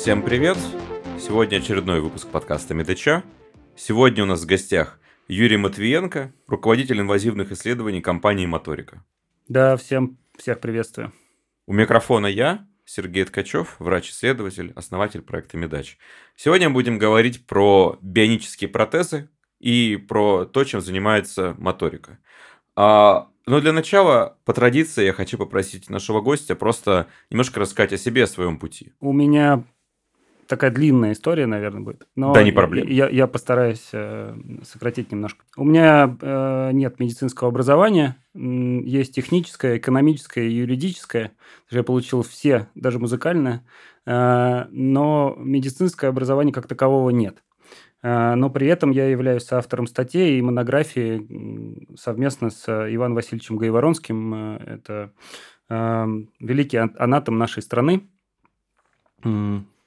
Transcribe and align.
Всем 0.00 0.22
привет! 0.22 0.56
Сегодня 1.18 1.58
очередной 1.58 2.00
выпуск 2.00 2.26
подкаста 2.28 2.72
Медача. 2.72 3.22
Сегодня 3.76 4.22
у 4.22 4.26
нас 4.26 4.40
в 4.40 4.46
гостях 4.46 4.98
Юрий 5.28 5.58
Матвиенко, 5.58 6.32
руководитель 6.46 7.00
инвазивных 7.00 7.52
исследований 7.52 8.00
компании 8.00 8.46
Моторика. 8.46 9.04
Да, 9.46 9.76
всем 9.76 10.16
всех 10.38 10.60
приветствую. 10.60 11.12
У 11.66 11.74
микрофона 11.74 12.28
я, 12.28 12.66
Сергей 12.86 13.24
Ткачев, 13.24 13.76
врач-исследователь, 13.78 14.72
основатель 14.74 15.20
проекта 15.20 15.58
Медач. 15.58 15.98
Сегодня 16.34 16.70
будем 16.70 16.96
говорить 16.96 17.46
про 17.46 17.98
бионические 18.00 18.70
протезы 18.70 19.28
и 19.58 19.96
про 19.96 20.46
то, 20.46 20.64
чем 20.64 20.80
занимается 20.80 21.54
моторика. 21.58 22.18
А, 22.74 23.28
но 23.44 23.60
для 23.60 23.74
начала, 23.74 24.38
по 24.46 24.54
традиции, 24.54 25.04
я 25.04 25.12
хочу 25.12 25.36
попросить 25.36 25.90
нашего 25.90 26.22
гостя 26.22 26.54
просто 26.56 27.08
немножко 27.28 27.60
рассказать 27.60 27.92
о 27.92 27.98
себе, 27.98 28.24
о 28.24 28.26
своем 28.26 28.58
пути. 28.58 28.94
У 29.00 29.12
меня 29.12 29.64
такая 30.50 30.70
длинная 30.70 31.12
история, 31.12 31.46
наверное, 31.46 31.80
будет. 31.80 32.06
Но 32.16 32.34
да, 32.34 32.42
не 32.42 32.52
проблема. 32.52 32.90
Я, 32.90 33.08
я 33.08 33.26
постараюсь 33.26 33.88
э, 33.92 34.34
сократить 34.64 35.12
немножко. 35.12 35.44
У 35.56 35.64
меня 35.64 36.16
э, 36.20 36.70
нет 36.72 36.98
медицинского 36.98 37.48
образования, 37.48 38.16
есть 38.34 39.14
техническое, 39.14 39.78
экономическое 39.78 40.50
юридическое. 40.50 41.32
Я 41.70 41.84
получил 41.84 42.22
все, 42.22 42.68
даже 42.74 42.98
музыкальное, 42.98 43.64
э, 44.04 44.64
но 44.70 45.36
медицинское 45.38 46.08
образование 46.08 46.52
как 46.52 46.66
такового 46.66 47.10
нет. 47.10 47.42
Но 48.02 48.48
при 48.48 48.66
этом 48.66 48.92
я 48.92 49.10
являюсь 49.10 49.52
автором 49.52 49.86
статей 49.86 50.38
и 50.38 50.42
монографии 50.42 51.86
совместно 51.98 52.48
с 52.48 52.66
Иваном 52.66 53.14
Васильевичем 53.14 53.58
Гаеворонским. 53.58 54.34
Э, 54.34 54.56
это 54.66 55.12
великий 55.68 56.78
анатом 56.78 57.36
нашей 57.36 57.62
страны. 57.62 58.08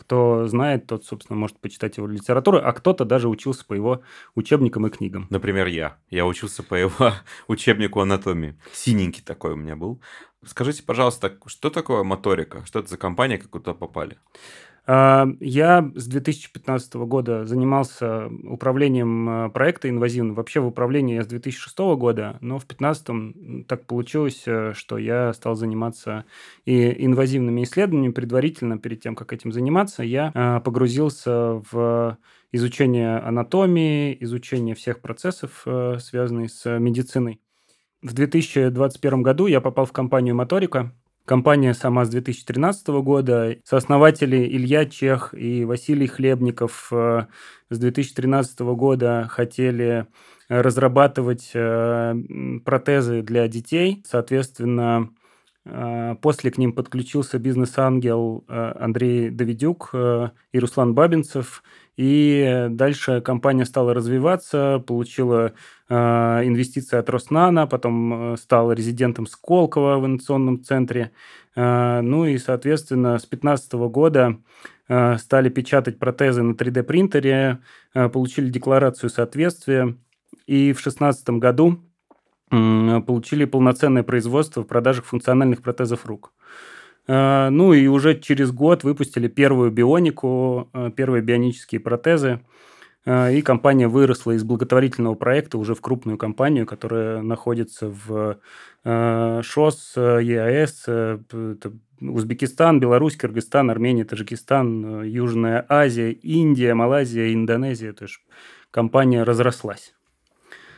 Кто 0.06 0.48
знает, 0.48 0.86
тот, 0.86 1.06
собственно, 1.06 1.40
может 1.40 1.60
почитать 1.60 1.98
его 1.98 2.08
литературу, 2.08 2.60
а 2.62 2.74
кто-то 2.74 3.06
даже 3.06 3.30
учился 3.30 3.66
по 3.66 3.74
его 3.74 4.02
учебникам 4.36 4.86
и 4.86 4.90
книгам. 4.90 5.28
Например, 5.30 5.68
я. 5.68 5.98
Я 6.10 6.26
учился 6.26 6.62
по 6.62 6.76
его 6.76 7.14
учебнику 7.48 8.02
анатомии. 8.02 8.58
Синенький 8.74 9.24
такой 9.24 9.54
у 9.54 9.56
меня 9.56 9.76
был. 9.78 10.02
Скажите, 10.46 10.84
пожалуйста, 10.84 11.38
что 11.46 11.70
такое 11.70 12.04
моторика? 12.04 12.66
Что 12.66 12.80
это 12.80 12.90
за 12.90 12.98
компания, 12.98 13.38
как 13.38 13.50
туда 13.52 13.74
попали? 13.74 14.18
А, 14.86 15.28
я 15.40 15.90
с 15.96 16.08
2015 16.08 16.96
года 16.96 17.46
занимался 17.46 18.28
управлением 18.44 19.30
а, 19.30 19.50
проекта 19.50 19.90
инвазивным. 19.90 20.36
Вообще 20.36 20.60
в 20.60 20.68
управлении 20.68 21.16
я 21.16 21.24
с 21.24 21.28
2006 21.28 21.78
года, 21.98 22.38
но 22.42 22.60
в 22.60 22.68
2015 22.68 23.66
так 23.68 23.86
получилось, 23.86 24.44
э, 24.46 24.74
что 24.76 24.98
я 24.98 25.32
стал 25.34 25.56
заниматься 25.56 26.26
и 26.66 27.06
инвазивными 27.06 27.64
исследованиями. 27.64 28.12
Предварительно, 28.12 28.78
перед 28.78 29.00
тем, 29.00 29.16
как 29.16 29.32
этим 29.32 29.54
заниматься, 29.54 30.04
я 30.04 30.32
а, 30.34 30.60
погрузился 30.60 31.62
в 31.72 32.18
изучение 32.52 33.20
анатомии, 33.20 34.18
изучение 34.20 34.76
всех 34.76 35.00
процессов, 35.00 35.64
э, 35.66 35.98
связанных 36.00 36.52
с 36.52 36.78
медициной. 36.78 37.40
В 38.02 38.14
2021 38.14 39.24
году 39.24 39.48
я 39.48 39.62
попал 39.62 39.86
в 39.86 39.94
компанию 39.94 40.36
«Моторика», 40.36 40.94
Компания 41.26 41.74
сама 41.74 42.04
с 42.04 42.10
2013 42.10 42.88
года. 43.02 43.56
Сооснователи 43.64 44.46
Илья 44.46 44.86
Чех 44.86 45.34
и 45.34 45.64
Василий 45.64 46.08
Хлебников 46.08 46.90
э, 46.92 47.28
с 47.70 47.80
2013 47.80 48.60
года 48.60 49.28
хотели 49.30 50.08
разрабатывать 50.50 51.52
э, 51.54 52.14
протезы 52.66 53.22
для 53.22 53.48
детей. 53.48 54.04
Соответственно, 54.06 55.12
э, 55.64 56.16
после 56.22 56.52
к 56.52 56.58
ним 56.58 56.74
подключился 56.74 57.40
бизнес-ангел 57.40 58.44
Андрей 58.50 59.30
Давидюк 59.30 59.92
и 59.94 60.60
Руслан 60.60 60.94
Бабинцев– 60.94 61.64
и 61.96 62.68
дальше 62.70 63.22
компания 63.22 63.66
стала 63.66 63.94
развиваться, 63.94 64.84
получила 64.86 65.48
э, 65.48 65.52
инвестиции 65.94 66.98
от 66.98 67.10
Роснана, 67.10 67.68
потом 67.68 68.34
э, 68.34 68.38
стала 68.38 68.72
резидентом 68.72 69.28
Сколково 69.28 70.00
в 70.00 70.06
инновационном 70.06 70.64
центре. 70.64 71.12
Э, 71.56 72.02
ну 72.02 72.26
и, 72.26 72.38
соответственно, 72.38 73.18
с 73.18 73.24
2015 73.24 73.74
года 73.74 74.38
э, 74.88 75.18
стали 75.18 75.50
печатать 75.50 76.00
протезы 76.00 76.42
на 76.42 76.54
3D-принтере, 76.54 77.60
э, 77.94 78.10
получили 78.10 78.50
декларацию 78.50 79.10
соответствия. 79.10 79.96
И 80.48 80.72
в 80.74 80.82
2016 80.82 81.30
году 81.32 81.80
э, 82.52 83.02
получили 83.06 83.46
полноценное 83.46 84.04
производство 84.04 84.64
в 84.64 84.68
продажах 84.68 85.06
функциональных 85.06 85.62
протезов 85.62 86.06
рук. 86.06 86.34
Э, 87.08 87.50
ну 87.50 87.74
и 87.74 87.88
уже 87.88 88.20
через 88.20 88.52
год 88.52 88.84
выпустили 88.84 89.28
первую 89.28 89.72
бионику, 89.72 90.70
э, 90.74 90.92
первые 90.96 91.22
бионические 91.22 91.82
протезы. 91.82 92.40
Э, 93.06 93.34
и 93.34 93.42
компания 93.42 93.88
выросла 93.88 94.32
из 94.32 94.44
благотворительного 94.44 95.16
проекта 95.16 95.58
уже 95.58 95.76
в 95.76 95.82
крупную 95.82 96.18
компанию, 96.18 96.66
которая 96.66 97.22
находится 97.22 97.90
в 97.90 98.40
ШОС, 98.84 99.94
ЕАЭС, 99.96 100.90
Узбекистан, 102.02 102.80
Беларусь, 102.80 103.16
Кыргызстан, 103.16 103.70
Армения, 103.70 104.04
Таджикистан, 104.04 105.04
Южная 105.04 105.66
Азия, 105.70 106.12
Индия, 106.12 106.74
Малайзия, 106.74 107.34
Индонезия. 107.34 107.94
То 107.94 108.04
есть 108.04 108.20
компания 108.72 109.24
разрослась. 109.24 109.94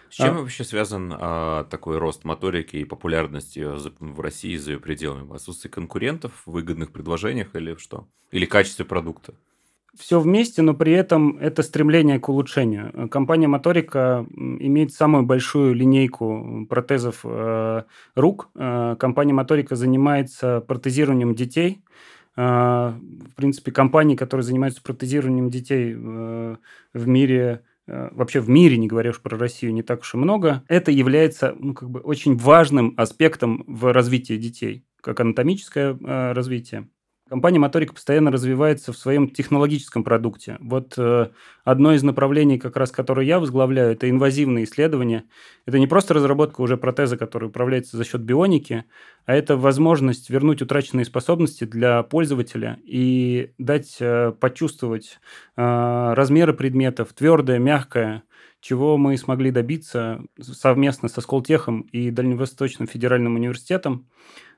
С 0.10 0.16
чем 0.16 0.38
а... 0.38 0.42
вообще 0.42 0.64
связан 0.64 1.14
а, 1.14 1.64
такой 1.66 1.98
рост 1.98 2.24
моторики 2.24 2.78
и 2.78 2.86
популярности 2.86 3.66
в 4.00 4.20
России 4.20 4.56
за 4.56 4.74
ее 4.74 4.80
пределами? 4.80 5.34
Отсутствие 5.34 5.72
конкурентов 5.72 6.32
в 6.46 6.52
выгодных 6.52 6.92
предложениях 6.92 7.56
или 7.56 7.76
что? 7.76 8.08
Или 8.32 8.46
качестве 8.46 8.86
продукта? 8.86 9.34
Все 9.98 10.20
вместе, 10.20 10.62
но 10.62 10.74
при 10.74 10.94
этом 10.94 11.38
это 11.38 11.64
стремление 11.64 12.20
к 12.20 12.30
улучшению. 12.30 13.10
Компания 13.10 13.48
Моторика 13.48 14.26
имеет 14.36 14.94
самую 14.94 15.24
большую 15.24 15.74
линейку 15.74 16.66
протезов 16.70 17.22
э, 17.24 17.84
рук. 18.16 18.50
Э, 18.56 18.96
компания 19.00 19.34
Моторика 19.34 19.76
занимается 19.76 20.62
протезированием 20.62 21.36
детей. 21.36 21.82
Э, 22.36 22.94
в 22.94 23.36
принципе, 23.36 23.72
компании, 23.72 24.16
которые 24.16 24.44
занимаются 24.44 24.82
протезированием 24.82 25.50
детей 25.50 25.96
э, 25.96 26.56
в 26.94 27.08
мире 27.08 27.62
Э, 27.88 28.10
вообще 28.12 28.40
в 28.40 28.50
мире, 28.50 28.78
не 28.78 28.88
говоря 28.88 29.12
уж 29.12 29.22
про 29.22 29.38
Россию, 29.38 29.74
не 29.74 29.84
так 29.84 30.02
уж 30.02 30.14
и 30.14 30.18
много, 30.18 30.64
это 30.68 30.92
является 30.92 31.56
ну, 31.60 31.74
как 31.74 31.90
бы 31.90 32.00
очень 32.00 32.36
важным 32.36 32.94
аспектом 32.98 33.64
в 33.68 33.94
развитии 33.94 34.38
детей, 34.38 34.84
как 35.02 35.20
анатомическое 35.20 35.94
э, 35.94 36.32
развитие. 36.34 36.88
Компания 37.28 37.58
Моторика 37.58 37.92
постоянно 37.92 38.30
развивается 38.30 38.94
в 38.94 38.98
своем 38.98 39.28
технологическом 39.32 40.04
продукте. 40.04 40.58
Вот 40.60 40.94
э, 40.96 41.30
одно 41.64 41.94
из 41.94 42.04
направлений, 42.04 42.60
как 42.60 42.78
раз 42.78 42.92
которое 42.92 43.26
я 43.26 43.40
возглавляю, 43.40 43.94
это 43.94 44.08
инвазивные 44.08 44.66
исследования. 44.66 45.24
Это 45.66 45.80
не 45.80 45.88
просто 45.88 46.14
разработка 46.14 46.62
уже 46.62 46.78
протеза, 46.78 47.18
который 47.18 47.50
управляется 47.50 47.98
за 47.98 48.04
счет 48.04 48.22
бионики, 48.22 48.86
а 49.26 49.34
это 49.34 49.58
возможность 49.58 50.30
вернуть 50.30 50.62
утраченные 50.62 51.04
способности 51.04 51.64
для 51.64 52.04
пользователя 52.04 52.78
и 52.84 53.54
дать 53.58 53.98
э, 54.00 54.32
почувствовать 54.40 55.20
э, 55.58 56.14
размеры 56.14 56.54
предметов, 56.54 57.14
твердое, 57.14 57.58
мягкое, 57.58 58.22
чего 58.62 58.98
мы 58.98 59.18
смогли 59.18 59.50
добиться 59.50 60.22
совместно 60.40 61.10
со 61.10 61.22
Сколтехом 61.22 61.82
и 61.92 62.12
Дальневосточным 62.12 62.88
федеральным 62.88 63.34
университетом. 63.34 64.06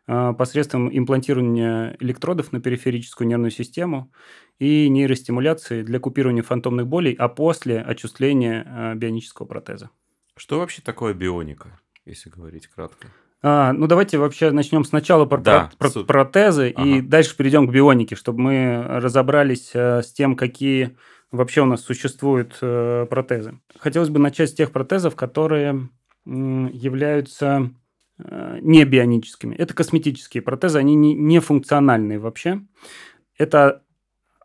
А, 0.10 0.32
посредством 0.32 0.90
имплантирования 0.98 1.98
электродов 2.00 2.54
на 2.54 2.62
периферическую 2.62 3.28
нервную 3.28 3.52
систему 3.52 4.10
и 4.58 4.88
нейростимуляции 4.88 5.84
для 5.84 6.00
купирования 6.00 6.44
фантомных 6.44 6.88
болей, 6.88 7.14
а 7.14 7.28
после 7.28 7.82
отчисления 7.82 8.66
а, 8.66 8.96
бионического 8.96 9.46
протеза. 9.46 9.90
Что 10.38 10.60
вообще 10.60 10.82
такое 10.82 11.14
бионика, 11.14 11.78
если 12.06 12.30
говорить 12.30 12.68
кратко? 12.68 13.10
А, 13.44 13.74
ну, 13.74 13.88
давайте 13.88 14.18
вообще 14.18 14.52
начнем 14.52 14.86
сначала 14.86 15.26
про, 15.26 15.40
да, 15.40 15.72
про, 15.78 15.90
про 15.90 16.04
протезы 16.06 16.72
ага. 16.74 16.88
и 16.88 17.02
дальше 17.02 17.36
перейдем 17.36 17.68
к 17.68 17.72
бионике, 17.72 18.16
чтобы 18.16 18.40
мы 18.40 18.84
разобрались 18.88 19.72
а, 19.76 20.02
с 20.02 20.14
тем, 20.14 20.38
какие 20.38 20.96
вообще 21.32 21.64
у 21.64 21.66
нас 21.66 21.82
существуют 21.82 22.58
протезы. 22.62 23.60
Хотелось 23.78 24.08
бы 24.08 24.20
начать 24.20 24.52
с 24.52 24.54
тех 24.54 24.72
протезов, 24.72 25.18
которые 25.18 25.90
являются 26.26 27.50
Э, 27.60 27.87
не 28.20 28.84
бионическими. 28.86 29.56
Это 29.56 29.74
косметические 29.74 30.42
протезы, 30.42 30.80
они 30.80 30.96
не, 30.96 31.14
не 31.14 31.40
функциональные 31.40 32.20
вообще. 32.20 32.62
Это 33.38 33.84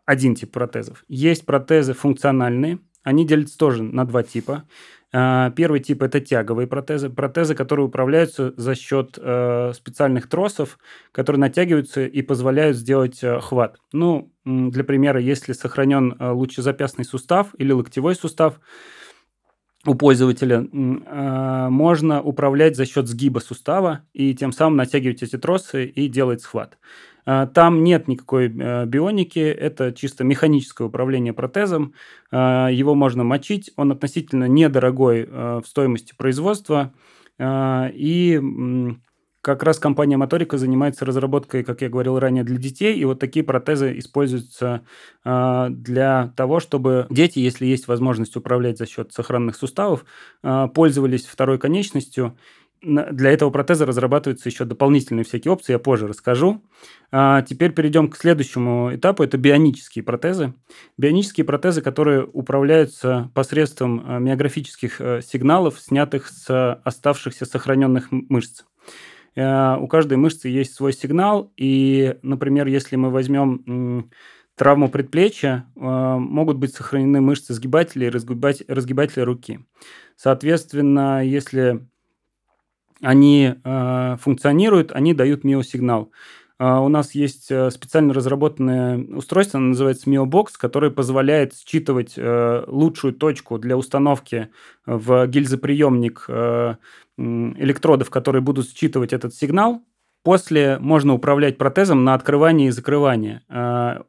один 0.05 0.35
тип 0.35 0.51
протезов. 0.51 1.03
Есть 1.07 1.45
протезы 1.45 1.93
функциональные, 1.93 2.79
они 3.03 3.25
делятся 3.25 3.57
тоже 3.57 3.83
на 3.83 4.05
два 4.05 4.23
типа. 4.23 4.63
Э, 5.11 5.51
первый 5.55 5.79
тип– 5.79 6.01
это 6.03 6.19
тяговые 6.19 6.67
протезы. 6.67 7.09
Протезы, 7.09 7.55
которые 7.55 7.85
управляются 7.85 8.53
за 8.57 8.75
счет 8.75 9.17
э, 9.17 9.71
специальных 9.73 10.27
тросов, 10.29 10.77
которые 11.11 11.39
натягиваются 11.39 12.05
и 12.05 12.21
позволяют 12.21 12.77
сделать 12.77 13.21
хват. 13.41 13.77
Ну, 13.91 14.31
для 14.45 14.83
примера, 14.83 15.19
если 15.19 15.53
сохранен 15.53 16.15
лучезапястный 16.19 17.05
сустав 17.05 17.55
или 17.57 17.71
локтевой 17.71 18.15
сустав, 18.15 18.59
у 19.85 19.95
пользователя 19.95 20.65
э, 20.71 21.67
можно 21.69 22.21
управлять 22.21 22.75
за 22.75 22.85
счет 22.85 23.07
сгиба 23.07 23.39
сустава 23.39 24.01
и 24.13 24.33
тем 24.33 24.51
самым 24.51 24.77
натягивать 24.77 25.23
эти 25.23 25.37
тросы 25.37 25.85
и 25.85 26.07
делать 26.07 26.41
схват. 26.41 26.77
Там 27.25 27.85
нет 27.85 28.09
никакой 28.09 28.49
бионики, 28.49 29.39
это 29.39 29.93
чисто 29.93 30.25
механическое 30.25 30.83
управление 30.83 31.31
протезом. 31.31 31.93
Его 32.33 32.95
можно 32.95 33.23
мочить, 33.23 33.71
он 33.77 33.93
относительно 33.93 34.45
недорогой 34.45 35.25
в 35.25 35.63
стоимости 35.65 36.13
производства. 36.17 36.93
И 37.41 38.41
как 39.43 39.61
раз 39.61 39.77
компания 39.77 40.15
Моторика 40.15 40.57
занимается 40.57 41.03
разработкой, 41.03 41.65
как 41.65 41.81
я 41.81 41.89
говорил 41.89 42.17
ранее, 42.17 42.45
для 42.45 42.57
детей. 42.57 42.95
И 42.95 43.03
вот 43.03 43.19
такие 43.19 43.43
протезы 43.43 43.99
используются 43.99 44.85
э, 45.25 45.67
для 45.69 46.31
того, 46.37 46.61
чтобы 46.61 47.07
дети, 47.09 47.39
если 47.39 47.65
есть 47.65 47.89
возможность 47.89 48.37
управлять 48.37 48.77
за 48.77 48.85
счет 48.85 49.11
сохранных 49.11 49.57
суставов, 49.57 50.05
э, 50.43 50.69
пользовались 50.73 51.25
второй 51.25 51.59
конечностью. 51.59 52.37
Для 52.81 53.31
этого 53.31 53.49
протеза 53.49 53.85
разрабатываются 53.85 54.47
еще 54.47 54.63
дополнительные 54.63 55.25
всякие 55.25 55.51
опции, 55.51 55.73
я 55.73 55.79
позже 55.79 56.07
расскажу. 56.07 56.61
А 57.11 57.41
теперь 57.41 57.73
перейдем 57.73 58.09
к 58.09 58.15
следующему 58.15 58.95
этапу, 58.95 59.23
это 59.23 59.37
бионические 59.37 60.03
протезы. 60.03 60.53
Бионические 60.97 61.45
протезы, 61.45 61.81
которые 61.81 62.25
управляются 62.25 63.29
посредством 63.33 64.05
э, 64.05 64.19
миографических 64.21 65.01
э, 65.01 65.21
сигналов, 65.21 65.81
снятых 65.81 66.29
с 66.29 66.79
оставшихся 66.85 67.45
сохраненных 67.45 68.07
мышц. 68.09 68.63
Э, 69.35 69.77
у 69.79 69.87
каждой 69.87 70.17
мышцы 70.17 70.47
есть 70.47 70.75
свой 70.75 70.93
сигнал, 70.93 71.51
и, 71.57 72.15
например, 72.21 72.67
если 72.67 72.95
мы 72.95 73.09
возьмем 73.09 74.09
травму 74.55 74.89
предплечья, 74.89 75.65
э, 75.75 75.79
могут 75.79 76.57
быть 76.57 76.73
сохранены 76.73 77.21
мышцы 77.21 77.53
сгибателя 77.53 78.07
и 78.07 78.09
разгибателя 78.11 79.25
руки. 79.25 79.59
Соответственно, 80.15 81.25
если 81.25 81.87
они 83.01 83.55
э, 83.63 84.17
функционируют, 84.19 84.91
они 84.91 85.13
дают 85.13 85.43
миосигнал. 85.43 86.11
У 86.59 86.87
нас 86.87 87.13
есть 87.13 87.45
специально 87.45 88.13
разработанное 88.13 88.97
устройство, 88.97 89.57
оно 89.57 89.69
называется 89.69 90.09
MioBox, 90.09 90.51
которое 90.57 90.91
позволяет 90.91 91.53
считывать 91.55 92.13
лучшую 92.15 93.13
точку 93.15 93.57
для 93.57 93.75
установки 93.75 94.49
в 94.85 95.27
гильзоприемник 95.27 96.25
электродов, 97.17 98.09
которые 98.09 98.41
будут 98.41 98.69
считывать 98.69 99.13
этот 99.13 99.33
сигнал. 99.33 99.83
После 100.23 100.79
можно 100.79 101.13
управлять 101.13 101.57
протезом 101.57 102.03
на 102.03 102.13
открывание 102.13 102.69
и 102.69 102.71
закрывание 102.71 103.41
а, 103.49 104.03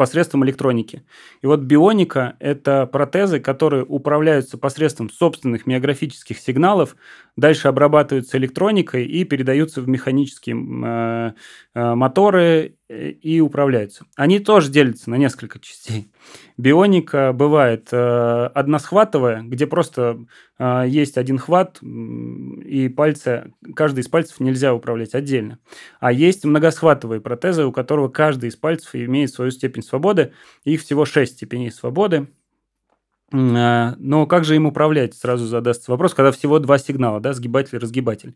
посредством 0.00 0.44
электроники. 0.46 1.04
И 1.42 1.46
вот 1.46 1.60
бионика– 1.60 2.36
это 2.40 2.86
протезы, 2.86 3.38
которые 3.38 3.84
управляются 3.84 4.56
посредством 4.56 5.10
собственных 5.10 5.66
миографических 5.66 6.38
сигналов, 6.38 6.96
дальше 7.36 7.68
обрабатываются 7.68 8.38
электроникой 8.38 9.04
и 9.06 9.24
передаются 9.24 9.80
в 9.80 9.88
механические 9.88 10.56
э, 10.56 11.32
э, 11.74 11.94
моторы 11.94 12.76
э, 12.88 13.10
и 13.10 13.40
управляются. 13.40 14.04
Они 14.16 14.38
тоже 14.38 14.70
делятся 14.70 15.10
на 15.10 15.16
несколько 15.16 15.58
частей. 15.58 16.10
Бионика 16.56 17.32
бывает 17.32 17.92
односхватовая, 17.92 19.42
где 19.42 19.66
просто 19.66 20.26
есть 20.58 21.16
один 21.16 21.38
хват, 21.38 21.80
и 21.80 22.92
пальцы, 22.94 23.54
каждый 23.74 24.00
из 24.00 24.08
пальцев 24.08 24.40
нельзя 24.40 24.74
управлять 24.74 25.14
отдельно. 25.14 25.58
А 26.00 26.12
есть 26.12 26.44
многосхватовые 26.44 27.22
протезы, 27.22 27.64
у 27.64 27.72
которого 27.72 28.08
каждый 28.08 28.50
из 28.50 28.56
пальцев 28.56 28.94
имеет 28.94 29.30
свою 29.30 29.50
степень 29.50 29.82
свободы. 29.82 30.34
Их 30.64 30.82
всего 30.82 31.06
шесть 31.06 31.36
степеней 31.36 31.70
свободы. 31.70 32.28
А, 33.32 33.94
но 33.98 34.26
как 34.26 34.44
же 34.44 34.56
им 34.56 34.66
управлять? 34.66 35.14
Сразу 35.14 35.46
задастся 35.46 35.90
вопрос, 35.90 36.14
когда 36.14 36.32
всего 36.32 36.58
два 36.58 36.78
сигнала, 36.78 37.20
да, 37.20 37.32
сгибатель 37.32 37.76
и 37.76 37.78
разгибатель. 37.78 38.34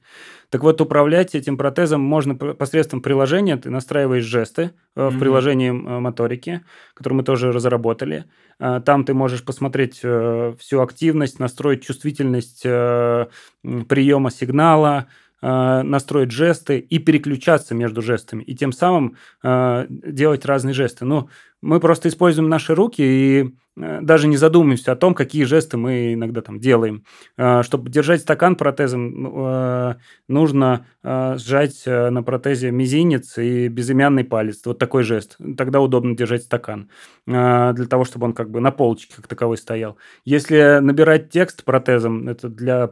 Так 0.50 0.62
вот, 0.62 0.80
управлять 0.80 1.34
этим 1.34 1.56
протезом 1.56 2.00
можно 2.00 2.36
посредством 2.36 3.00
приложения. 3.00 3.56
Ты 3.56 3.70
настраиваешь 3.70 4.24
жесты 4.24 4.70
mm-hmm. 4.94 5.10
в 5.10 5.18
приложении 5.18 5.70
э, 5.70 5.72
моторики, 5.72 6.64
которое 6.94 7.16
мы 7.16 7.22
тоже 7.24 7.50
разработали. 7.50 8.26
А, 8.60 8.80
там 8.80 9.04
ты 9.04 9.14
можешь 9.14 9.44
посмотреть 9.44 10.00
э, 10.04 10.54
всю 10.60 10.80
активность, 10.80 11.40
настроить 11.40 11.84
чувствительность 11.84 12.62
приема 12.62 14.30
сигнала, 14.30 15.06
настроить 15.40 16.30
жесты 16.30 16.78
и 16.78 16.98
переключаться 16.98 17.74
между 17.74 18.00
жестами, 18.02 18.42
и 18.42 18.54
тем 18.54 18.72
самым 18.72 19.16
делать 19.42 20.46
разные 20.46 20.72
жесты. 20.74 21.04
Ну, 21.04 21.28
мы 21.60 21.80
просто 21.80 22.08
используем 22.08 22.48
наши 22.48 22.74
руки 22.74 23.02
и 23.02 23.54
Э, 23.63 23.63
даже 23.76 24.28
не 24.28 24.36
задумываемся 24.36 24.92
о 24.92 24.96
том, 24.96 25.14
какие 25.14 25.44
жесты 25.44 25.76
мы 25.76 26.14
иногда 26.14 26.42
там 26.42 26.60
делаем. 26.60 27.04
Э, 27.36 27.62
чтобы 27.62 27.90
держать 27.90 28.20
стакан 28.20 28.56
протезом, 28.56 29.36
э, 29.46 29.94
нужно 30.28 30.86
сжать 31.04 31.82
на 31.84 32.22
протезе 32.22 32.70
мизинец 32.70 33.36
и 33.36 33.68
безымянный 33.68 34.24
палец. 34.24 34.62
Вот 34.64 34.78
такой 34.78 35.02
жест. 35.02 35.36
Тогда 35.58 35.82
удобно 35.82 36.16
держать 36.16 36.44
стакан. 36.44 36.88
Для 37.26 37.74
того, 37.90 38.06
чтобы 38.06 38.24
он 38.24 38.32
как 38.32 38.50
бы 38.50 38.60
на 38.60 38.70
полочке 38.70 39.14
как 39.14 39.26
таковой 39.26 39.58
стоял. 39.58 39.98
Если 40.24 40.78
набирать 40.80 41.28
текст 41.28 41.62
протезом, 41.64 42.26
это 42.26 42.48
для 42.48 42.90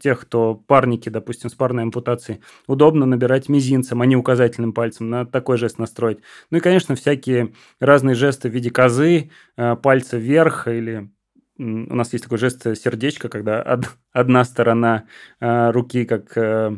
тех, 0.00 0.22
кто 0.22 0.56
парники, 0.56 1.10
допустим, 1.10 1.48
с 1.48 1.54
парной 1.54 1.84
ампутацией, 1.84 2.40
удобно 2.66 3.06
набирать 3.06 3.48
мизинцем, 3.48 4.02
а 4.02 4.06
не 4.06 4.16
указательным 4.16 4.72
пальцем. 4.72 5.08
На 5.10 5.24
такой 5.24 5.56
жест 5.56 5.78
настроить. 5.78 6.18
Ну 6.50 6.58
и, 6.58 6.60
конечно, 6.60 6.96
всякие 6.96 7.52
разные 7.78 8.16
жесты 8.16 8.48
в 8.48 8.52
виде 8.52 8.70
козы, 8.70 9.30
пальца 9.56 9.76
пальца 9.76 10.16
вверх 10.18 10.68
или 10.68 11.10
у 11.56 11.94
нас 11.94 12.12
есть 12.12 12.24
такой 12.24 12.38
жест 12.38 12.62
сердечко, 12.76 13.28
когда 13.28 13.80
одна 14.12 14.44
сторона 14.44 15.06
э, 15.40 15.70
руки 15.70 16.04
как 16.04 16.36
э, 16.36 16.76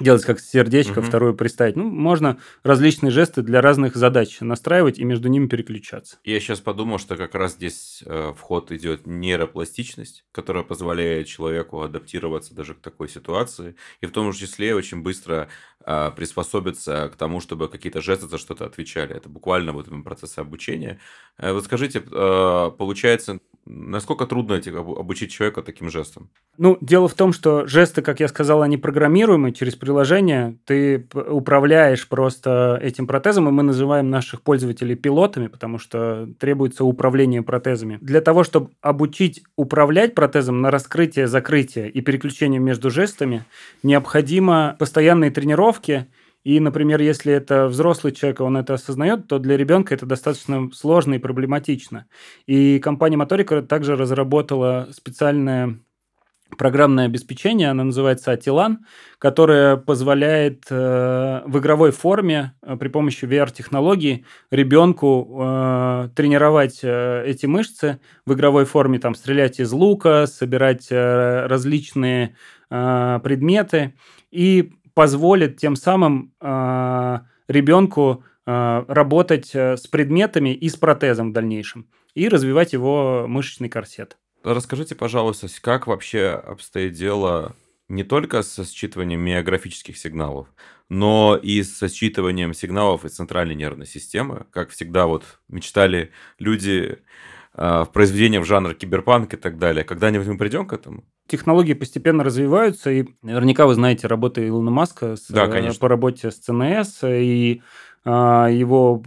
делать 0.00 0.24
как 0.24 0.40
сердечко, 0.40 0.98
угу. 0.98 1.06
вторую 1.06 1.34
приставить. 1.34 1.76
Ну, 1.76 1.84
можно 1.84 2.38
различные 2.64 3.10
жесты 3.10 3.42
для 3.42 3.60
разных 3.60 3.94
задач 3.94 4.40
настраивать 4.40 4.98
и 4.98 5.04
между 5.04 5.28
ними 5.28 5.46
переключаться. 5.46 6.18
Я 6.24 6.40
сейчас 6.40 6.60
подумал, 6.60 6.98
что 6.98 7.16
как 7.16 7.34
раз 7.36 7.52
здесь 7.52 8.02
э, 8.04 8.32
вход 8.36 8.72
идет 8.72 9.06
нейропластичность, 9.06 10.24
которая 10.32 10.64
позволяет 10.64 11.28
человеку 11.28 11.82
адаптироваться 11.82 12.54
даже 12.54 12.74
к 12.74 12.80
такой 12.80 13.08
ситуации, 13.08 13.76
и 14.00 14.06
в 14.06 14.10
том 14.10 14.32
числе 14.32 14.74
очень 14.74 15.02
быстро 15.02 15.48
э, 15.73 15.73
приспособиться 16.16 17.10
к 17.12 17.16
тому, 17.16 17.40
чтобы 17.40 17.68
какие-то 17.68 18.00
жесты 18.00 18.26
за 18.26 18.38
что-то 18.38 18.64
отвечали. 18.64 19.14
Это 19.14 19.28
буквально 19.28 19.72
вот 19.72 19.88
в 19.88 20.02
процессе 20.02 20.40
обучения. 20.40 20.98
Э, 21.38 21.52
вот 21.52 21.64
скажите, 21.64 21.98
э, 22.00 22.70
получается, 22.78 23.40
Насколько 23.66 24.26
трудно 24.26 24.60
обучить 24.76 25.32
человека 25.32 25.62
таким 25.62 25.88
жестам? 25.88 26.28
Ну, 26.58 26.76
дело 26.82 27.08
в 27.08 27.14
том, 27.14 27.32
что 27.32 27.66
жесты, 27.66 28.02
как 28.02 28.20
я 28.20 28.28
сказал, 28.28 28.60
они 28.60 28.76
программируемы 28.76 29.52
через 29.52 29.74
приложение. 29.74 30.58
Ты 30.66 31.06
управляешь 31.14 32.06
просто 32.06 32.78
этим 32.82 33.06
протезом, 33.06 33.48
и 33.48 33.52
мы 33.52 33.62
называем 33.62 34.10
наших 34.10 34.42
пользователей 34.42 34.96
пилотами, 34.96 35.46
потому 35.46 35.78
что 35.78 36.28
требуется 36.38 36.84
управление 36.84 37.42
протезами. 37.42 37.98
Для 38.02 38.20
того, 38.20 38.44
чтобы 38.44 38.70
обучить 38.82 39.42
управлять 39.56 40.14
протезом 40.14 40.60
на 40.60 40.70
раскрытие, 40.70 41.26
закрытие 41.26 41.88
и 41.88 42.02
переключение 42.02 42.60
между 42.60 42.90
жестами, 42.90 43.44
необходимо 43.82 44.76
постоянные 44.78 45.30
тренировки– 45.30 45.73
и, 46.44 46.60
например, 46.60 47.00
если 47.00 47.32
это 47.32 47.66
взрослый 47.66 48.12
человек, 48.12 48.40
он 48.40 48.58
это 48.58 48.74
осознает, 48.74 49.26
то 49.28 49.38
для 49.38 49.56
ребенка 49.56 49.94
это 49.94 50.04
достаточно 50.04 50.70
сложно 50.72 51.14
и 51.14 51.18
проблематично. 51.18 52.06
И 52.46 52.78
компания 52.80 53.16
Моторика 53.16 53.62
также 53.62 53.96
разработала 53.96 54.88
специальное 54.92 55.80
программное 56.58 57.06
обеспечение, 57.06 57.70
оно 57.70 57.84
называется 57.84 58.30
Атилан, 58.30 58.86
которое 59.18 59.76
позволяет 59.76 60.66
э, 60.70 61.42
в 61.46 61.58
игровой 61.58 61.90
форме 61.90 62.52
э, 62.62 62.76
при 62.76 62.88
помощи 62.88 63.24
VR-технологий 63.24 64.24
ребенку 64.50 65.40
э, 65.40 66.08
тренировать 66.14 66.80
э, 66.82 67.24
эти 67.26 67.46
мышцы 67.46 67.98
в 68.26 68.34
игровой 68.34 68.66
форме, 68.66 68.98
там 68.98 69.14
стрелять 69.14 69.58
из 69.58 69.72
лука, 69.72 70.26
собирать 70.26 70.88
э, 70.90 71.46
различные 71.46 72.36
э, 72.70 73.20
предметы 73.24 73.94
и 74.30 74.74
позволит 74.94 75.58
тем 75.58 75.76
самым 75.76 76.32
э, 76.40 77.18
ребенку 77.48 78.24
э, 78.46 78.84
работать 78.88 79.50
э, 79.54 79.76
с 79.76 79.86
предметами 79.86 80.54
и 80.54 80.68
с 80.68 80.76
протезом 80.76 81.30
в 81.30 81.32
дальнейшем 81.32 81.88
и 82.14 82.28
развивать 82.28 82.72
его 82.72 83.26
мышечный 83.28 83.68
корсет. 83.68 84.16
Расскажите, 84.44 84.94
пожалуйста, 84.94 85.48
как 85.60 85.86
вообще 85.86 86.28
обстоит 86.28 86.92
дело 86.92 87.56
не 87.88 88.04
только 88.04 88.42
со 88.42 88.64
считыванием 88.64 89.20
миографических 89.20 89.98
сигналов, 89.98 90.48
но 90.88 91.38
и 91.42 91.62
со 91.62 91.88
считыванием 91.88 92.54
сигналов 92.54 93.04
из 93.04 93.12
центральной 93.12 93.54
нервной 93.54 93.86
системы. 93.86 94.46
Как 94.50 94.70
всегда 94.70 95.06
вот 95.06 95.24
мечтали 95.48 96.10
люди 96.38 96.98
в 97.52 97.88
произведениях 97.92 98.44
жанра 98.44 98.74
киберпанк 98.74 99.34
и 99.34 99.36
так 99.36 99.58
далее. 99.58 99.84
Когда-нибудь 99.84 100.26
мы 100.26 100.38
придем 100.38 100.66
к 100.66 100.72
этому? 100.72 101.04
Технологии 101.26 101.72
постепенно 101.72 102.22
развиваются, 102.22 102.90
и 102.90 103.06
наверняка 103.22 103.66
вы 103.66 103.74
знаете 103.74 104.06
работы 104.06 104.46
Илона 104.46 104.70
Маска 104.70 105.16
с, 105.16 105.28
да, 105.28 105.46
конечно. 105.46 105.80
по 105.80 105.88
работе 105.88 106.30
с 106.30 106.34
ЦНС, 106.34 107.02
и 107.04 107.62
а, 108.04 108.48
его 108.48 109.02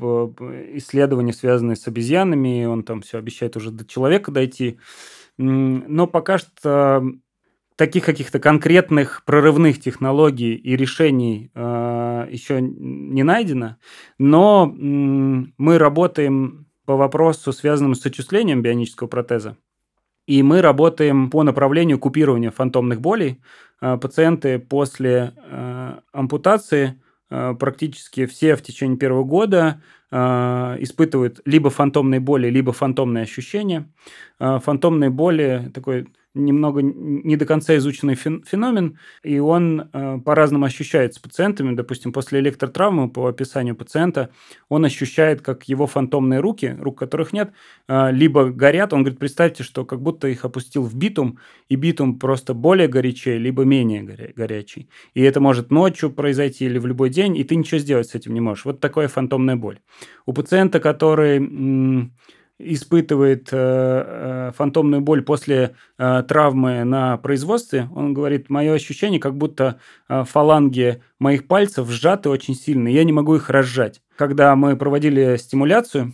исследования, 0.74 1.34
связанные 1.34 1.76
с 1.76 1.88
обезьянами, 1.88 2.66
он 2.66 2.84
там 2.84 3.02
все 3.02 3.20
обещает 3.20 3.56
уже 3.56 3.70
до 3.70 3.86
человека 3.86 4.32
дойти. 4.32 4.80
Но 5.38 6.08
пока 6.08 6.40
что 6.40 7.04
таких 7.76 8.06
каких-то 8.06 8.40
конкретных 8.40 9.24
прорывных 9.24 9.80
технологий 9.80 10.56
и 10.56 10.76
решений 10.76 11.52
э, 11.54 12.28
еще 12.32 12.60
не 12.60 13.22
найдено, 13.22 13.78
но 14.18 14.66
мы 14.66 15.78
работаем 15.78 16.66
по 16.86 16.96
вопросу, 16.96 17.54
связанному 17.54 17.94
с 17.94 18.00
осуществлением 18.00 18.64
бионического 18.64 19.08
протеза. 19.08 19.58
И 20.28 20.44
мы 20.44 20.62
работаем 20.62 21.30
по 21.30 21.44
направлению 21.44 21.98
купирования 21.98 22.52
фантомных 22.52 23.02
болей. 23.02 23.40
Э, 23.82 23.98
пациенты 23.98 24.60
после 24.60 25.34
э, 25.38 26.00
ампутации 26.12 27.02
э, 27.30 27.56
практически 27.58 28.26
все 28.26 28.56
в 28.56 28.62
течение 28.62 28.98
первого 28.98 29.24
года 29.24 29.82
испытывают 30.10 31.42
либо 31.44 31.70
фантомные 31.70 32.22
боли, 32.22 32.48
либо 32.48 32.72
фантомные 32.72 33.24
ощущения. 33.24 33.92
Фантомные 34.40 35.10
боли 35.10 35.70
такой 35.74 36.08
немного 36.38 36.82
не 36.82 37.36
до 37.36 37.46
конца 37.46 37.76
изученный 37.78 38.16
феномен, 38.16 38.98
и 39.24 39.40
он 39.40 39.90
э, 39.92 40.20
по-разному 40.24 40.66
ощущается 40.66 41.22
пациентами. 41.22 41.76
Допустим, 41.76 42.14
после 42.14 42.40
электротравмы, 42.40 43.10
по 43.10 43.28
описанию 43.28 43.76
пациента, 43.76 44.30
он 44.70 44.86
ощущает, 44.86 45.42
как 45.42 45.66
его 45.66 45.88
фантомные 45.88 46.40
руки, 46.40 46.78
рук 46.80 47.00
которых 47.00 47.34
нет, 47.34 47.52
э, 47.88 48.12
либо 48.12 48.50
горят. 48.50 48.94
Он 48.94 49.04
говорит, 49.04 49.20
представьте, 49.20 49.64
что 49.64 49.86
как 49.86 50.02
будто 50.02 50.28
их 50.28 50.46
опустил 50.46 50.84
в 50.84 50.96
битум, 50.96 51.40
и 51.70 51.76
битум 51.76 52.20
просто 52.20 52.54
более 52.54 52.88
горячий, 52.88 53.38
либо 53.38 53.64
менее 53.64 54.04
горя- 54.04 54.34
горячий. 54.36 54.90
И 55.14 55.22
это 55.22 55.40
может 55.40 55.72
ночью 55.72 56.12
произойти 56.12 56.66
или 56.66 56.78
в 56.78 56.86
любой 56.86 57.10
день, 57.10 57.36
и 57.38 57.44
ты 57.44 57.56
ничего 57.56 57.80
сделать 57.80 58.08
с 58.08 58.16
этим 58.16 58.34
не 58.34 58.42
можешь. 58.42 58.66
Вот 58.66 58.80
такая 58.80 59.08
фантомная 59.08 59.56
боль. 59.56 59.80
У 60.26 60.34
пациента, 60.34 60.80
который... 60.80 62.10
Испытывает 62.60 63.50
э, 63.52 63.58
э, 63.58 64.52
фантомную 64.56 65.02
боль 65.02 65.22
после 65.22 65.76
э, 65.98 66.24
травмы 66.28 66.84
на 66.84 67.18
производстве, 67.18 67.88
он 67.94 68.14
говорит, 68.14 68.50
мое 68.50 68.74
ощущение, 68.74 69.20
как 69.20 69.38
будто 69.38 69.80
фаланги 70.08 71.02
моих 71.20 71.48
пальцев 71.48 71.90
сжаты 71.90 72.30
очень 72.30 72.56
сильно, 72.56 72.88
я 72.88 73.04
не 73.04 73.14
могу 73.14 73.36
их 73.36 73.50
разжать. 73.50 74.02
Когда 74.16 74.56
мы 74.56 74.76
проводили 74.76 75.38
стимуляцию 75.38 76.14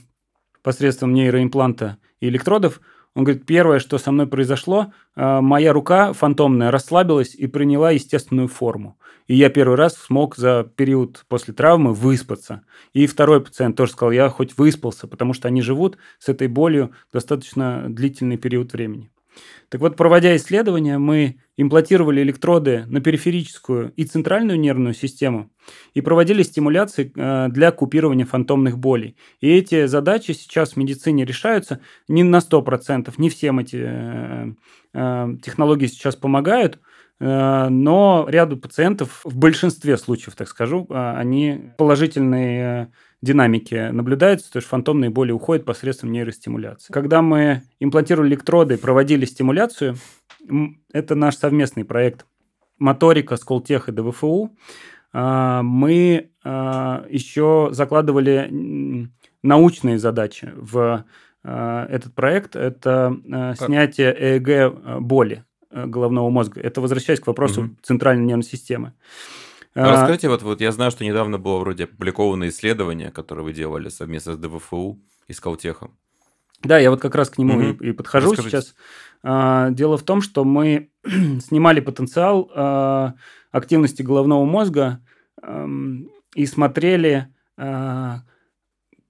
посредством 0.61 1.13
нейроимпланта 1.13 1.97
и 2.19 2.27
электродов, 2.27 2.81
он 3.15 3.25
говорит, 3.25 3.45
первое, 3.45 3.79
что 3.79 3.99
со 3.99 4.11
мной 4.11 4.25
произошло, 4.25 4.91
э, 5.15 5.39
моя 5.39 5.71
рука 5.71 6.13
фантомная 6.13 6.71
расслабилась 6.71 7.35
и 7.35 7.45
приняла 7.45 7.91
естественную 7.91 8.47
форму. 8.47 8.97
И 9.27 9.35
я 9.35 9.49
первый 9.49 9.77
раз 9.77 9.95
смог 9.95 10.35
за 10.35 10.69
период 10.75 11.23
после 11.27 11.53
травмы 11.53 11.93
выспаться. 11.93 12.63
И 12.93 13.05
второй 13.05 13.41
пациент 13.41 13.77
тоже 13.77 13.91
сказал, 13.91 14.11
я 14.11 14.29
хоть 14.29 14.57
выспался, 14.57 15.07
потому 15.07 15.33
что 15.33 15.47
они 15.47 15.61
живут 15.61 15.97
с 16.19 16.27
этой 16.27 16.47
болью 16.47 16.91
достаточно 17.13 17.85
длительный 17.87 18.37
период 18.37 18.73
времени. 18.73 19.12
Так 19.69 19.81
вот, 19.81 19.95
проводя 19.95 20.35
исследования, 20.35 20.97
мы 20.97 21.39
имплантировали 21.57 22.21
электроды 22.21 22.85
на 22.87 23.01
периферическую 23.01 23.91
и 23.95 24.05
центральную 24.05 24.59
нервную 24.59 24.93
систему 24.93 25.49
и 25.93 26.01
проводили 26.01 26.43
стимуляции 26.43 27.11
э, 27.15 27.49
для 27.49 27.71
купирования 27.71 28.25
фантомных 28.25 28.77
болей. 28.77 29.17
И 29.39 29.49
эти 29.49 29.85
задачи 29.87 30.31
сейчас 30.33 30.73
в 30.73 30.77
медицине 30.77 31.25
решаются 31.25 31.79
не 32.07 32.23
на 32.23 32.37
100%, 32.37 33.13
не 33.17 33.29
всем 33.29 33.59
эти 33.59 33.77
э, 33.83 34.53
э, 34.93 35.27
технологии 35.43 35.87
сейчас 35.87 36.15
помогают, 36.15 36.79
но 37.19 38.25
ряду 38.27 38.57
пациентов, 38.57 39.21
в 39.23 39.37
большинстве 39.37 39.97
случаев, 39.97 40.35
так 40.35 40.49
скажу, 40.49 40.87
они 40.89 41.71
положительные 41.77 42.91
динамики 43.23 43.89
наблюдаются, 43.91 44.51
то 44.51 44.57
есть 44.57 44.67
фантомные 44.67 45.09
боли 45.09 45.31
уходят 45.31 45.65
посредством 45.65 46.11
нейростимуляции. 46.11 46.91
Когда 46.93 47.21
мы 47.21 47.63
имплантировали 47.79 48.29
электроды, 48.29 48.77
проводили 48.77 49.25
стимуляцию, 49.25 49.95
это 50.91 51.15
наш 51.15 51.37
совместный 51.37 51.85
проект 51.85 52.25
моторика, 52.77 53.37
Сколтех 53.37 53.89
и 53.89 53.91
ДВФУ, 53.91 54.55
э, 55.13 55.61
мы 55.63 56.29
еще 56.43 57.69
закладывали 57.71 59.09
научные 59.41 59.97
задачи 59.97 60.51
в 60.55 61.05
этот 61.41 62.13
проект. 62.15 62.57
Это 62.57 63.15
снятие 63.57 64.13
ЭЭГ 64.13 64.99
боли 65.01 65.45
Э, 65.73 65.87
головного 65.87 66.29
мозга. 66.29 66.61
Это 66.61 66.81
возвращаясь 66.81 67.19
к 67.19 67.25
вопросу 67.25 67.61
угу. 67.61 67.75
центральной 67.81 68.25
нервной 68.25 68.43
системы. 68.43 68.93
А, 69.75 69.91
расскажите, 69.91 70.29
вот, 70.29 70.43
вот 70.43 70.61
я 70.61 70.71
знаю, 70.71 70.91
что 70.91 71.03
недавно 71.03 71.39
было 71.39 71.59
вроде 71.59 71.85
опубликовано 71.85 72.49
исследование, 72.49 73.11
которое 73.11 73.41
вы 73.41 73.53
делали 73.53 73.89
совместно 73.89 74.33
с 74.33 74.37
ДВФУ 74.37 74.99
и 75.27 75.33
с 75.33 75.39
Каутехом. 75.39 75.97
Да, 76.61 76.77
я 76.77 76.91
вот 76.91 77.01
как 77.01 77.15
раз 77.15 77.29
к 77.29 77.37
нему 77.37 77.55
угу. 77.55 77.83
и, 77.83 77.89
и 77.89 77.91
подхожу 77.91 78.31
Расскажите. 78.31 78.61
сейчас. 78.61 78.75
А, 79.23 79.69
дело 79.71 79.97
в 79.97 80.03
том, 80.03 80.21
что 80.21 80.43
мы 80.43 80.91
снимали 81.05 81.79
потенциал 81.79 82.51
а, 82.53 83.13
активности 83.51 84.01
головного 84.01 84.45
мозга 84.45 85.01
а, 85.41 85.67
и 86.35 86.45
смотрели, 86.45 87.33
а, 87.57 88.21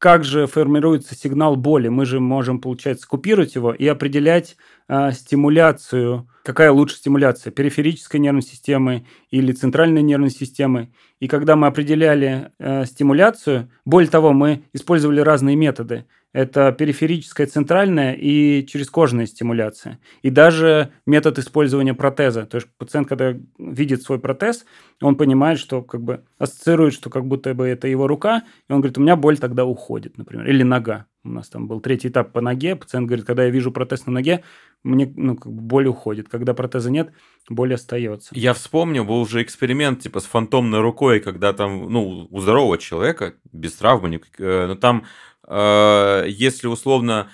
как 0.03 0.25
же 0.25 0.47
формируется 0.47 1.15
сигнал 1.15 1.55
боли. 1.55 1.87
Мы 1.87 2.05
же 2.05 2.19
можем, 2.19 2.59
получается, 2.59 3.07
купировать 3.07 3.55
его 3.55 3.73
и 3.73 3.87
определять 3.87 4.57
а, 4.89 5.13
стимуляцию 5.13 6.27
какая 6.43 6.71
лучше 6.71 6.97
стимуляция, 6.97 7.51
периферической 7.51 8.19
нервной 8.19 8.41
системы 8.41 9.05
или 9.31 9.53
центральной 9.53 10.03
нервной 10.03 10.29
системы. 10.29 10.91
И 11.19 11.27
когда 11.27 11.55
мы 11.55 11.67
определяли 11.67 12.51
э, 12.59 12.85
стимуляцию, 12.85 13.71
более 13.85 14.09
того, 14.09 14.33
мы 14.33 14.65
использовали 14.73 15.21
разные 15.21 15.55
методы. 15.55 16.05
Это 16.33 16.71
периферическая, 16.71 17.45
центральная 17.45 18.13
и 18.13 18.65
черезкожная 18.65 19.27
стимуляция. 19.27 19.99
И 20.23 20.31
даже 20.31 20.91
метод 21.05 21.37
использования 21.37 21.93
протеза. 21.93 22.47
То 22.47 22.57
есть 22.57 22.67
пациент, 22.77 23.07
когда 23.07 23.35
видит 23.59 24.01
свой 24.01 24.19
протез, 24.19 24.65
он 24.99 25.15
понимает, 25.15 25.59
что 25.59 25.83
как 25.83 26.01
бы 26.01 26.23
ассоциирует, 26.39 26.95
что 26.95 27.11
как 27.11 27.27
будто 27.27 27.53
бы 27.53 27.67
это 27.67 27.87
его 27.87 28.07
рука, 28.07 28.43
и 28.67 28.73
он 28.73 28.81
говорит, 28.81 28.97
у 28.97 29.01
меня 29.01 29.15
боль 29.15 29.37
тогда 29.37 29.65
уходит, 29.65 30.17
например, 30.17 30.47
или 30.47 30.63
нога. 30.63 31.05
У 31.25 31.29
нас 31.29 31.47
там 31.47 31.67
был 31.67 31.79
третий 31.79 32.09
этап 32.09 32.33
по 32.33 32.41
ноге. 32.41 32.75
Пациент 32.75 33.07
говорит, 33.07 33.25
когда 33.25 33.45
я 33.45 33.49
вижу 33.49 33.71
протез 33.71 34.05
на 34.05 34.11
ноге, 34.11 34.43
мне 34.83 35.11
ну, 35.15 35.37
как 35.37 35.53
бы 35.53 35.61
боль 35.61 35.87
уходит. 35.87 36.27
Когда 36.27 36.53
протеза 36.53 36.91
нет, 36.91 37.13
боль 37.47 37.73
остается. 37.73 38.35
Я 38.35 38.53
вспомнил, 38.53 39.05
был 39.05 39.21
уже 39.21 39.41
эксперимент 39.41 40.01
типа 40.01 40.19
с 40.19 40.25
фантомной 40.25 40.81
рукой, 40.81 41.21
когда 41.21 41.53
там, 41.53 41.89
ну, 41.89 42.27
у 42.29 42.39
здорового 42.41 42.77
человека, 42.77 43.35
без 43.53 43.73
травмы, 43.73 44.19
э, 44.37 44.67
но 44.67 44.75
там, 44.75 45.05
если 45.49 46.67
условно 46.67 47.31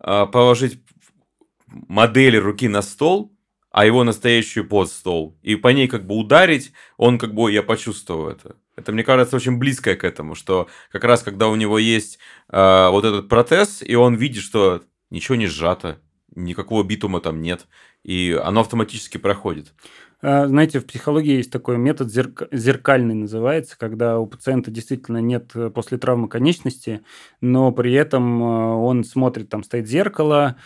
э, 0.00 0.26
положить 0.26 0.82
модели 1.66 2.36
руки 2.36 2.68
на 2.68 2.82
стол, 2.82 3.36
а 3.70 3.86
его 3.86 4.04
настоящую 4.04 4.68
под 4.68 4.90
стол, 4.90 5.38
и 5.42 5.56
по 5.56 5.68
ней 5.68 5.88
как 5.88 6.06
бы 6.06 6.14
ударить, 6.16 6.72
он 6.98 7.18
как 7.18 7.34
бы, 7.34 7.50
я 7.50 7.62
почувствовал 7.62 8.28
это. 8.28 8.56
Это, 8.76 8.92
мне 8.92 9.04
кажется, 9.04 9.36
очень 9.36 9.58
близкое 9.58 9.96
к 9.96 10.04
этому, 10.04 10.34
что 10.34 10.68
как 10.90 11.04
раз 11.04 11.22
когда 11.22 11.48
у 11.48 11.56
него 11.56 11.78
есть 11.78 12.18
э, 12.50 12.88
вот 12.90 13.04
этот 13.04 13.28
протез, 13.28 13.82
и 13.82 13.94
он 13.94 14.14
видит, 14.14 14.42
что 14.42 14.82
ничего 15.10 15.36
не 15.36 15.46
сжато, 15.46 16.00
никакого 16.34 16.82
битума 16.82 17.20
там 17.20 17.40
нет, 17.40 17.66
и 18.02 18.38
оно 18.42 18.60
автоматически 18.60 19.18
проходит. 19.18 19.72
А, 20.24 20.46
знаете, 20.46 20.78
в 20.78 20.86
психологии 20.86 21.36
есть 21.36 21.50
такой 21.50 21.78
метод 21.78 22.10
зерк... 22.10 22.44
зеркальный 22.52 23.14
называется, 23.14 23.76
когда 23.76 24.20
у 24.20 24.26
пациента 24.26 24.70
действительно 24.70 25.18
нет 25.18 25.50
э, 25.54 25.68
после 25.70 25.98
травмы 25.98 26.28
конечности, 26.28 27.02
но 27.40 27.72
при 27.72 27.92
этом 27.92 28.40
э, 28.40 28.46
он 28.46 29.02
смотрит, 29.02 29.48
там 29.48 29.64
стоит 29.64 29.88
зеркало, 29.88 30.56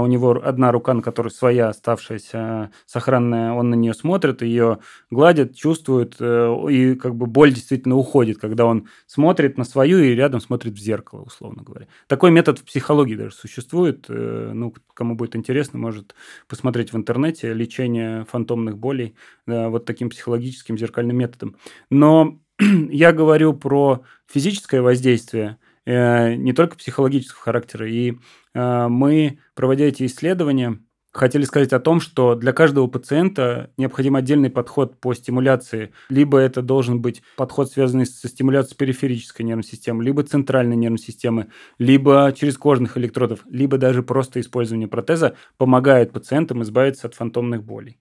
у 0.00 0.06
него 0.06 0.40
одна 0.42 0.72
рука, 0.72 0.94
на 0.94 1.02
которой 1.02 1.28
своя 1.28 1.68
оставшаяся 1.68 2.70
сохранная, 2.86 3.52
он 3.52 3.70
на 3.70 3.74
нее 3.74 3.94
смотрит, 3.94 4.42
ее 4.42 4.78
гладит, 5.10 5.56
чувствует, 5.56 6.20
и 6.20 6.94
как 6.94 7.14
бы 7.14 7.26
боль 7.26 7.52
действительно 7.52 7.96
уходит, 7.96 8.38
когда 8.38 8.66
он 8.66 8.88
смотрит 9.06 9.58
на 9.58 9.64
свою 9.64 9.98
и 9.98 10.14
рядом 10.14 10.40
смотрит 10.40 10.74
в 10.74 10.78
зеркало, 10.78 11.22
условно 11.22 11.62
говоря. 11.62 11.86
Такой 12.06 12.30
метод 12.30 12.58
в 12.58 12.64
психологии 12.64 13.14
даже 13.14 13.34
существует. 13.34 14.06
Ну, 14.08 14.74
кому 14.94 15.14
будет 15.14 15.36
интересно, 15.36 15.78
может 15.78 16.14
посмотреть 16.48 16.92
в 16.92 16.96
интернете 16.96 17.52
лечение 17.52 18.24
фантомных 18.24 18.78
болей 18.78 19.14
да, 19.46 19.68
вот 19.68 19.84
таким 19.84 20.10
психологическим 20.10 20.78
зеркальным 20.78 21.16
методом. 21.16 21.56
Но 21.90 22.38
я 22.90 23.12
говорю 23.12 23.54
про 23.54 24.02
физическое 24.26 24.82
воздействие, 24.82 25.58
э, 25.58 25.71
не 25.86 26.52
только 26.52 26.76
психологического 26.76 27.42
характера. 27.42 27.90
И 27.90 28.12
э, 28.54 28.86
мы, 28.88 29.38
проводя 29.54 29.84
эти 29.86 30.06
исследования, 30.06 30.78
хотели 31.12 31.44
сказать 31.44 31.72
о 31.72 31.80
том, 31.80 32.00
что 32.00 32.34
для 32.34 32.52
каждого 32.52 32.86
пациента 32.86 33.70
необходим 33.76 34.16
отдельный 34.16 34.50
подход 34.50 34.98
по 34.98 35.14
стимуляции. 35.14 35.92
Либо 36.08 36.38
это 36.38 36.62
должен 36.62 37.00
быть 37.00 37.22
подход, 37.36 37.70
связанный 37.70 38.06
со 38.06 38.28
стимуляцией 38.28 38.76
периферической 38.76 39.44
нервной 39.44 39.64
системы, 39.64 40.02
либо 40.02 40.22
центральной 40.22 40.76
нервной 40.76 40.98
системы, 40.98 41.48
либо 41.78 42.32
через 42.36 42.56
кожных 42.56 42.96
электродов, 42.96 43.40
либо 43.46 43.78
даже 43.78 44.02
просто 44.02 44.40
использование 44.40 44.88
протеза 44.88 45.36
помогает 45.58 46.12
пациентам 46.12 46.62
избавиться 46.62 47.06
от 47.06 47.14
фантомных 47.14 47.62
болей. 47.62 47.98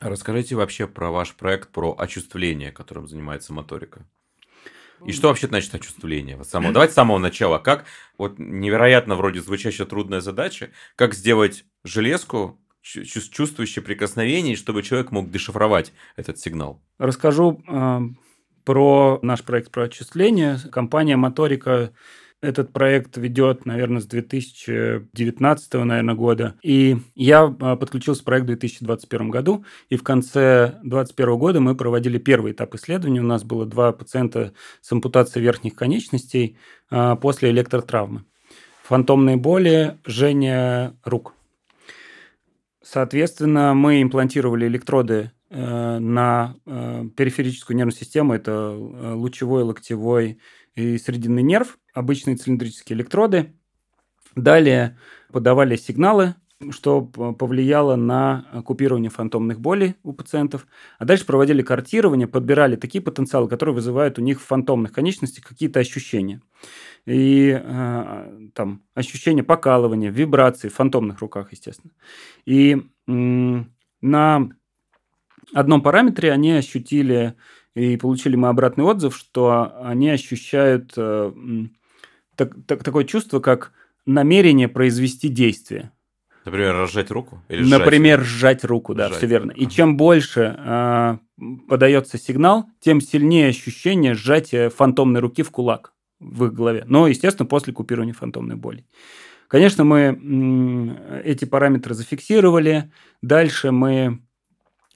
Расскажите 0.00 0.56
вообще 0.56 0.88
про 0.88 1.10
ваш 1.10 1.34
проект, 1.34 1.70
про 1.70 1.94
очувствление, 1.96 2.72
которым 2.72 3.06
занимается 3.06 3.52
моторика. 3.52 4.04
И 5.06 5.12
что 5.12 5.28
вообще 5.28 5.48
значит 5.48 5.74
очувствление? 5.74 6.36
Вот 6.36 6.46
самого, 6.46 6.72
давайте 6.72 6.92
с 6.92 6.96
самого 6.96 7.18
начала. 7.18 7.58
Как 7.58 7.84
вот 8.18 8.38
невероятно 8.38 9.16
вроде 9.16 9.40
звучащая 9.40 9.86
трудная 9.86 10.20
задача, 10.20 10.70
как 10.96 11.14
сделать 11.14 11.64
железку 11.84 12.58
чувствующее 12.82 13.82
прикосновение, 13.82 14.56
чтобы 14.56 14.82
человек 14.82 15.12
мог 15.12 15.30
дешифровать 15.30 15.92
этот 16.16 16.38
сигнал. 16.38 16.82
Расскажу 16.98 17.62
э, 17.68 18.00
про 18.64 19.18
наш 19.22 19.42
проект 19.44 19.70
про 19.70 19.84
отчисления. 19.84 20.58
Компания 20.70 21.16
Моторика 21.16 21.92
этот 22.42 22.72
проект 22.72 23.16
ведет, 23.16 23.64
наверное, 23.66 24.00
с 24.00 24.06
2019 24.06 25.74
наверное, 25.74 26.14
года. 26.14 26.56
И 26.62 26.98
я 27.14 27.44
а, 27.44 27.76
подключился 27.76 28.22
к 28.22 28.24
проекту 28.24 28.52
в 28.52 28.58
2021 28.58 29.30
году. 29.30 29.64
И 29.88 29.96
в 29.96 30.02
конце 30.02 30.78
2021 30.82 31.38
года 31.38 31.60
мы 31.60 31.76
проводили 31.76 32.18
первый 32.18 32.52
этап 32.52 32.74
исследования. 32.74 33.20
У 33.20 33.24
нас 33.24 33.44
было 33.44 33.64
два 33.64 33.92
пациента 33.92 34.52
с 34.80 34.90
ампутацией 34.90 35.44
верхних 35.44 35.76
конечностей 35.76 36.58
а, 36.90 37.14
после 37.14 37.50
электротравмы. 37.50 38.24
Фантомные 38.82 39.36
боли, 39.36 39.98
жжение 40.04 40.96
рук. 41.04 41.34
Соответственно, 42.82 43.72
мы 43.74 44.02
имплантировали 44.02 44.66
электроды 44.66 45.30
э, 45.48 45.98
на 45.98 46.56
э, 46.66 47.04
периферическую 47.16 47.76
нервную 47.76 47.96
систему. 47.96 48.34
Это 48.34 48.50
э, 48.50 49.12
лучевой, 49.14 49.62
локтевой 49.62 50.40
и 50.74 50.98
срединный 50.98 51.42
нерв, 51.42 51.78
обычные 51.92 52.36
цилиндрические 52.36 52.96
электроды. 52.96 53.52
Далее 54.34 54.98
подавали 55.30 55.76
сигналы, 55.76 56.34
что 56.70 57.02
повлияло 57.02 57.96
на 57.96 58.44
купирование 58.64 59.10
фантомных 59.10 59.60
болей 59.60 59.96
у 60.02 60.12
пациентов. 60.12 60.66
А 60.98 61.04
дальше 61.04 61.26
проводили 61.26 61.62
картирование, 61.62 62.28
подбирали 62.28 62.76
такие 62.76 63.02
потенциалы, 63.02 63.48
которые 63.48 63.74
вызывают 63.74 64.18
у 64.18 64.22
них 64.22 64.40
в 64.40 64.44
фантомных 64.44 64.92
конечностях 64.92 65.44
какие-то 65.44 65.80
ощущения. 65.80 66.40
И 67.04 67.60
э, 67.60 68.48
там 68.54 68.82
ощущение 68.94 69.42
покалывания, 69.42 70.10
вибрации 70.10 70.68
в 70.68 70.74
фантомных 70.74 71.20
руках, 71.20 71.52
естественно. 71.52 71.92
И 72.46 72.76
э, 73.08 73.64
на 74.00 74.48
одном 75.52 75.82
параметре 75.82 76.32
они 76.32 76.52
ощутили 76.52 77.34
и 77.74 77.96
получили 77.96 78.36
мы 78.36 78.48
обратный 78.48 78.84
отзыв, 78.84 79.16
что 79.16 79.74
они 79.82 80.10
ощущают 80.10 80.92
э, 80.96 81.32
так, 82.46 82.54
так, 82.66 82.84
такое 82.84 83.04
чувство, 83.04 83.40
как 83.40 83.72
намерение 84.06 84.68
произвести 84.68 85.28
действие. 85.28 85.92
Например, 86.44 86.74
разжать 86.74 87.10
руку? 87.10 87.40
Или 87.48 87.62
Например, 87.62 88.20
сжать, 88.20 88.60
сжать 88.60 88.64
руку, 88.64 88.94
да, 88.94 89.08
сжать. 89.08 89.18
все 89.18 89.26
верно. 89.26 89.52
И 89.52 89.66
чем 89.68 89.96
больше 89.96 90.56
э, 90.58 91.18
подается 91.68 92.18
сигнал, 92.18 92.66
тем 92.80 93.00
сильнее 93.00 93.48
ощущение 93.48 94.14
сжатия 94.14 94.68
фантомной 94.68 95.20
руки 95.20 95.42
в 95.42 95.50
кулак 95.50 95.92
в 96.18 96.46
их 96.46 96.52
голове. 96.52 96.84
Но, 96.86 97.06
естественно, 97.06 97.46
после 97.46 97.72
купирования 97.72 98.12
фантомной 98.12 98.56
боли. 98.56 98.86
Конечно, 99.48 99.84
мы 99.84 101.22
эти 101.24 101.44
параметры 101.44 101.94
зафиксировали. 101.94 102.90
Дальше 103.20 103.70
мы 103.70 104.20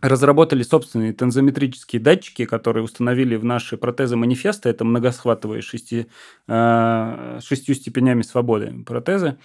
разработали 0.00 0.62
собственные 0.62 1.12
тензометрические 1.12 2.00
датчики, 2.00 2.44
которые 2.44 2.84
установили 2.84 3.36
в 3.36 3.44
наши 3.44 3.76
протезы 3.76 4.16
манифеста. 4.16 4.68
Это 4.68 4.84
многосхватовые 4.84 5.62
шести, 5.62 6.06
э, 6.48 7.38
шестью 7.42 7.74
степенями 7.74 8.22
свободы 8.22 8.84
протезы. 8.84 9.38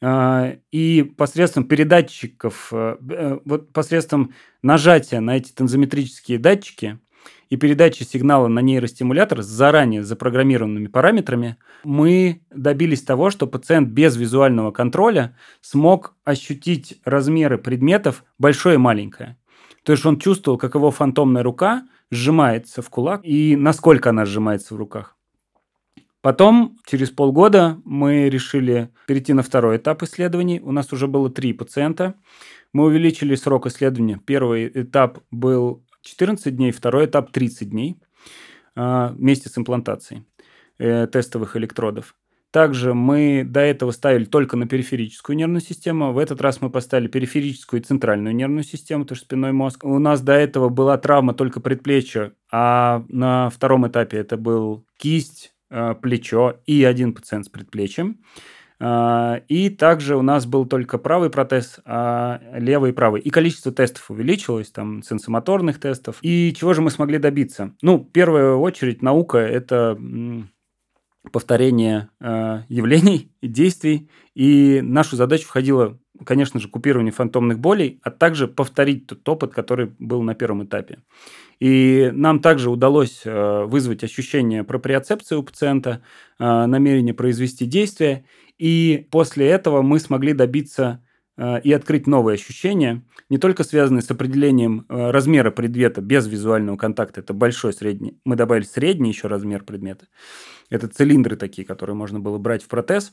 Э, 0.00 0.56
и 0.72 1.02
посредством 1.02 1.64
передатчиков, 1.64 2.72
э, 2.72 3.38
вот 3.44 3.72
посредством 3.72 4.32
нажатия 4.62 5.20
на 5.20 5.36
эти 5.36 5.52
тензометрические 5.52 6.38
датчики 6.38 6.98
и 7.50 7.56
передачи 7.56 8.04
сигнала 8.04 8.48
на 8.48 8.60
нейростимулятор 8.60 9.42
с 9.42 9.46
заранее 9.46 10.04
запрограммированными 10.04 10.86
параметрами, 10.86 11.56
мы 11.84 12.42
добились 12.50 13.02
того, 13.02 13.30
что 13.30 13.46
пациент 13.46 13.88
без 13.88 14.16
визуального 14.16 14.70
контроля 14.70 15.36
смог 15.60 16.14
ощутить 16.24 17.00
размеры 17.04 17.58
предметов 17.58 18.24
большое 18.38 18.76
и 18.76 18.78
маленькое. 18.78 19.36
То 19.84 19.92
есть 19.92 20.04
он 20.04 20.18
чувствовал, 20.18 20.58
как 20.58 20.74
его 20.74 20.90
фантомная 20.90 21.42
рука 21.42 21.86
сжимается 22.10 22.82
в 22.82 22.90
кулак 22.90 23.20
и 23.24 23.56
насколько 23.56 24.10
она 24.10 24.24
сжимается 24.24 24.74
в 24.74 24.78
руках. 24.78 25.16
Потом, 26.22 26.76
через 26.84 27.10
полгода, 27.10 27.80
мы 27.84 28.28
решили 28.28 28.90
перейти 29.06 29.32
на 29.32 29.42
второй 29.42 29.78
этап 29.78 30.02
исследований. 30.02 30.60
У 30.60 30.70
нас 30.70 30.92
уже 30.92 31.06
было 31.06 31.30
три 31.30 31.54
пациента. 31.54 32.14
Мы 32.74 32.84
увеличили 32.84 33.34
срок 33.34 33.66
исследования. 33.66 34.20
Первый 34.26 34.70
этап 34.82 35.20
был 35.30 35.82
14 36.02 36.54
дней, 36.54 36.72
второй 36.72 37.06
этап 37.06 37.32
30 37.32 37.70
дней 37.70 37.96
а, 38.76 39.12
вместе 39.12 39.48
с 39.48 39.56
имплантацией 39.56 40.24
э, 40.78 41.06
тестовых 41.06 41.56
электродов. 41.56 42.14
Также 42.50 42.94
мы 42.94 43.44
до 43.46 43.60
этого 43.60 43.92
ставили 43.92 44.24
только 44.24 44.56
на 44.56 44.66
периферическую 44.66 45.36
нервную 45.36 45.60
систему. 45.60 46.12
В 46.12 46.18
этот 46.18 46.40
раз 46.40 46.60
мы 46.60 46.68
поставили 46.68 47.06
периферическую 47.06 47.80
и 47.80 47.84
центральную 47.84 48.34
нервную 48.34 48.64
систему, 48.64 49.04
то 49.04 49.12
есть 49.12 49.24
спинной 49.24 49.52
мозг. 49.52 49.84
У 49.84 49.98
нас 49.98 50.20
до 50.20 50.32
этого 50.32 50.68
была 50.68 50.98
травма 50.98 51.32
только 51.32 51.60
предплечья, 51.60 52.32
а 52.50 53.04
на 53.08 53.50
втором 53.50 53.86
этапе 53.86 54.18
это 54.18 54.36
был 54.36 54.84
кисть, 54.96 55.54
э, 55.70 55.94
плечо 56.00 56.56
и 56.66 56.82
один 56.82 57.14
пациент 57.14 57.46
с 57.46 57.48
предплечьем. 57.48 58.18
А, 58.82 59.42
и 59.46 59.68
также 59.68 60.16
у 60.16 60.22
нас 60.22 60.46
был 60.46 60.64
только 60.64 60.96
правый 60.96 61.28
протез, 61.30 61.80
а 61.84 62.40
левый 62.54 62.90
и 62.90 62.94
правый. 62.94 63.20
И 63.20 63.30
количество 63.30 63.70
тестов 63.70 64.10
увеличилось, 64.10 64.70
там, 64.70 65.02
сенсомоторных 65.02 65.78
тестов. 65.78 66.16
И 66.22 66.54
чего 66.56 66.72
же 66.72 66.80
мы 66.80 66.90
смогли 66.90 67.18
добиться? 67.18 67.74
Ну, 67.82 67.98
в 67.98 68.10
первую 68.10 68.58
очередь, 68.58 69.02
наука– 69.02 69.38
это 69.38 69.98
повторение 71.32 72.08
э, 72.20 72.62
явлений 72.68 73.32
действий. 73.42 74.08
И 74.34 74.80
нашу 74.82 75.16
задачу 75.16 75.46
входило, 75.46 75.98
конечно 76.24 76.60
же, 76.60 76.68
купирование 76.68 77.12
фантомных 77.12 77.58
болей, 77.58 78.00
а 78.02 78.10
также 78.10 78.48
повторить 78.48 79.06
тот 79.06 79.28
опыт, 79.28 79.52
который 79.52 79.92
был 79.98 80.22
на 80.22 80.34
первом 80.34 80.64
этапе. 80.64 80.98
И 81.60 82.10
нам 82.14 82.40
также 82.40 82.70
удалось 82.70 83.22
э, 83.24 83.64
вызвать 83.64 84.02
ощущение 84.02 84.64
проприоцепции 84.64 85.36
у 85.36 85.42
пациента, 85.42 86.02
э, 86.38 86.44
намерение 86.66 87.12
произвести 87.12 87.66
действие. 87.66 88.24
И 88.58 89.06
после 89.10 89.48
этого 89.48 89.82
мы 89.82 90.00
смогли 90.00 90.32
добиться 90.32 91.04
э, 91.36 91.60
и 91.60 91.72
открыть 91.72 92.06
новые 92.06 92.34
ощущения, 92.34 93.02
не 93.28 93.38
только 93.38 93.62
связанные 93.62 94.02
с 94.02 94.10
определением 94.10 94.86
э, 94.88 95.10
размера 95.10 95.50
предмета 95.50 96.00
без 96.00 96.26
визуального 96.26 96.76
контакта, 96.76 97.20
это 97.20 97.32
большой, 97.32 97.72
средний, 97.72 98.18
мы 98.24 98.36
добавили 98.36 98.64
средний 98.64 99.10
еще 99.10 99.28
размер 99.28 99.62
предмета, 99.62 100.06
это 100.70 100.88
цилиндры 100.88 101.36
такие, 101.36 101.66
которые 101.66 101.94
можно 101.94 102.20
было 102.20 102.38
брать 102.38 102.62
в 102.62 102.68
протез. 102.68 103.12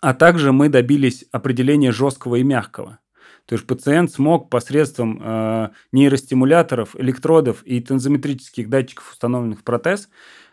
А 0.00 0.14
также 0.14 0.52
мы 0.52 0.68
добились 0.68 1.26
определения 1.30 1.92
жесткого 1.92 2.36
и 2.36 2.42
мягкого. 2.42 2.98
То 3.46 3.54
есть 3.54 3.66
пациент 3.66 4.10
смог 4.10 4.48
посредством 4.48 5.20
э, 5.22 5.70
нейростимуляторов, 5.92 6.94
электродов 6.96 7.62
и 7.64 7.80
тензометрических 7.80 8.68
датчиков, 8.68 9.10
установленных 9.10 9.60
в 9.60 9.64
протез, 9.64 10.08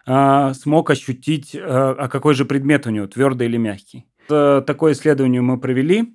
э, 0.06 0.54
смог 0.54 0.90
ощутить, 0.90 1.54
э, 1.54 1.60
а 1.62 2.10
какой 2.10 2.34
же 2.34 2.46
предмет 2.46 2.88
у 2.88 2.90
него, 2.90 3.08
твердый 3.08 3.48
или 3.48 3.58
мягкий. 3.58 4.08
Это, 4.26 4.64
такое 4.66 4.94
исследование 4.94 5.42
мы 5.42 5.60
провели. 5.60 6.14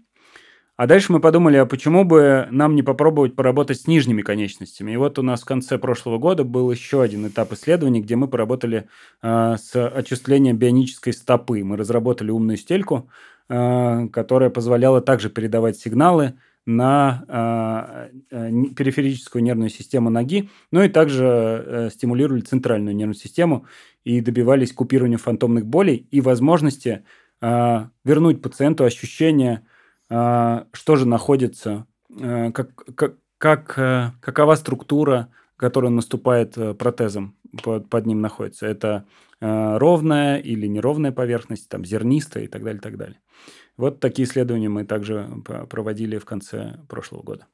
А 0.83 0.87
дальше 0.89 1.13
мы 1.13 1.21
подумали, 1.21 1.59
а 1.59 1.65
почему 1.65 2.03
бы 2.03 2.49
нам 2.51 2.75
не 2.75 2.83
попробовать 2.83 3.37
поработать 3.37 3.81
с 3.81 3.87
нижними 3.87 4.21
конечностями? 4.23 4.91
И 4.91 4.97
вот 4.97 5.17
у 5.17 5.23
нас 5.23 5.43
в 5.43 5.45
конце 5.45 5.79
прошлого 5.79 6.19
года 6.19 6.43
был 6.43 6.73
еще 6.73 7.03
один 7.03 7.25
этап 7.29 7.53
исследований, 7.53 8.01
где 8.01 8.17
мы 8.17 8.27
поработали 8.27 8.89
э, 9.23 9.57
с 9.63 9.77
отчислением 9.77 10.57
бионической 10.57 11.13
стопы. 11.13 11.63
Мы 11.63 11.77
разработали 11.77 12.33
умную 12.33 12.57
стельку, 12.57 13.09
э, 13.49 14.09
которая 14.09 14.51
позволяла 14.51 15.01
также 15.01 15.31
передавать 15.31 15.77
сигналы 15.77 16.35
на 16.67 18.09
э, 18.33 18.51
периферическую 18.75 19.45
нервную 19.45 19.71
систему 19.71 20.11
ноги, 20.11 20.51
ну 20.73 20.83
и 20.83 20.89
также 20.89 21.25
э, 21.25 21.91
стимулировали 21.93 22.41
центральную 22.41 22.97
нервную 22.97 23.15
систему 23.15 23.67
и 24.03 24.21
добивались 24.21 24.73
купирования 24.73 25.19
фантомных 25.19 25.65
болей 25.65 26.09
и 26.11 26.21
возможности 26.21 27.05
э, 27.41 27.87
вернуть 28.05 28.43
пациенту 28.43 28.83
ощущение 28.83 29.63
что 30.13 30.97
же 30.97 31.07
находится, 31.07 31.87
э, 32.21 32.53
как, 32.53 32.75
как, 32.95 33.15
как, 33.39 33.79
э, 33.79 34.13
какова 34.21 34.57
структура, 34.57 35.31
которая 35.57 35.91
наступает 35.91 36.59
э, 36.59 36.75
протезом, 36.75 37.37
под, 37.63 37.89
под 37.89 38.07
ним 38.07 38.21
находится. 38.21 38.67
Это 38.67 39.07
ровная 39.41 40.39
или 40.39 40.69
неровная 40.69 41.11
поверхность, 41.11 41.69
там, 41.69 41.85
зернистая 41.85 42.45
и 42.45 42.47
так 42.47 42.63
далее, 42.63 42.79
и 42.79 42.83
так 42.83 42.97
далее. 42.97 43.19
Вот 43.77 43.99
такие 43.99 44.29
исследования 44.29 44.69
мы 44.69 44.85
также 44.85 45.29
проводили 45.69 46.19
в 46.19 46.25
конце 46.25 46.79
прошлого 46.89 47.23
года. 47.23 47.47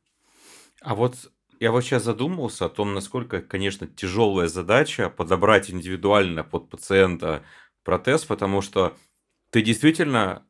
А 0.82 0.94
вот 0.94 1.14
я 1.60 1.72
вот 1.72 1.82
сейчас 1.82 2.04
задумался 2.04 2.66
о 2.66 2.68
том, 2.68 2.92
насколько, 2.92 3.40
конечно, 3.40 3.86
тяжелая 3.86 4.48
задача 4.48 5.08
подобрать 5.08 5.70
индивидуально 5.70 6.44
под 6.44 6.68
пациента 6.68 7.42
протез, 7.84 8.24
потому 8.26 8.60
что 8.60 8.94
ты 9.50 9.62
действительно 9.62 10.20
а, 10.30 10.42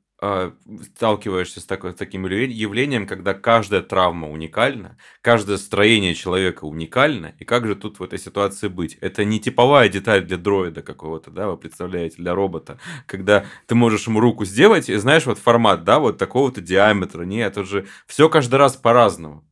сталкиваешься 0.96 1.60
с, 1.60 1.64
такой, 1.66 1.92
с 1.92 1.96
таким 1.96 2.26
явлением, 2.26 3.06
когда 3.06 3.34
каждая 3.34 3.82
травма 3.82 4.28
уникальна, 4.28 4.96
каждое 5.22 5.58
строение 5.58 6.14
человека 6.14 6.64
уникально, 6.64 7.34
и 7.38 7.44
как 7.44 7.66
же 7.66 7.76
тут 7.76 8.00
в 8.00 8.02
этой 8.02 8.18
ситуации 8.18 8.68
быть? 8.68 8.96
Это 9.00 9.24
не 9.24 9.38
типовая 9.40 9.88
деталь 9.88 10.24
для 10.24 10.36
дроида 10.36 10.82
какого-то, 10.82 11.30
да, 11.30 11.48
вы 11.48 11.56
представляете, 11.56 12.16
для 12.18 12.34
робота, 12.34 12.78
когда 13.06 13.46
ты 13.66 13.74
можешь 13.76 14.06
ему 14.08 14.20
руку 14.20 14.44
сделать, 14.44 14.88
и 14.88 14.96
знаешь, 14.96 15.26
вот 15.26 15.38
формат, 15.38 15.84
да, 15.84 16.00
вот 16.00 16.18
такого-то 16.18 16.60
диаметра, 16.60 17.22
нет, 17.22 17.52
это 17.52 17.64
же 17.64 17.86
все 18.06 18.28
каждый 18.28 18.56
раз 18.56 18.76
по-разному. 18.76 19.47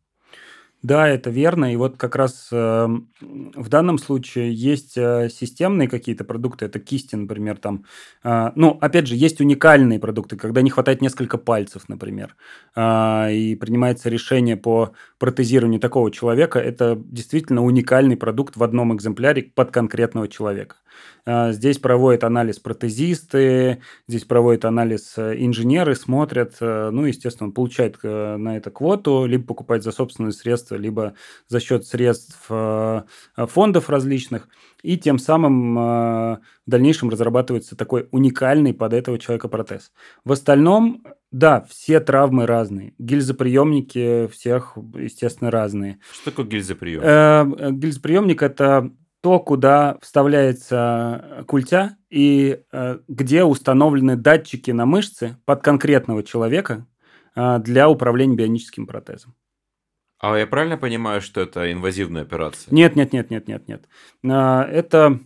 Да, 0.86 1.08
это 1.08 1.30
верно. 1.30 1.72
И 1.72 1.76
вот 1.76 1.96
как 1.96 2.14
раз 2.14 2.48
э, 2.52 2.86
в 3.20 3.68
данном 3.68 3.98
случае 3.98 4.54
есть 4.54 4.96
э, 4.96 5.28
системные 5.28 5.88
какие-то 5.88 6.22
продукты. 6.22 6.66
Это 6.66 6.78
кисти, 6.78 7.16
например, 7.16 7.56
там. 7.56 7.84
Э, 8.22 8.52
ну, 8.54 8.78
опять 8.80 9.08
же, 9.08 9.16
есть 9.16 9.40
уникальные 9.40 9.98
продукты, 9.98 10.36
когда 10.36 10.62
не 10.62 10.70
хватает 10.70 11.02
несколько 11.02 11.38
пальцев, 11.38 11.88
например, 11.88 12.36
э, 12.76 13.32
и 13.34 13.56
принимается 13.56 14.08
решение 14.08 14.56
по 14.56 14.92
протезированию 15.18 15.80
такого 15.80 16.12
человека. 16.12 16.60
Это 16.60 16.96
действительно 16.96 17.64
уникальный 17.64 18.16
продукт 18.16 18.56
в 18.56 18.62
одном 18.62 18.94
экземпляре 18.94 19.42
под 19.42 19.72
конкретного 19.72 20.28
человека. 20.28 20.76
А, 21.28 21.50
здесь 21.50 21.78
проводят 21.78 22.22
анализ 22.22 22.60
протезисты, 22.60 23.82
здесь 24.06 24.24
проводят 24.24 24.64
анализ 24.64 25.14
э, 25.16 25.34
инженеры, 25.38 25.96
смотрят, 25.96 26.54
э, 26.60 26.90
ну, 26.92 27.04
естественно, 27.04 27.48
он 27.48 27.52
получает 27.52 27.98
э, 28.04 28.36
на 28.36 28.56
это 28.56 28.70
квоту, 28.70 29.26
либо 29.26 29.44
покупает 29.44 29.82
за 29.82 29.90
собственные 29.90 30.32
средства, 30.32 30.76
либо 30.76 31.14
за 31.48 31.58
счет 31.58 31.84
средств 31.84 32.46
фондов 32.46 33.90
различных, 33.90 34.48
и 34.82 34.96
тем 34.96 35.18
самым 35.18 35.74
в 35.74 36.40
дальнейшем 36.66 37.10
разрабатывается 37.10 37.76
такой 37.76 38.08
уникальный 38.12 38.72
под 38.72 38.92
этого 38.92 39.18
человека 39.18 39.48
протез. 39.48 39.92
В 40.24 40.32
остальном, 40.32 41.02
да, 41.32 41.66
все 41.68 41.98
травмы 41.98 42.46
разные. 42.46 42.94
Гильзоприемники 42.98 44.28
всех, 44.28 44.76
естественно, 44.94 45.50
разные. 45.50 45.98
Что 46.12 46.30
такое 46.30 46.46
гильзоприемник? 46.46 47.78
Гильзоприемник– 47.78 48.42
это 48.44 48.92
то, 49.26 49.40
куда 49.40 49.98
вставляется 50.02 51.42
культя 51.48 51.96
и 52.10 52.60
э, 52.70 52.98
где 53.08 53.42
установлены 53.42 54.14
датчики 54.14 54.70
на 54.70 54.86
мышцы 54.86 55.36
под 55.44 55.64
конкретного 55.64 56.22
человека 56.22 56.86
э, 57.34 57.58
для 57.58 57.88
управления 57.88 58.36
бионическим 58.36 58.86
протезом. 58.86 59.34
А 60.20 60.38
я 60.38 60.46
правильно 60.46 60.76
понимаю, 60.76 61.20
что 61.20 61.40
это 61.40 61.72
инвазивная 61.72 62.22
операция? 62.22 62.72
Нет, 62.72 62.94
нет, 62.94 63.12
нет, 63.12 63.28
нет, 63.30 63.48
нет, 63.48 63.66
нет. 63.66 63.88
Э, 64.22 64.60
это, 64.70 65.18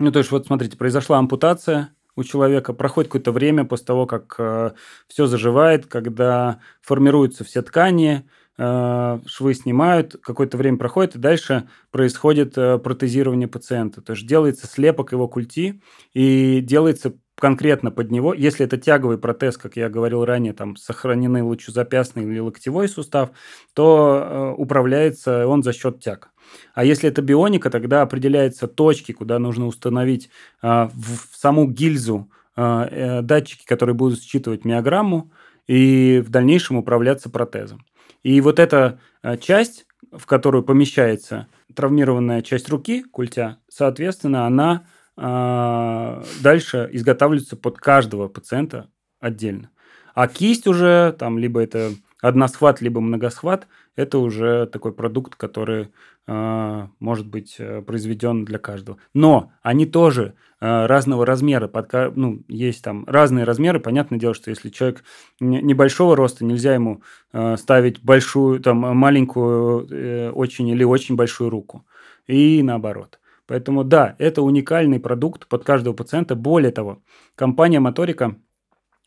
ну 0.00 0.10
то 0.10 0.18
есть 0.18 0.32
вот 0.32 0.48
смотрите, 0.48 0.76
произошла 0.76 1.18
ампутация, 1.18 1.94
у 2.16 2.24
человека 2.24 2.72
проходит 2.72 3.08
какое-то 3.08 3.30
время 3.30 3.64
после 3.64 3.86
того, 3.86 4.06
как 4.06 4.34
э, 4.38 4.72
все 5.06 5.26
заживает, 5.26 5.86
когда 5.86 6.58
формируются 6.80 7.44
все 7.44 7.62
ткани, 7.62 8.24
Э, 8.24 8.32
швы 8.58 9.54
снимают, 9.54 10.16
какое-то 10.22 10.56
время 10.56 10.76
проходит, 10.76 11.16
и 11.16 11.18
дальше 11.18 11.68
происходит 11.90 12.56
э, 12.58 12.78
протезирование 12.78 13.48
пациента. 13.48 14.02
То 14.02 14.12
есть 14.12 14.26
делается 14.26 14.66
слепок 14.66 15.12
его 15.12 15.26
культи, 15.26 15.82
и 16.12 16.60
делается 16.60 17.14
конкретно 17.34 17.90
под 17.90 18.10
него, 18.10 18.34
если 18.34 18.64
это 18.64 18.76
тяговый 18.76 19.18
протез, 19.18 19.56
как 19.56 19.76
я 19.76 19.88
говорил 19.88 20.24
ранее, 20.24 20.52
там 20.52 20.76
сохранены 20.76 21.42
лучезапястный 21.42 22.24
или 22.24 22.38
локтевой 22.38 22.88
сустав, 22.88 23.30
то 23.74 24.54
э, 24.56 24.60
управляется 24.60 25.46
он 25.46 25.62
за 25.62 25.72
счет 25.72 26.00
тяг. 26.00 26.30
А 26.74 26.84
если 26.84 27.08
это 27.08 27.22
бионика, 27.22 27.70
тогда 27.70 28.02
определяются 28.02 28.68
точки, 28.68 29.12
куда 29.12 29.38
нужно 29.38 29.66
установить 29.66 30.30
э, 30.62 30.88
в 30.92 31.36
саму 31.36 31.66
гильзу 31.66 32.30
э, 32.56 32.62
э, 32.62 33.22
датчики, 33.22 33.64
которые 33.66 33.94
будут 33.94 34.22
считывать 34.22 34.64
миограмму, 34.64 35.32
и 35.66 36.22
в 36.24 36.30
дальнейшем 36.30 36.76
управляться 36.76 37.30
протезом. 37.30 37.84
И 38.22 38.40
вот 38.40 38.58
эта 38.58 39.00
э, 39.22 39.36
часть, 39.36 39.86
в 40.10 40.26
которую 40.26 40.62
помещается 40.62 41.48
травмированная 41.74 42.42
часть 42.42 42.68
руки, 42.68 43.02
культя, 43.02 43.58
соответственно, 43.68 44.46
она 44.46 44.86
э, 45.16 46.24
дальше 46.42 46.88
изготавливается 46.92 47.56
под 47.56 47.78
каждого 47.78 48.28
пациента 48.28 48.88
отдельно. 49.20 49.70
А 50.14 50.28
кисть 50.28 50.66
уже, 50.66 51.14
там, 51.18 51.38
либо 51.38 51.60
это 51.60 51.92
односхват, 52.22 52.80
либо 52.80 53.00
многосхват, 53.00 53.66
это 53.96 54.18
уже 54.18 54.66
такой 54.66 54.92
продукт, 54.92 55.34
который 55.34 55.88
э, 56.26 56.86
может 57.00 57.26
быть 57.26 57.56
э, 57.58 57.82
произведен 57.82 58.44
для 58.44 58.58
каждого. 58.58 58.98
Но 59.12 59.52
они 59.60 59.84
тоже 59.84 60.34
э, 60.60 60.86
разного 60.86 61.26
размера. 61.26 61.68
Под, 61.68 61.92
ну, 62.16 62.42
есть 62.48 62.82
там 62.82 63.04
разные 63.06 63.44
размеры. 63.44 63.80
Понятное 63.80 64.18
дело, 64.18 64.34
что 64.34 64.50
если 64.50 64.70
человек 64.70 65.02
небольшого 65.40 66.16
роста, 66.16 66.44
нельзя 66.44 66.72
ему 66.72 67.02
э, 67.32 67.56
ставить 67.56 68.02
большую, 68.02 68.60
там, 68.60 68.78
маленькую 68.78 69.88
э, 69.90 70.30
очень 70.30 70.68
или 70.68 70.84
очень 70.84 71.16
большую 71.16 71.50
руку. 71.50 71.84
И 72.28 72.62
наоборот. 72.62 73.18
Поэтому 73.48 73.82
да, 73.82 74.14
это 74.18 74.42
уникальный 74.42 75.00
продукт 75.00 75.48
под 75.48 75.64
каждого 75.64 75.92
пациента. 75.92 76.36
Более 76.36 76.70
того, 76.70 77.02
компания 77.34 77.80
Моторика– 77.80 78.36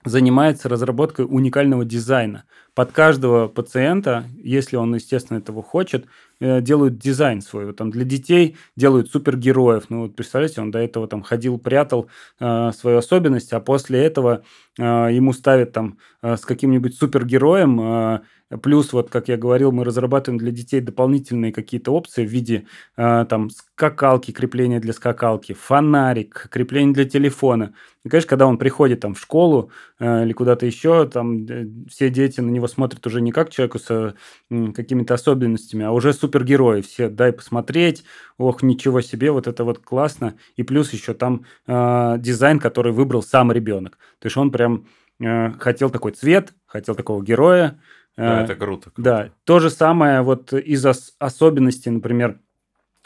занимается 0.06 0.70
разработкой 0.70 1.26
уникального 1.28 1.84
дизайна. 1.84 2.46
Под 2.74 2.92
каждого 2.92 3.48
пациента, 3.48 4.26
если 4.38 4.76
он, 4.76 4.94
естественно, 4.96 5.38
этого 5.38 5.64
хочет, 5.64 6.06
э, 6.40 6.62
делают 6.62 6.98
дизайн 6.98 7.42
свой. 7.42 7.66
Вот 7.66 7.78
там 7.78 7.90
для 7.90 8.04
детей 8.04 8.58
делают 8.76 9.10
супергероев. 9.12 9.86
Ну, 9.90 10.04
вот 10.04 10.16
представляете, 10.16 10.62
он 10.62 10.72
до 10.72 10.80
этого 10.80 11.08
там 11.08 11.22
ходил, 11.22 11.58
прятал 11.58 12.08
э, 12.40 12.72
свою 12.72 12.98
особенность, 12.98 13.54
а 13.54 13.60
после 13.60 14.04
этого 14.04 14.44
э, 14.78 14.84
ему 14.84 15.34
ставят 15.34 15.72
там 15.72 15.98
э, 16.22 16.38
с 16.38 16.42
каким-нибудь 16.42 16.96
супергероем 16.96 17.80
э, 17.82 18.20
Плюс, 18.62 18.94
вот 18.94 19.10
как 19.10 19.28
я 19.28 19.38
говорил, 19.38 19.72
мы 19.72 19.84
разрабатываем 19.84 20.38
для 20.38 20.52
детей 20.52 20.80
дополнительные 20.80 21.52
какие-то 21.52 21.92
опции 21.92 22.28
в 22.28 22.30
виде 22.30 22.68
э, 22.96 23.26
там 23.28 23.50
скакалки, 23.50 24.32
крепления 24.32 24.80
для 24.80 24.94
скакалки, 24.94 25.54
фонарик, 25.54 26.48
крепление 26.52 26.94
для 26.94 27.06
телефона. 27.06 27.74
И, 28.04 28.10
конечно, 28.10 28.30
когда 28.30 28.46
он 28.46 28.60
приходит 28.60 29.00
там 29.00 29.16
в 29.16 29.20
школу 29.20 29.72
э, 29.98 30.26
или 30.26 30.34
куда-то 30.34 30.68
еще, 30.68 31.08
там 31.08 31.46
э, 31.48 31.66
все 31.90 32.12
дети 32.12 32.40
на 32.40 32.52
него 32.52 32.68
смотрят 32.68 33.06
уже 33.08 33.20
не 33.20 33.32
как 33.32 33.50
человеку 33.50 33.80
с 33.80 33.90
э, 33.90 34.72
какими-то 34.74 35.16
особенностями, 35.16 35.84
а 35.84 35.92
уже 35.92 36.14
супергерои. 36.14 36.82
Все 36.82 37.10
дай 37.10 37.34
посмотреть, 37.34 38.04
ох, 38.38 38.62
ничего 38.62 39.02
себе, 39.02 39.32
вот 39.32 39.48
это 39.48 39.64
вот 39.64 39.80
классно. 39.80 40.36
И 40.56 40.62
плюс 40.62 40.94
еще 40.94 41.16
там 41.16 41.46
э, 41.66 42.18
дизайн, 42.20 42.60
который 42.60 42.92
выбрал 42.94 43.24
сам 43.24 43.52
ребенок. 43.52 43.98
То 44.20 44.28
есть 44.28 44.38
он 44.38 44.52
прям 44.52 44.86
э, 45.20 45.50
хотел 45.54 45.90
такой 45.90 46.12
цвет, 46.12 46.54
хотел 46.68 46.94
такого 46.94 47.24
героя, 47.24 47.80
да, 48.18 48.44
это 48.44 48.56
круто, 48.56 48.92
круто. 48.92 49.02
Да, 49.02 49.30
то 49.44 49.60
же 49.60 49.70
самое 49.70 50.22
вот 50.22 50.54
из 50.54 50.86
ос- 50.86 51.16
особенностей, 51.20 51.90
например, 51.90 52.40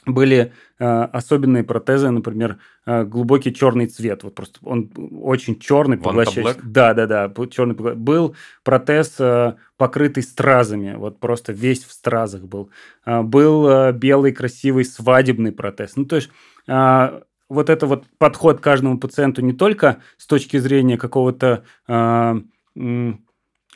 были 0.06 0.54
э, 0.80 0.86
особенные 0.86 1.64
протезы, 1.64 2.10
например, 2.10 2.60
э, 2.86 3.04
глубокий 3.04 3.54
черный 3.54 3.88
цвет. 3.88 4.24
Вот 4.24 4.36
просто 4.36 4.60
он 4.64 4.92
очень 5.22 5.60
черный, 5.60 5.98
поглощающий. 5.98 6.60
Да, 6.64 6.94
да, 6.94 7.06
да, 7.06 7.32
черный 7.50 7.76
был 7.76 8.36
протез 8.64 9.16
э, 9.20 9.56
покрытый 9.78 10.24
стразами, 10.24 10.96
вот 10.96 11.20
просто 11.20 11.54
весь 11.54 11.84
в 11.84 11.92
стразах 11.92 12.44
был. 12.44 12.70
Э, 13.06 13.22
был 13.22 13.68
э, 13.68 13.92
белый 13.94 14.32
красивый 14.32 14.86
свадебный 14.86 15.52
протез. 15.52 15.96
Ну 15.96 16.06
то 16.06 16.16
есть 16.16 16.30
э, 16.68 17.22
вот 17.50 17.70
это 17.70 17.86
вот 17.86 18.06
подход 18.18 18.60
к 18.60 18.64
каждому 18.64 19.00
пациенту 19.00 19.42
не 19.42 19.54
только 19.54 20.02
с 20.18 20.28
точки 20.28 20.58
зрения 20.58 20.98
какого-то 20.98 21.64
э, 21.88 22.36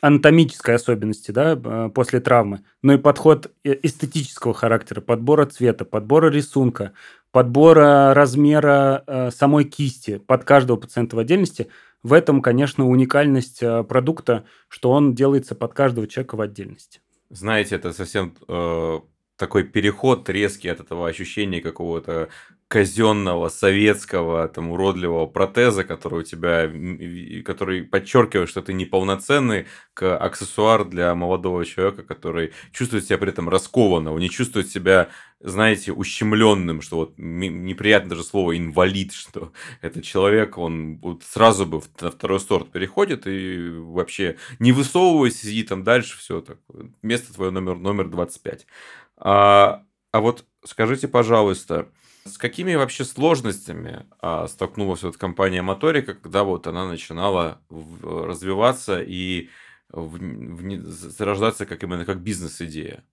анатомической 0.04 0.74
особенности 0.74 1.30
да, 1.30 1.58
э, 1.64 1.90
после 1.94 2.20
травмы, 2.20 2.60
но 2.82 2.92
и 2.92 2.98
подход 2.98 3.50
э, 3.64 3.74
эстетического 3.82 4.52
характера, 4.52 5.00
подбора 5.00 5.46
цвета, 5.46 5.86
подбора 5.86 6.30
рисунка, 6.30 6.92
подбора 7.30 8.12
размера 8.12 9.02
э, 9.06 9.30
самой 9.30 9.64
кисти 9.64 10.18
под 10.18 10.44
каждого 10.44 10.76
пациента 10.76 11.16
в 11.16 11.20
отдельности. 11.20 11.68
В 12.02 12.12
этом, 12.12 12.42
конечно, 12.42 12.86
уникальность 12.86 13.60
продукта, 13.88 14.44
что 14.68 14.90
он 14.90 15.14
делается 15.14 15.54
под 15.54 15.72
каждого 15.72 16.06
человека 16.06 16.36
в 16.36 16.42
отдельности. 16.42 17.00
Знаете, 17.30 17.76
это 17.76 17.94
совсем 17.94 18.34
э, 18.46 19.00
такой 19.38 19.64
переход 19.64 20.28
резкий 20.28 20.68
от 20.68 20.80
этого 20.80 21.08
ощущения 21.08 21.62
какого-то 21.62 22.28
казенного 22.74 23.50
советского 23.50 24.48
там 24.48 24.72
уродливого 24.72 25.26
протеза, 25.26 25.84
который 25.84 26.18
у 26.18 26.22
тебя, 26.24 26.68
который 27.44 27.84
подчеркивает, 27.84 28.48
что 28.48 28.62
ты 28.62 28.72
неполноценный, 28.72 29.66
к 29.94 30.16
аксессуар 30.16 30.84
для 30.84 31.14
молодого 31.14 31.64
человека, 31.64 32.02
который 32.02 32.52
чувствует 32.72 33.04
себя 33.04 33.18
при 33.18 33.28
этом 33.28 33.48
раскованно, 33.48 34.12
он 34.12 34.18
не 34.18 34.28
чувствует 34.28 34.68
себя, 34.68 35.10
знаете, 35.38 35.92
ущемленным, 35.92 36.80
что 36.80 36.96
вот 36.96 37.14
неприятно 37.16 38.10
даже 38.10 38.24
слово 38.24 38.58
инвалид, 38.58 39.12
что 39.12 39.52
этот 39.80 40.02
человек, 40.02 40.58
он 40.58 40.98
вот 40.98 41.22
сразу 41.22 41.66
бы 41.66 41.80
на 42.00 42.10
второй 42.10 42.40
сорт 42.40 42.72
переходит 42.72 43.28
и 43.28 43.70
вообще 43.70 44.36
не 44.58 44.72
высовываясь, 44.72 45.40
сиди 45.40 45.62
там 45.62 45.84
дальше, 45.84 46.18
все 46.18 46.40
так, 46.40 46.58
место 47.02 47.32
твое 47.32 47.52
номер, 47.52 47.76
номер 47.76 48.08
25. 48.08 48.66
А, 49.18 49.84
а 50.10 50.20
вот 50.20 50.44
скажите, 50.64 51.06
пожалуйста, 51.06 51.86
С 52.26 52.38
какими 52.38 52.74
вообще 52.74 53.04
сложностями 53.04 54.06
а, 54.18 54.48
столкнулась 54.48 55.02
вот 55.02 55.18
компания 55.18 55.60
Моторика, 55.60 56.14
когда 56.14 56.42
вот 56.42 56.66
она 56.66 56.88
начинала 56.88 57.60
в, 57.68 58.26
развиваться 58.26 59.02
и 59.02 59.50
в, 59.90 60.16
в, 60.16 60.82
зарождаться 60.86 61.66
как 61.66 61.82
именно 61.82 62.06
как 62.06 62.22
бизнес-идея? 62.22 63.04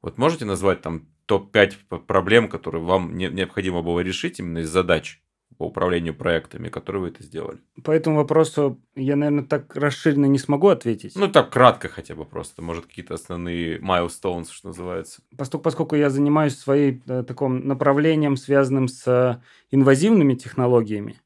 Вот 0.00 0.16
можете 0.16 0.44
назвать 0.46 0.80
там 0.80 1.08
топ-5 1.26 2.04
проблем, 2.06 2.48
которые 2.48 2.82
вам 2.82 3.16
не, 3.16 3.28
необходимо 3.28 3.82
было 3.82 4.00
решить 4.00 4.38
именно 4.38 4.58
из 4.58 4.70
задач? 4.70 5.23
По 5.56 5.66
управлению 5.66 6.14
проектами, 6.14 6.68
которые 6.68 7.02
вы 7.02 7.08
это 7.08 7.22
сделали? 7.22 7.58
По 7.82 7.90
этому 7.90 8.16
вопросу 8.16 8.80
я, 8.94 9.16
наверное, 9.16 9.44
так 9.44 9.74
расширенно 9.76 10.26
не 10.26 10.38
смогу 10.38 10.68
ответить. 10.68 11.14
Ну, 11.16 11.28
так 11.28 11.50
кратко 11.50 11.88
хотя 11.88 12.14
бы 12.14 12.24
просто. 12.24 12.62
Может, 12.62 12.86
какие-то 12.86 13.14
основные 13.14 13.78
milestones, 13.78 14.46
что 14.50 14.68
называется. 14.68 15.22
Поскольку, 15.36 15.64
поскольку 15.64 15.96
я 15.96 16.10
занимаюсь 16.10 16.56
своим 16.56 17.02
э, 17.06 17.22
таким 17.26 17.66
направлением, 17.66 18.36
связанным 18.36 18.88
с 18.88 19.06
э, 19.06 19.40
инвазивными 19.70 20.34
технологиями, 20.34 21.20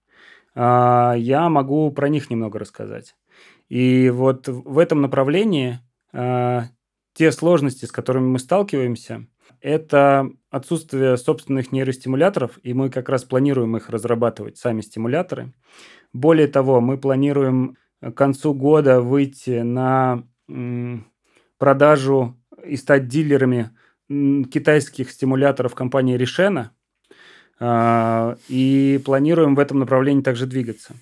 э, 0.54 1.14
я 1.16 1.48
могу 1.48 1.90
про 1.92 2.08
них 2.08 2.30
немного 2.30 2.58
рассказать. 2.58 3.14
И 3.68 4.10
вот 4.10 4.48
в 4.48 4.78
этом 4.78 5.00
направлении 5.02 5.80
э, 6.12 6.62
те 7.14 7.32
сложности, 7.32 7.84
с 7.84 7.92
которыми 7.92 8.26
мы 8.26 8.38
сталкиваемся– 8.38 9.26
это 9.60 10.30
отсутствие 10.50 11.16
собственных 11.16 11.72
нейростимуляторов, 11.72 12.58
и 12.62 12.74
мы 12.74 12.90
как 12.90 13.08
раз 13.08 13.24
планируем 13.24 13.76
их 13.76 13.90
разрабатывать, 13.90 14.58
сами 14.58 14.80
стимуляторы. 14.80 15.52
Более 16.12 16.48
того, 16.48 16.80
мы 16.80 16.98
планируем 16.98 17.76
к 18.00 18.12
концу 18.12 18.54
года 18.54 19.00
выйти 19.00 19.60
на 19.62 20.24
продажу 21.58 22.36
и 22.64 22.76
стать 22.76 23.08
дилерами 23.08 23.70
китайских 24.08 25.10
стимуляторов 25.10 25.74
компании 25.74 26.16
Решена, 26.16 26.72
и 27.60 29.00
планируем 29.04 29.54
в 29.54 29.58
этом 29.58 29.80
направлении 29.80 30.22
также 30.22 30.46
двигаться. 30.46 30.94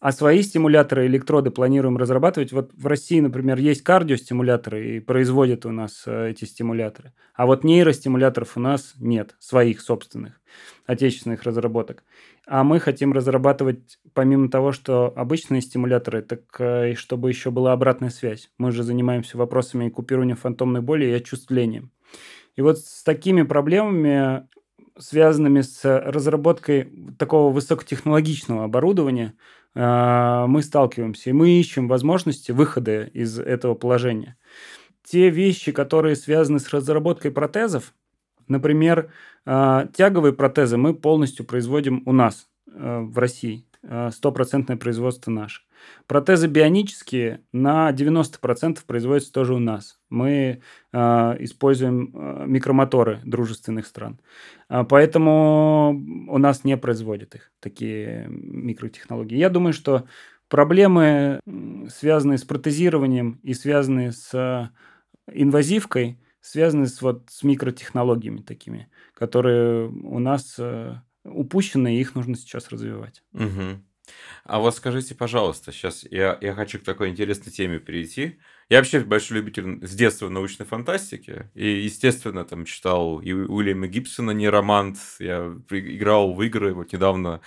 А 0.00 0.12
свои 0.12 0.42
стимуляторы, 0.42 1.06
электроды 1.06 1.50
планируем 1.50 1.96
разрабатывать. 1.96 2.52
Вот 2.52 2.70
в 2.72 2.86
России, 2.86 3.18
например, 3.18 3.58
есть 3.58 3.82
кардиостимуляторы, 3.82 4.96
и 4.96 5.00
производят 5.00 5.66
у 5.66 5.72
нас 5.72 6.04
э, 6.06 6.30
эти 6.30 6.44
стимуляторы. 6.44 7.12
А 7.34 7.46
вот 7.46 7.64
нейростимуляторов 7.64 8.56
у 8.56 8.60
нас 8.60 8.94
нет, 9.00 9.34
своих 9.40 9.80
собственных, 9.80 10.40
отечественных 10.86 11.42
разработок. 11.42 12.04
А 12.46 12.62
мы 12.62 12.78
хотим 12.78 13.12
разрабатывать, 13.12 13.98
помимо 14.14 14.48
того, 14.48 14.70
что 14.70 15.12
обычные 15.16 15.62
стимуляторы, 15.62 16.22
так 16.22 16.42
э, 16.60 16.92
и 16.92 16.94
чтобы 16.94 17.28
еще 17.28 17.50
была 17.50 17.72
обратная 17.72 18.10
связь. 18.10 18.52
Мы 18.56 18.70
же 18.70 18.84
занимаемся 18.84 19.36
вопросами 19.36 19.88
купирования 19.88 20.36
фантомной 20.36 20.80
боли 20.80 21.06
и 21.06 21.12
отчувствлением. 21.12 21.90
И 22.54 22.62
вот 22.62 22.78
с 22.78 23.02
такими 23.02 23.42
проблемами 23.42 24.46
связанными 24.98 25.60
с 25.60 25.84
разработкой 25.84 26.92
такого 27.18 27.52
высокотехнологичного 27.52 28.64
оборудования, 28.64 29.34
мы 29.74 30.62
сталкиваемся, 30.62 31.30
и 31.30 31.32
мы 31.32 31.50
ищем 31.50 31.88
возможности 31.88 32.52
выхода 32.52 33.04
из 33.04 33.38
этого 33.38 33.74
положения. 33.74 34.36
Те 35.04 35.30
вещи, 35.30 35.72
которые 35.72 36.16
связаны 36.16 36.58
с 36.58 36.68
разработкой 36.68 37.30
протезов, 37.30 37.94
например, 38.48 39.10
а, 39.46 39.86
тяговые 39.94 40.34
протезы 40.34 40.76
мы 40.76 40.94
полностью 40.94 41.46
производим 41.46 42.02
у 42.04 42.12
нас 42.12 42.48
а, 42.70 43.00
в 43.00 43.16
России. 43.18 43.64
Стопроцентное 44.10 44.76
производство 44.76 45.30
наше. 45.30 45.62
Протезы 46.08 46.48
бионические 46.48 47.42
на 47.52 47.90
90% 47.92 48.80
производятся 48.84 49.32
тоже 49.32 49.54
у 49.54 49.60
нас. 49.60 49.97
Мы 50.10 50.62
э, 50.92 50.98
используем 51.40 52.12
э, 52.14 52.44
микромоторы 52.46 53.20
дружественных 53.24 53.86
стран. 53.86 54.20
Э, 54.68 54.84
поэтому 54.88 55.90
у 56.28 56.38
нас 56.38 56.64
не 56.64 56.76
производят 56.76 57.34
их, 57.34 57.52
такие 57.60 58.26
микротехнологии. 58.28 59.36
Я 59.36 59.50
думаю, 59.50 59.72
что 59.72 60.04
проблемы, 60.48 61.40
связанные 61.88 62.38
с 62.38 62.44
протезированием 62.44 63.40
и 63.42 63.54
связанные 63.54 64.12
с 64.12 64.70
инвазивкой, 65.30 66.18
связаны 66.40 66.86
с, 66.86 67.02
вот, 67.02 67.28
с 67.30 67.42
микротехнологиями 67.42 68.40
такими, 68.40 68.88
которые 69.14 69.88
у 69.88 70.18
нас 70.18 70.56
э, 70.58 70.94
упущены, 71.24 71.96
и 71.96 72.00
их 72.00 72.14
нужно 72.14 72.36
сейчас 72.36 72.70
развивать. 72.70 73.22
Угу. 73.32 73.82
А 74.44 74.58
вот 74.58 74.74
скажите, 74.74 75.14
пожалуйста, 75.14 75.72
сейчас 75.72 76.06
я, 76.10 76.38
я 76.40 76.54
хочу 76.54 76.78
к 76.78 76.84
такой 76.84 77.10
интересной 77.10 77.52
теме 77.52 77.78
перейти. 77.78 78.38
Я 78.70 78.78
вообще 78.78 79.00
большой 79.00 79.38
любитель 79.38 79.78
с 79.80 79.94
детства 79.94 80.28
научной 80.28 80.66
фантастики. 80.66 81.50
И, 81.54 81.66
естественно, 81.66 82.44
там 82.44 82.66
читал 82.66 83.18
и 83.18 83.32
Уильяма 83.32 83.86
Гибсона 83.86 84.32
«Неромант». 84.32 84.98
Я 85.18 85.54
играл 85.70 86.34
в 86.34 86.42
игры. 86.42 86.74
Вот 86.74 86.92
недавно 86.92 87.40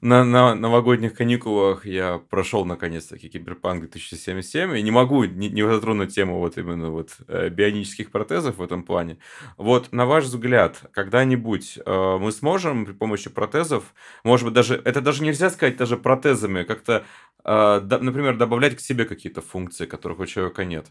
на, 0.00 0.24
на 0.24 0.56
новогодних 0.56 1.14
каникулах 1.14 1.86
я 1.86 2.18
прошел 2.18 2.64
наконец-таки 2.64 3.28
Киберпанк 3.28 3.82
2077. 3.82 4.78
И 4.78 4.82
не 4.82 4.90
могу 4.90 5.22
не, 5.22 5.50
не 5.50 5.62
затронуть 5.62 6.12
тему 6.12 6.40
вот 6.40 6.58
именно 6.58 6.90
вот 6.90 7.12
э, 7.28 7.48
бионических 7.48 8.10
протезов 8.10 8.56
в 8.56 8.62
этом 8.62 8.82
плане. 8.82 9.18
Вот, 9.56 9.92
на 9.92 10.04
ваш 10.04 10.24
взгляд, 10.24 10.80
когда-нибудь 10.90 11.78
э, 11.86 12.18
мы 12.20 12.32
сможем 12.32 12.86
при 12.86 12.92
помощи 12.92 13.30
протезов, 13.30 13.94
может 14.24 14.46
быть, 14.46 14.54
даже, 14.54 14.82
это 14.84 15.00
даже 15.00 15.22
нельзя 15.22 15.48
сказать 15.50 15.76
даже 15.76 15.96
протезами, 15.96 16.64
как-то 16.64 17.04
а, 17.48 17.80
например, 17.80 18.36
добавлять 18.36 18.74
к 18.74 18.80
себе 18.80 19.04
какие-то 19.04 19.40
функции, 19.40 19.86
которых 19.86 20.18
у 20.18 20.26
человека 20.26 20.55
нет. 20.64 20.86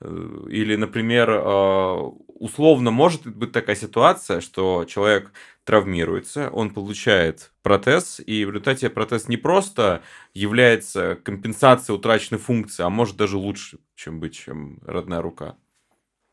Э, 0.00 0.46
или, 0.48 0.76
например, 0.76 1.28
а, 1.30 1.94
условно 2.26 2.90
может 2.90 3.26
быть 3.26 3.52
такая 3.52 3.76
ситуация, 3.76 4.40
что 4.40 4.84
человек 4.84 5.32
травмируется, 5.64 6.50
он 6.50 6.70
получает 6.70 7.52
протез, 7.62 8.20
и 8.24 8.44
в 8.44 8.50
результате 8.50 8.90
протез 8.90 9.28
не 9.28 9.36
просто 9.36 10.02
является 10.34 11.16
компенсацией 11.16 11.96
утраченной 11.96 12.38
функции, 12.38 12.82
а 12.82 12.90
может 12.90 13.16
даже 13.16 13.38
лучше, 13.38 13.78
чем 13.94 14.20
быть, 14.20 14.34
чем 14.34 14.78
родная 14.84 15.22
рука. 15.22 15.56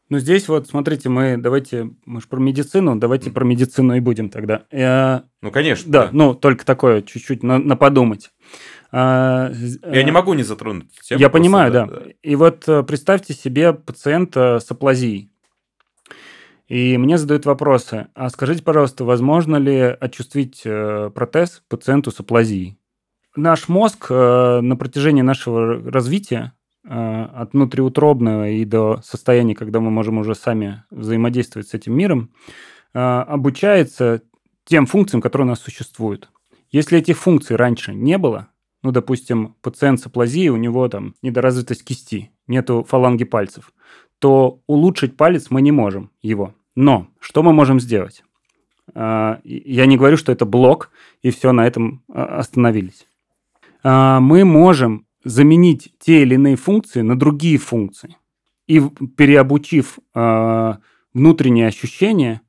Ну, 0.09 0.19
здесь 0.19 0.49
вот, 0.49 0.67
смотрите, 0.67 1.07
мы 1.07 1.37
давайте, 1.37 1.91
мы 2.05 2.19
же 2.19 2.27
про 2.27 2.37
медицину, 2.37 2.97
давайте 2.97 3.29
mm. 3.29 3.33
про 3.33 3.45
медицину 3.45 3.95
и 3.95 4.01
будем 4.01 4.29
тогда. 4.29 4.65
Я... 4.69 5.23
Ну, 5.41 5.51
конечно. 5.51 5.89
Да, 5.89 6.07
да, 6.07 6.09
ну, 6.11 6.33
только 6.33 6.65
такое 6.65 7.01
чуть-чуть 7.01 7.43
на, 7.43 7.59
на 7.59 7.77
подумать. 7.77 8.29
А, 8.91 9.51
Я 9.89 10.03
не 10.03 10.11
могу 10.11 10.33
не 10.33 10.43
затронуть 10.43 10.91
тему. 11.01 11.21
Я 11.21 11.29
просто, 11.29 11.41
понимаю, 11.41 11.71
да, 11.71 11.85
да. 11.85 12.01
И 12.21 12.35
вот 12.35 12.67
э, 12.67 12.83
представьте 12.83 13.33
себе 13.33 13.73
пациента 13.73 14.59
с 14.59 14.69
аплазией. 14.69 15.31
И 16.67 16.97
мне 16.97 17.17
задают 17.17 17.45
вопросы. 17.45 18.07
А 18.15 18.29
скажите, 18.29 18.63
пожалуйста, 18.63 19.05
возможно 19.05 19.55
ли 19.55 19.77
очувствить 19.77 20.61
э, 20.65 21.09
протез 21.13 21.63
пациенту 21.69 22.11
с 22.11 22.19
аплазией? 22.19 22.77
Наш 23.35 23.69
мозг 23.69 24.07
э, 24.09 24.59
на 24.61 24.75
протяжении 24.75 25.21
нашего 25.21 25.91
развития 25.91 26.53
от 26.83 27.53
внутриутробного 27.53 28.49
и 28.49 28.65
до 28.65 29.01
состояния, 29.03 29.53
когда 29.53 29.79
мы 29.79 29.91
можем 29.91 30.17
уже 30.17 30.33
сами 30.33 30.83
взаимодействовать 30.89 31.67
с 31.67 31.75
этим 31.75 31.95
миром, 31.95 32.31
обучается 32.91 34.23
тем 34.65 34.87
функциям, 34.87 35.21
которые 35.21 35.45
у 35.45 35.49
нас 35.49 35.59
существуют. 35.59 36.31
Если 36.71 36.97
этих 36.97 37.19
функций 37.19 37.55
раньше 37.55 37.93
не 37.93 38.17
было, 38.17 38.47
ну, 38.83 38.91
допустим, 38.91 39.55
пациент 39.61 39.99
с 39.99 40.05
аплазией, 40.05 40.49
у 40.49 40.57
него 40.57 40.87
там 40.87 41.15
недоразвитость 41.21 41.83
кисти, 41.83 42.31
нету 42.47 42.85
фаланги 42.87 43.23
пальцев, 43.23 43.71
то 44.19 44.61
улучшить 44.67 45.17
палец 45.17 45.47
мы 45.49 45.61
не 45.61 45.71
можем 45.71 46.11
его. 46.21 46.53
Но 46.75 47.07
что 47.19 47.43
мы 47.43 47.53
можем 47.53 47.79
сделать? 47.79 48.23
А, 48.93 49.39
я 49.43 49.85
не 49.85 49.97
говорю, 49.97 50.17
что 50.17 50.31
это 50.31 50.45
блок, 50.45 50.91
и 51.21 51.31
все, 51.31 51.51
на 51.51 51.65
этом 51.65 52.03
а, 52.09 52.39
остановились. 52.39 53.07
А, 53.83 54.19
мы 54.19 54.45
можем 54.45 55.05
заменить 55.23 55.93
те 55.99 56.23
или 56.23 56.35
иные 56.35 56.55
функции 56.55 57.01
на 57.01 57.17
другие 57.17 57.57
функции. 57.57 58.17
И 58.67 58.79
переобучив 59.17 59.99
внутренние 61.13 61.67
ощущения, 61.67 62.41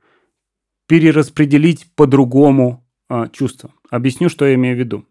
перераспределить 0.86 1.90
по-другому 1.96 2.86
чувства. 3.32 3.72
Объясню, 3.90 4.28
что 4.28 4.46
я 4.46 4.54
имею 4.54 4.76
в 4.76 4.78
виду. 4.78 5.04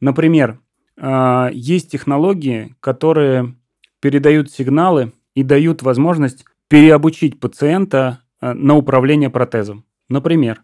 Например, 0.00 0.60
а, 0.98 1.50
есть 1.52 1.90
технологии, 1.90 2.74
которые 2.80 3.54
передают 4.00 4.50
сигналы 4.50 5.12
и 5.34 5.42
дают 5.42 5.82
возможность 5.82 6.44
переобучить 6.68 7.40
пациента 7.40 8.22
а, 8.40 8.54
на 8.54 8.74
управление 8.76 9.30
протезом. 9.30 9.84
Например, 10.08 10.62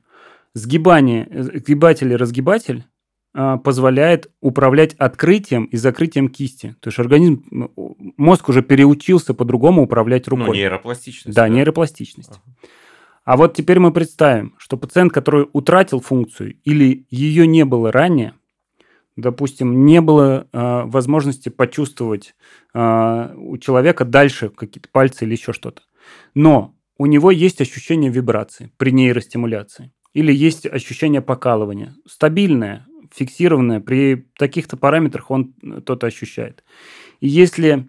сгибание, 0.54 1.28
сгибатель 1.30 2.12
и 2.12 2.16
разгибатель 2.16 2.84
а, 3.34 3.56
позволяет 3.58 4.30
управлять 4.40 4.94
открытием 4.94 5.64
и 5.64 5.76
закрытием 5.76 6.28
кисти. 6.28 6.76
То 6.80 6.88
есть 6.88 6.98
организм, 6.98 7.70
мозг 8.16 8.48
уже 8.48 8.62
переучился 8.62 9.34
по-другому 9.34 9.82
управлять 9.82 10.26
ну, 10.26 10.36
рукой. 10.36 10.48
Ну, 10.48 10.54
нейропластичность. 10.54 11.36
Да, 11.36 11.42
да? 11.42 11.48
нейропластичность. 11.48 12.30
Ага. 12.32 12.68
А 13.24 13.36
вот 13.36 13.54
теперь 13.54 13.78
мы 13.78 13.92
представим, 13.92 14.54
что 14.58 14.76
пациент, 14.76 15.12
который 15.12 15.46
утратил 15.52 16.00
функцию 16.00 16.56
или 16.64 17.06
ее 17.08 17.46
не 17.46 17.64
было 17.64 17.92
ранее, 17.92 18.34
допустим, 19.16 19.84
не 19.84 20.00
было 20.00 20.48
э, 20.52 20.82
возможности 20.84 21.48
почувствовать 21.48 22.34
э, 22.74 23.34
у 23.36 23.58
человека 23.58 24.04
дальше 24.04 24.48
какие-то 24.48 24.88
пальцы 24.90 25.24
или 25.24 25.32
еще 25.32 25.52
что-то. 25.52 25.82
Но 26.34 26.74
у 26.98 27.06
него 27.06 27.30
есть 27.30 27.60
ощущение 27.60 28.10
вибрации 28.10 28.72
при 28.76 28.90
нейростимуляции. 28.92 29.92
или 30.12 30.32
есть 30.32 30.66
ощущение 30.66 31.22
покалывания. 31.22 31.94
Стабильное, 32.06 32.86
фиксированное, 33.10 33.80
при 33.80 34.26
таких-то 34.36 34.76
параметрах 34.76 35.30
он 35.30 35.54
то-то 35.86 36.06
ощущает. 36.06 36.64
И 37.20 37.28
если 37.28 37.88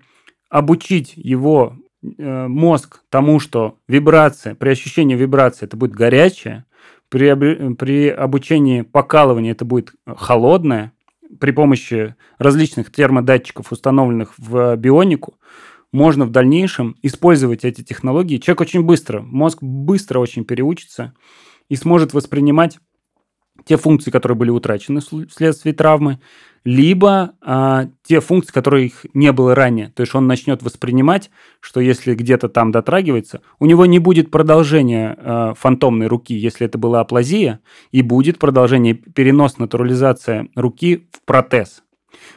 обучить 0.49 1.13
его 1.15 1.75
э, 2.01 2.47
мозг 2.47 3.01
тому, 3.09 3.39
что 3.39 3.77
вибрация, 3.87 4.55
при 4.55 4.69
ощущении 4.69 5.15
вибрации 5.15 5.65
это 5.65 5.75
будет 5.75 5.91
горячее, 5.91 6.65
при, 7.09 7.35
при 7.75 8.07
обучении 8.09 8.81
покалывания 8.81 9.51
это 9.51 9.65
будет 9.65 9.93
холодное, 10.07 10.92
при 11.39 11.51
помощи 11.51 12.15
различных 12.37 12.91
термодатчиков, 12.91 13.71
установленных 13.71 14.33
в 14.37 14.75
бионику, 14.75 15.39
можно 15.91 16.25
в 16.25 16.31
дальнейшем 16.31 16.95
использовать 17.01 17.63
эти 17.63 17.83
технологии. 17.83 18.37
Человек 18.37 18.61
очень 18.61 18.83
быстро, 18.83 19.21
мозг 19.21 19.59
быстро 19.61 20.19
очень 20.19 20.43
переучится 20.43 21.13
и 21.69 21.75
сможет 21.75 22.13
воспринимать 22.13 22.79
те 23.65 23.77
функции, 23.77 24.11
которые 24.11 24.35
были 24.35 24.49
утрачены 24.49 25.01
вследствие 25.01 25.73
травмы, 25.73 26.19
либо 26.63 27.33
а, 27.41 27.87
те 28.03 28.21
функции, 28.21 28.53
которые 28.53 28.87
их 28.87 29.05
не 29.13 29.31
было 29.31 29.53
ранее. 29.53 29.89
То 29.89 30.01
есть 30.01 30.15
он 30.15 30.27
начнет 30.27 30.63
воспринимать, 30.63 31.29
что 31.59 31.81
если 31.81 32.15
где-то 32.15 32.47
там 32.47 32.71
дотрагивается, 32.71 33.41
у 33.59 33.65
него 33.65 33.85
не 33.85 33.99
будет 33.99 34.31
продолжения 34.31 35.17
а, 35.17 35.53
фантомной 35.55 36.07
руки, 36.07 36.33
если 36.33 36.65
это 36.65 36.77
была 36.77 37.01
аплазия, 37.01 37.59
и 37.91 38.01
будет 38.01 38.39
продолжение 38.39 38.93
перенос, 38.93 39.57
натурализация 39.57 40.47
руки 40.55 41.07
в 41.11 41.21
протез. 41.25 41.83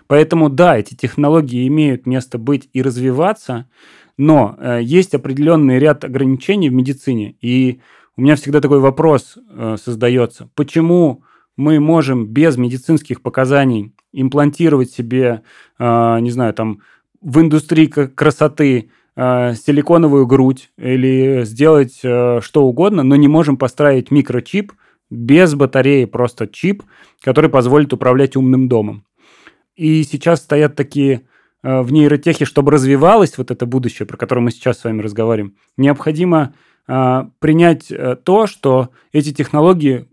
Поэтому 0.06 0.48
да, 0.48 0.78
эти 0.78 0.94
технологии 0.94 1.66
имеют 1.68 2.06
место 2.06 2.38
быть 2.38 2.68
и 2.72 2.82
развиваться, 2.82 3.68
но 4.16 4.56
э, 4.58 4.80
есть 4.82 5.14
определенный 5.14 5.78
ряд 5.78 6.04
ограничений 6.04 6.70
в 6.70 6.72
медицине, 6.72 7.36
и 7.42 7.80
у 8.16 8.22
меня 8.22 8.36
всегда 8.36 8.60
такой 8.60 8.80
вопрос 8.80 9.36
э, 9.36 9.76
создается. 9.82 10.48
Почему 10.54 11.22
мы 11.56 11.80
можем 11.80 12.26
без 12.26 12.56
медицинских 12.56 13.20
показаний 13.20 13.92
имплантировать 14.12 14.90
себе, 14.90 15.42
э, 15.78 16.18
не 16.20 16.30
знаю, 16.30 16.54
там, 16.54 16.80
в 17.20 17.40
индустрии 17.40 17.86
красоты 17.86 18.90
э, 19.16 19.54
силиконовую 19.54 20.26
грудь 20.26 20.70
или 20.78 21.42
сделать 21.44 22.00
э, 22.02 22.40
что 22.42 22.64
угодно, 22.64 23.02
но 23.02 23.16
не 23.16 23.28
можем 23.28 23.56
поставить 23.56 24.10
микрочип 24.10 24.72
без 25.10 25.54
батареи, 25.54 26.04
просто 26.04 26.46
чип, 26.46 26.82
который 27.22 27.50
позволит 27.50 27.92
управлять 27.92 28.36
умным 28.36 28.68
домом. 28.68 29.04
И 29.76 30.02
сейчас 30.04 30.40
стоят 30.40 30.74
такие 30.74 31.22
в 31.62 31.92
нейротехе, 31.92 32.44
чтобы 32.44 32.70
развивалось 32.70 33.36
вот 33.38 33.50
это 33.50 33.66
будущее, 33.66 34.06
про 34.06 34.16
которое 34.16 34.40
мы 34.40 34.50
сейчас 34.52 34.78
с 34.78 34.84
вами 34.84 35.02
разговариваем, 35.02 35.56
необходимо 35.76 36.54
а, 36.86 37.30
принять 37.40 37.92
то, 38.24 38.46
что 38.46 38.90
эти 39.12 39.32
технологии, 39.32 40.06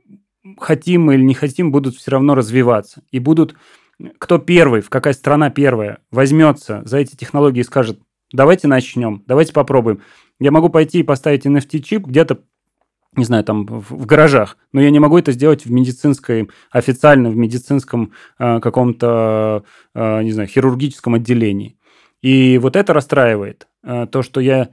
хотим 0.59 1.03
мы 1.03 1.15
или 1.15 1.23
не 1.23 1.33
хотим, 1.33 1.71
будут 1.71 1.95
все 1.95 2.11
равно 2.11 2.35
развиваться. 2.35 3.03
И 3.11 3.19
будут, 3.19 3.55
кто 4.17 4.37
первый, 4.37 4.81
в 4.81 4.89
какая 4.89 5.13
страна 5.13 5.49
первая 5.49 5.99
возьмется 6.11 6.81
за 6.85 6.97
эти 6.97 7.15
технологии 7.15 7.61
и 7.61 7.63
скажет, 7.63 7.99
давайте 8.31 8.67
начнем, 8.67 9.23
давайте 9.27 9.53
попробуем. 9.53 10.01
Я 10.39 10.51
могу 10.51 10.69
пойти 10.69 10.99
и 10.99 11.03
поставить 11.03 11.45
NFT-чип 11.45 12.05
где-то 12.05 12.39
не 13.15 13.25
знаю, 13.25 13.43
там 13.43 13.65
в, 13.67 14.05
гаражах, 14.05 14.57
но 14.71 14.81
я 14.81 14.89
не 14.89 14.99
могу 14.99 15.17
это 15.17 15.31
сделать 15.31 15.65
в 15.65 15.71
медицинской, 15.71 16.49
официально 16.71 17.29
в 17.29 17.35
медицинском 17.35 18.11
э, 18.39 18.59
каком-то, 18.59 19.63
э, 19.93 20.23
не 20.23 20.31
знаю, 20.31 20.49
хирургическом 20.49 21.13
отделении. 21.13 21.77
И 22.21 22.57
вот 22.57 22.75
это 22.75 22.93
расстраивает, 22.93 23.67
э, 23.83 24.07
то, 24.11 24.23
что 24.23 24.41
я 24.41 24.69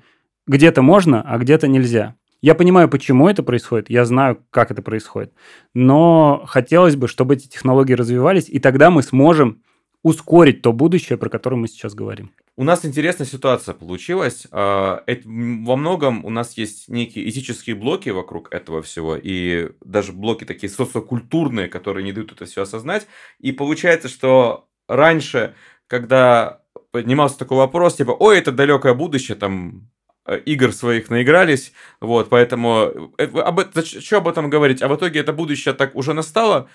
где-то 0.47 0.83
можно, 0.83 1.23
а 1.23 1.39
где-то 1.39 1.69
нельзя. 1.69 2.17
Я 2.43 2.55
понимаю, 2.55 2.89
почему 2.89 3.29
это 3.29 3.43
происходит, 3.43 3.91
я 3.91 4.05
знаю, 4.05 4.43
как 4.51 4.71
это 4.71 4.83
происходит, 4.83 5.33
но 5.75 6.45
хотелось 6.47 6.97
бы, 6.97 7.07
чтобы 7.07 7.35
эти 7.35 7.49
технологии 7.49 7.93
развивались, 7.93 8.49
и 8.49 8.59
тогда 8.59 8.91
мы 8.91 9.03
сможем 9.03 9.63
ускорить 10.03 10.63
то 10.63 10.73
будущее, 10.73 11.19
про 11.19 11.29
которое 11.29 11.57
мы 11.57 11.69
сейчас 11.69 11.95
говорим. 11.95 12.33
У 12.57 12.65
нас 12.65 12.85
интересная 12.85 13.27
ситуация 13.27 13.75
получилась. 13.75 14.47
А, 14.51 15.03
во 15.25 15.77
многом 15.77 16.25
у 16.25 16.31
нас 16.31 16.57
есть 16.57 16.89
некие 16.89 17.29
этические 17.29 17.77
блоки 17.77 18.11
вокруг 18.11 18.53
этого 18.53 18.83
всего, 18.83 19.17
и 19.17 19.71
даже 19.85 20.13
блоки 20.13 20.45
такие 20.45 20.71
социокультурные, 20.71 21.69
которые 21.69 22.05
не 22.05 22.13
дают 22.13 22.33
это 22.33 22.47
все 22.47 22.63
осознать. 22.63 23.07
И 23.39 23.53
получается, 23.53 24.09
что 24.09 24.69
раньше, 24.89 25.55
когда 25.87 26.63
поднимался 26.91 27.39
такой 27.39 27.59
вопрос, 27.59 27.97
типа, 27.97 28.13
ой, 28.13 28.39
это 28.39 28.53
далекое 28.53 28.95
будущее, 28.95 29.37
там 29.37 29.91
игр 30.47 30.73
своих 30.73 31.11
наигрались, 31.11 31.73
вот, 32.01 32.29
поэтому 32.29 33.13
э, 33.19 33.25
об, 33.25 33.61
что 33.85 34.17
об 34.19 34.29
этом 34.29 34.51
говорить, 34.51 34.83
а 34.83 34.89
в 34.89 34.97
итоге 34.97 35.21
это 35.21 35.33
будущее 35.33 35.75
так 35.75 35.95
уже 35.95 36.15
настало, 36.15 36.69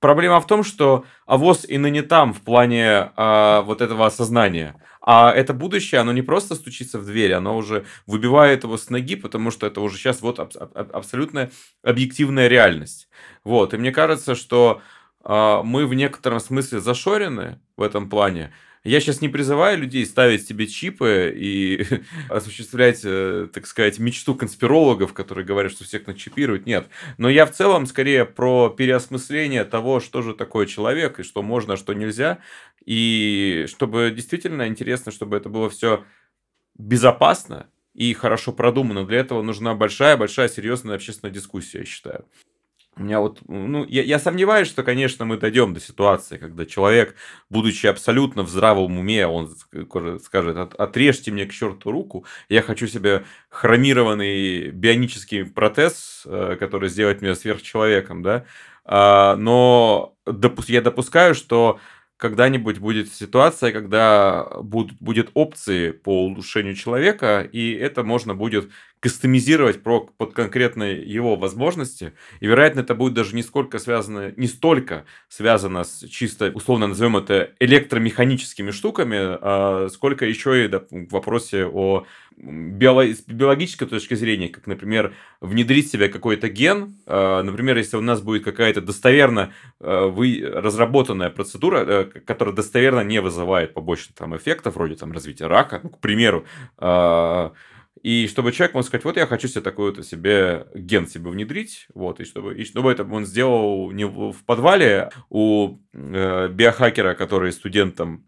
Проблема 0.00 0.40
в 0.40 0.46
том, 0.46 0.62
что 0.62 1.04
авось 1.26 1.64
и 1.64 1.76
ныне 1.76 2.02
там 2.02 2.32
в 2.32 2.42
плане 2.42 3.10
а, 3.16 3.62
вот 3.62 3.80
этого 3.80 4.06
осознания. 4.06 4.76
А 5.00 5.32
это 5.32 5.54
будущее, 5.54 6.00
оно 6.00 6.12
не 6.12 6.22
просто 6.22 6.54
стучится 6.54 7.00
в 7.00 7.06
дверь, 7.06 7.32
оно 7.32 7.56
уже 7.56 7.84
выбивает 8.06 8.62
его 8.62 8.76
с 8.76 8.90
ноги, 8.90 9.16
потому 9.16 9.50
что 9.50 9.66
это 9.66 9.80
уже 9.80 9.96
сейчас 9.96 10.20
вот 10.20 10.38
аб- 10.38 10.56
аб- 10.56 10.94
абсолютная 10.94 11.50
объективная 11.82 12.46
реальность. 12.46 13.08
Вот, 13.42 13.74
и 13.74 13.76
мне 13.76 13.90
кажется, 13.90 14.36
что 14.36 14.82
а, 15.24 15.64
мы 15.64 15.84
в 15.84 15.94
некотором 15.94 16.38
смысле 16.38 16.78
зашорены 16.78 17.60
в 17.76 17.82
этом 17.82 18.08
плане, 18.08 18.52
я 18.88 19.00
сейчас 19.00 19.20
не 19.20 19.28
призываю 19.28 19.78
людей 19.78 20.04
ставить 20.06 20.46
себе 20.46 20.66
чипы 20.66 21.32
и 21.36 21.86
осуществлять, 22.28 23.00
э, 23.04 23.48
так 23.52 23.66
сказать, 23.66 23.98
мечту 23.98 24.34
конспирологов, 24.34 25.12
которые 25.12 25.44
говорят, 25.44 25.72
что 25.72 25.84
всех 25.84 26.06
начипируют. 26.06 26.66
Нет. 26.66 26.88
Но 27.18 27.28
я 27.28 27.46
в 27.46 27.52
целом 27.52 27.86
скорее 27.86 28.24
про 28.24 28.70
переосмысление 28.70 29.64
того, 29.64 30.00
что 30.00 30.22
же 30.22 30.34
такое 30.34 30.66
человек 30.66 31.20
и 31.20 31.22
что 31.22 31.42
можно, 31.42 31.74
а 31.74 31.76
что 31.76 31.92
нельзя. 31.92 32.38
И 32.84 33.66
чтобы 33.68 34.12
действительно 34.14 34.68
интересно, 34.68 35.12
чтобы 35.12 35.36
это 35.36 35.48
было 35.48 35.68
все 35.68 36.04
безопасно 36.78 37.68
и 37.94 38.14
хорошо 38.14 38.52
продумано. 38.52 39.04
Для 39.04 39.18
этого 39.18 39.42
нужна 39.42 39.74
большая-большая 39.74 40.48
серьезная 40.48 40.96
общественная 40.96 41.34
дискуссия, 41.34 41.80
я 41.80 41.84
считаю. 41.84 42.24
У 42.98 43.04
меня 43.04 43.20
вот, 43.20 43.40
ну, 43.46 43.84
я, 43.84 44.02
я 44.02 44.18
сомневаюсь, 44.18 44.66
что, 44.66 44.82
конечно, 44.82 45.24
мы 45.24 45.36
дойдем 45.36 45.72
до 45.72 45.78
ситуации, 45.78 46.36
когда 46.36 46.66
человек, 46.66 47.14
будучи 47.48 47.86
абсолютно 47.86 48.42
в 48.42 48.48
здравом 48.48 48.98
уме, 48.98 49.24
он 49.28 49.54
скажет, 50.20 50.74
отрежьте 50.74 51.30
мне 51.30 51.46
к 51.46 51.52
черту 51.52 51.92
руку, 51.92 52.24
я 52.48 52.60
хочу 52.60 52.88
себе 52.88 53.24
хромированный 53.50 54.70
бионический 54.70 55.44
протез, 55.44 56.24
э, 56.26 56.56
который 56.58 56.88
сделает 56.88 57.22
меня 57.22 57.36
сверхчеловеком, 57.36 58.22
да, 58.24 58.46
а, 58.84 59.36
но 59.36 60.16
я 60.66 60.80
допускаю, 60.80 61.34
что 61.36 61.78
когда-нибудь 62.18 62.78
будет 62.78 63.12
ситуация, 63.12 63.70
когда 63.70 64.44
будут, 64.60 64.98
будет 65.00 65.30
опции 65.34 65.92
по 65.92 66.24
улучшению 66.24 66.74
человека, 66.74 67.48
и 67.52 67.72
это 67.72 68.02
можно 68.02 68.34
будет 68.34 68.70
кастомизировать 69.00 69.82
про, 69.82 70.00
под 70.00 70.32
конкретные 70.32 71.02
его 71.02 71.36
возможности. 71.36 72.12
И, 72.40 72.46
вероятно, 72.46 72.80
это 72.80 72.94
будет 72.94 73.14
даже 73.14 73.34
не 73.34 73.42
сколько 73.42 73.78
связано, 73.78 74.32
не 74.36 74.46
столько 74.46 75.04
связано 75.28 75.84
с 75.84 76.06
чисто, 76.08 76.50
условно 76.54 76.88
назовем 76.88 77.16
это, 77.16 77.52
электромеханическими 77.60 78.70
штуками, 78.70 79.18
а 79.20 79.88
сколько 79.90 80.26
еще 80.26 80.64
и 80.64 80.68
да, 80.68 80.82
в 80.90 81.12
вопросе 81.12 81.66
о 81.66 82.06
биолог... 82.36 83.16
с 83.16 83.22
биологической 83.26 83.86
точки 83.86 84.14
зрения, 84.14 84.48
как, 84.48 84.66
например, 84.66 85.14
внедрить 85.40 85.88
в 85.88 85.92
себя 85.92 86.08
какой-то 86.08 86.48
ген. 86.48 86.96
А, 87.06 87.42
например, 87.42 87.76
если 87.76 87.96
у 87.96 88.00
нас 88.00 88.20
будет 88.20 88.44
какая-то 88.44 88.80
достоверно 88.80 89.52
а, 89.80 90.08
вы... 90.08 90.42
разработанная 90.44 91.30
процедура, 91.30 91.84
э, 91.86 92.04
которая 92.04 92.54
достоверно 92.54 93.00
не 93.00 93.20
вызывает 93.20 93.74
побочных 93.74 94.16
там, 94.16 94.36
эффектов, 94.36 94.76
вроде 94.76 94.96
там, 94.96 95.12
развития 95.12 95.46
рака, 95.46 95.80
ну, 95.82 95.90
к 95.90 95.98
примеру, 96.00 96.46
а, 96.76 97.52
и 98.02 98.28
чтобы 98.28 98.52
человек 98.52 98.74
мог 98.74 98.84
сказать, 98.84 99.04
вот 99.04 99.16
я 99.16 99.26
хочу 99.26 99.48
себе 99.48 99.60
такой 99.60 99.92
вот 99.92 100.06
себе 100.06 100.66
ген 100.74 101.06
себе 101.06 101.30
внедрить, 101.30 101.86
вот, 101.94 102.20
и 102.20 102.24
чтобы, 102.24 102.54
и 102.54 102.64
чтобы 102.64 102.92
это 102.92 103.04
он 103.04 103.26
сделал 103.26 103.90
не 103.90 104.06
в 104.06 104.44
подвале 104.44 105.10
у 105.30 105.78
э, 105.92 106.48
биохакера, 106.48 107.14
который 107.14 107.52
студентом 107.52 108.24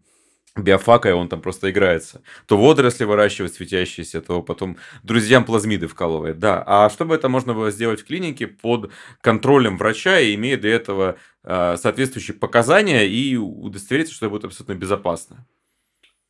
биофака, 0.57 1.09
и 1.09 1.13
он 1.13 1.29
там 1.29 1.41
просто 1.41 1.71
играется, 1.71 2.21
то 2.45 2.57
водоросли 2.57 3.05
выращивает 3.05 3.53
светящиеся, 3.53 4.21
то 4.21 4.41
потом 4.41 4.77
друзьям 5.03 5.45
плазмиды 5.45 5.87
вкалывает, 5.87 6.39
да. 6.39 6.61
А 6.65 6.89
чтобы 6.89 7.15
это 7.15 7.29
можно 7.29 7.53
было 7.53 7.71
сделать 7.71 8.01
в 8.01 8.05
клинике 8.05 8.47
под 8.47 8.91
контролем 9.21 9.77
врача 9.77 10.19
и 10.19 10.35
имея 10.35 10.57
для 10.57 10.71
этого 10.71 11.17
э, 11.43 11.77
соответствующие 11.77 12.35
показания 12.35 13.07
и 13.07 13.37
удостовериться, 13.37 14.13
что 14.13 14.25
это 14.25 14.31
будет 14.31 14.45
абсолютно 14.45 14.73
безопасно. 14.73 15.47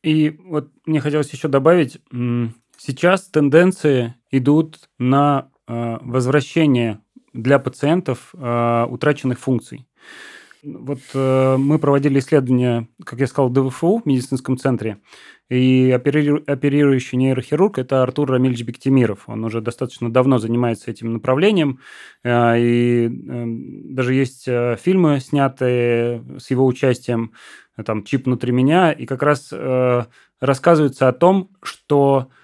И 0.04 0.30
вот 0.30 0.70
мне 0.84 1.00
хотелось 1.00 1.32
еще 1.32 1.48
добавить, 1.48 1.98
Сейчас 2.76 3.28
тенденции 3.28 4.14
идут 4.30 4.88
на 4.98 5.50
э, 5.68 5.98
возвращение 6.00 7.00
для 7.32 7.58
пациентов 7.58 8.34
э, 8.34 8.86
утраченных 8.88 9.38
функций. 9.38 9.86
Вот 10.62 11.00
э, 11.14 11.56
мы 11.56 11.80
проводили 11.80 12.20
исследование, 12.20 12.86
как 13.04 13.18
я 13.18 13.26
сказал, 13.26 13.50
ДВФУ 13.50 13.98
в 13.98 14.06
медицинском 14.06 14.56
центре, 14.56 14.98
и 15.48 15.90
опериру, 15.90 16.40
оперирующий 16.46 17.18
нейрохирург– 17.18 17.78
это 17.80 18.02
Артур 18.02 18.30
Рамильевич 18.30 18.64
Бектимиров. 18.64 19.28
Он 19.28 19.44
уже 19.44 19.60
достаточно 19.60 20.10
давно 20.10 20.38
занимается 20.38 20.90
этим 20.90 21.12
направлением, 21.14 21.80
э, 22.22 22.60
и 22.60 23.06
э, 23.06 23.44
даже 23.92 24.14
есть 24.14 24.46
э, 24.46 24.76
фильмы, 24.80 25.18
снятые 25.18 26.24
с 26.38 26.50
его 26.50 26.64
участием, 26.64 27.32
там 27.84 28.04
«Чип 28.04 28.26
внутри 28.26 28.52
меня», 28.52 28.92
и 28.92 29.04
как 29.04 29.22
раз 29.22 29.48
э, 29.52 30.04
рассказывается 30.40 31.08
о 31.08 31.12
том, 31.12 31.50
что 31.62 32.28
э, 32.30 32.41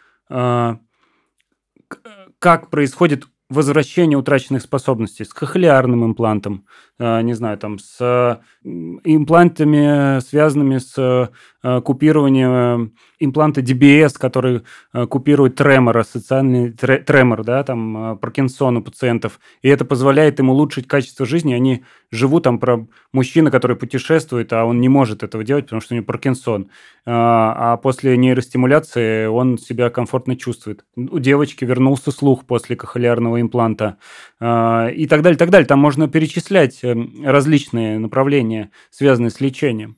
как 2.38 2.70
происходит 2.70 3.24
возвращение 3.50 4.18
утраченных 4.18 4.62
способностей 4.62 5.24
с 5.24 5.32
кохлеарным 5.32 6.04
имплантом, 6.04 6.66
э, 6.98 7.22
не 7.22 7.32
знаю, 7.32 7.58
там 7.58 7.78
с 7.78 8.42
имплантами, 8.62 10.20
связанными 10.20 10.78
с 10.78 11.30
э, 11.62 11.80
купированием 11.80 12.94
импланта 13.18 13.60
DBS, 13.60 14.14
который 14.18 14.62
э, 14.92 15.06
купирует 15.06 15.56
тремор, 15.56 16.04
социальный 16.04 16.72
тремор, 16.72 17.44
да, 17.44 17.62
там 17.64 18.18
Паркинсон 18.18 18.76
у 18.76 18.82
пациентов, 18.82 19.40
и 19.62 19.68
это 19.68 19.84
позволяет 19.84 20.38
им 20.40 20.50
улучшить 20.50 20.86
качество 20.86 21.26
жизни. 21.26 21.54
Они 21.54 21.84
живут 22.10 22.44
там 22.44 22.58
про 22.58 22.86
мужчина, 23.12 23.50
который 23.50 23.76
путешествует, 23.76 24.52
а 24.52 24.64
он 24.64 24.80
не 24.80 24.88
может 24.88 25.22
этого 25.22 25.44
делать, 25.44 25.64
потому 25.64 25.80
что 25.80 25.94
у 25.94 25.96
него 25.96 26.06
Паркинсон. 26.06 26.70
А 27.10 27.78
после 27.78 28.16
нейростимуляции 28.18 29.26
он 29.26 29.56
себя 29.56 29.88
комфортно 29.88 30.36
чувствует. 30.36 30.84
У 30.94 31.18
девочки 31.18 31.64
вернулся 31.64 32.10
слух 32.10 32.44
после 32.44 32.76
кохлеарного 32.76 33.40
импланта 33.40 33.96
и 34.40 35.06
так 35.08 35.22
далее, 35.22 35.38
так 35.38 35.50
далее. 35.50 35.66
Там 35.66 35.78
можно 35.78 36.06
перечислять 36.08 36.80
различные 36.82 37.98
направления 37.98 38.18
направления, 38.18 38.70
связанные 38.90 39.30
с 39.30 39.40
лечением. 39.40 39.96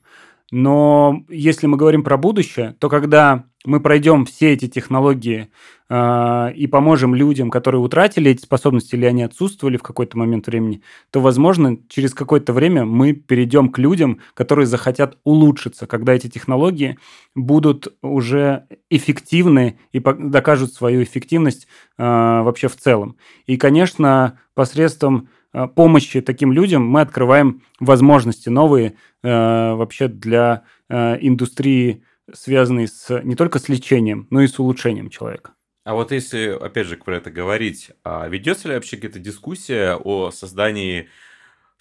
Но 0.51 1.23
если 1.29 1.65
мы 1.65 1.77
говорим 1.77 2.03
про 2.03 2.17
будущее, 2.17 2.75
то 2.79 2.89
когда 2.89 3.45
мы 3.63 3.79
пройдем 3.79 4.25
все 4.25 4.51
эти 4.51 4.67
технологии 4.67 5.49
э, 5.87 6.53
и 6.55 6.67
поможем 6.67 7.15
людям, 7.15 7.49
которые 7.49 7.79
утратили 7.79 8.31
эти 8.31 8.41
способности 8.41 8.95
или 8.95 9.05
они 9.05 9.23
отсутствовали 9.23 9.77
в 9.77 9.83
какой-то 9.83 10.17
момент 10.17 10.47
времени, 10.47 10.81
то, 11.11 11.21
возможно, 11.21 11.77
через 11.87 12.13
какое-то 12.13 12.53
время 12.53 12.85
мы 12.85 13.13
перейдем 13.13 13.69
к 13.69 13.77
людям, 13.77 14.19
которые 14.33 14.65
захотят 14.65 15.17
улучшиться, 15.23 15.87
когда 15.87 16.13
эти 16.13 16.27
технологии 16.27 16.97
будут 17.33 17.95
уже 18.01 18.65
эффективны 18.89 19.79
и 19.93 19.99
докажут 19.99 20.73
свою 20.73 21.03
эффективность 21.03 21.67
э, 21.97 22.03
вообще 22.03 22.67
в 22.67 22.75
целом. 22.75 23.15
И, 23.45 23.57
конечно, 23.57 24.39
посредством 24.53 25.29
помощи 25.75 26.21
таким 26.21 26.51
людям 26.51 26.85
мы 26.85 27.01
открываем 27.01 27.61
возможности 27.79 28.49
новые 28.49 28.95
э, 29.23 29.73
вообще 29.73 30.07
для 30.07 30.63
э, 30.89 31.17
индустрии, 31.21 32.03
связанной 32.33 32.87
с, 32.87 33.21
не 33.23 33.35
только 33.35 33.59
с 33.59 33.69
лечением, 33.69 34.27
но 34.29 34.41
и 34.41 34.47
с 34.47 34.59
улучшением 34.59 35.09
человека. 35.09 35.51
А 35.83 35.95
вот 35.95 36.11
если, 36.11 36.49
опять 36.49 36.87
же, 36.87 36.97
про 36.97 37.17
это 37.17 37.31
говорить, 37.31 37.91
а 38.03 38.27
ведется 38.27 38.67
ли 38.67 38.75
вообще 38.75 38.97
какая-то 38.97 39.19
дискуссия 39.19 39.95
о 39.95 40.29
создании 40.31 41.09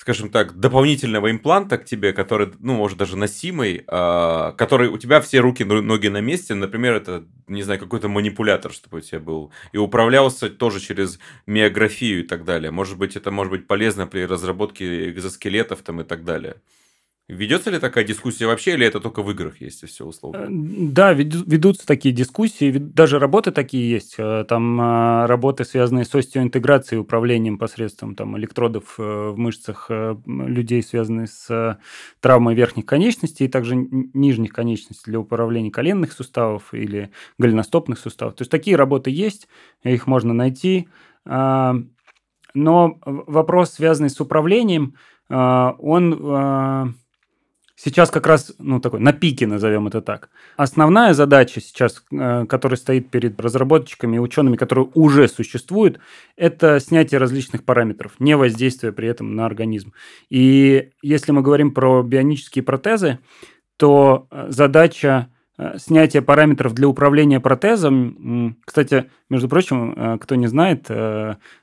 скажем 0.01 0.31
так, 0.31 0.59
дополнительного 0.59 1.31
импланта 1.31 1.77
к 1.77 1.85
тебе, 1.85 2.15
который, 2.15 2.51
ну, 2.59 2.73
может, 2.73 2.97
даже 2.97 3.19
носимый, 3.19 3.85
э, 3.87 4.53
который 4.57 4.89
у 4.89 4.97
тебя 4.97 5.21
все 5.21 5.41
руки, 5.41 5.63
ноги 5.63 6.09
на 6.09 6.23
месте, 6.23 6.55
например, 6.55 6.95
это, 6.95 7.27
не 7.49 7.63
знаю, 7.63 7.79
какой-то 7.79 8.09
манипулятор, 8.09 8.73
чтобы 8.73 8.99
у 8.99 9.01
тебя 9.03 9.21
был, 9.21 9.53
и 9.73 9.77
управлялся 9.77 10.49
тоже 10.49 10.81
через 10.81 11.19
миографию 11.47 12.21
и 12.21 12.23
так 12.23 12.47
далее. 12.47 12.71
Может 12.71 12.97
быть, 12.97 13.15
это 13.15 13.31
может 13.31 13.51
быть 13.51 13.67
полезно 13.67 14.07
при 14.07 14.25
разработке 14.25 15.11
экзоскелетов 15.11 15.83
там 15.83 16.01
и 16.01 16.05
так 16.05 16.25
далее. 16.25 16.57
Ведется 17.31 17.71
ли 17.71 17.79
такая 17.79 18.03
дискуссия 18.03 18.47
вообще, 18.47 18.75
или 18.75 18.85
это 18.85 18.99
только 18.99 19.23
в 19.23 19.31
играх 19.31 19.61
есть 19.61 19.85
и 19.85 19.87
все 19.87 20.05
условно? 20.05 20.39
Э, 20.39 20.47
да, 20.51 21.13
ведутся 21.13 21.87
такие 21.87 22.13
дискуссии, 22.13 22.73
даже 22.73 23.21
работы 23.21 23.53
такие 23.53 23.89
есть. 23.89 24.17
Э, 24.19 24.45
там 24.49 24.81
э, 24.81 25.27
работы, 25.27 25.65
связанные 25.65 26.05
с 26.05 26.13
остеоинтеграцией 26.13 26.99
и 26.99 27.01
управлением 27.01 27.57
посредством 27.57 28.17
там, 28.17 28.37
электродов 28.37 28.99
в 28.99 29.35
мышцах 29.37 29.89
людей, 30.27 30.83
связанные 30.83 31.29
с 31.29 31.79
травмой 32.19 32.57
верхних 32.57 32.85
конечностей, 32.85 33.45
и 33.45 33.49
также 33.49 33.77
нижних 33.77 34.53
конечностей 34.53 35.11
для 35.11 35.21
управления 35.21 35.71
коленных 35.71 36.13
суставов 36.13 36.75
или 36.75 37.13
голеностопных 37.39 38.01
суставов. 38.01 38.35
То 38.35 38.43
есть 38.43 38.51
такие 38.51 38.75
работы 38.77 39.11
есть, 39.11 39.47
их 39.85 40.09
можно 40.09 40.35
найти. 40.35 40.89
Но 41.25 41.95
вопрос, 43.05 43.75
связанный 43.75 44.11
с 44.11 44.21
управлением, 44.21 44.95
он 45.29 46.97
сейчас 47.83 48.11
как 48.11 48.27
раз, 48.27 48.53
ну, 48.59 48.81
такой, 48.81 49.01
на 49.01 49.13
пике, 49.13 49.47
назовем 49.47 49.87
это 49.87 50.01
так. 50.03 50.31
Основная 50.57 51.15
задача 51.15 51.61
сейчас, 51.61 52.03
э, 52.13 52.47
которая 52.47 52.77
стоит 52.77 53.11
перед 53.11 53.41
разработчиками 53.41 54.17
и 54.17 54.19
учеными, 54.19 54.57
которые 54.57 54.89
уже 54.95 55.29
существуют, 55.29 55.99
это 56.37 56.81
снятие 56.81 57.19
различных 57.19 57.65
параметров, 57.65 58.13
не 58.19 58.37
воздействие 58.37 58.93
при 58.93 59.09
этом 59.09 59.35
на 59.35 59.47
организм. 59.47 59.93
И 60.29 60.91
если 61.03 61.33
мы 61.33 61.43
говорим 61.43 61.73
про 61.73 62.03
бионические 62.03 62.63
протезы, 62.63 63.19
то 63.77 64.27
э, 64.31 64.47
задача 64.51 65.29
Э, 65.61 65.77
снятие 65.77 66.23
параметров 66.23 66.73
для 66.73 66.89
управления 66.89 67.39
протезом. 67.39 68.57
Кстати, 68.65 69.11
между 69.29 69.49
прочим, 69.49 70.19
кто 70.19 70.35
не 70.35 70.47
знает, 70.47 70.87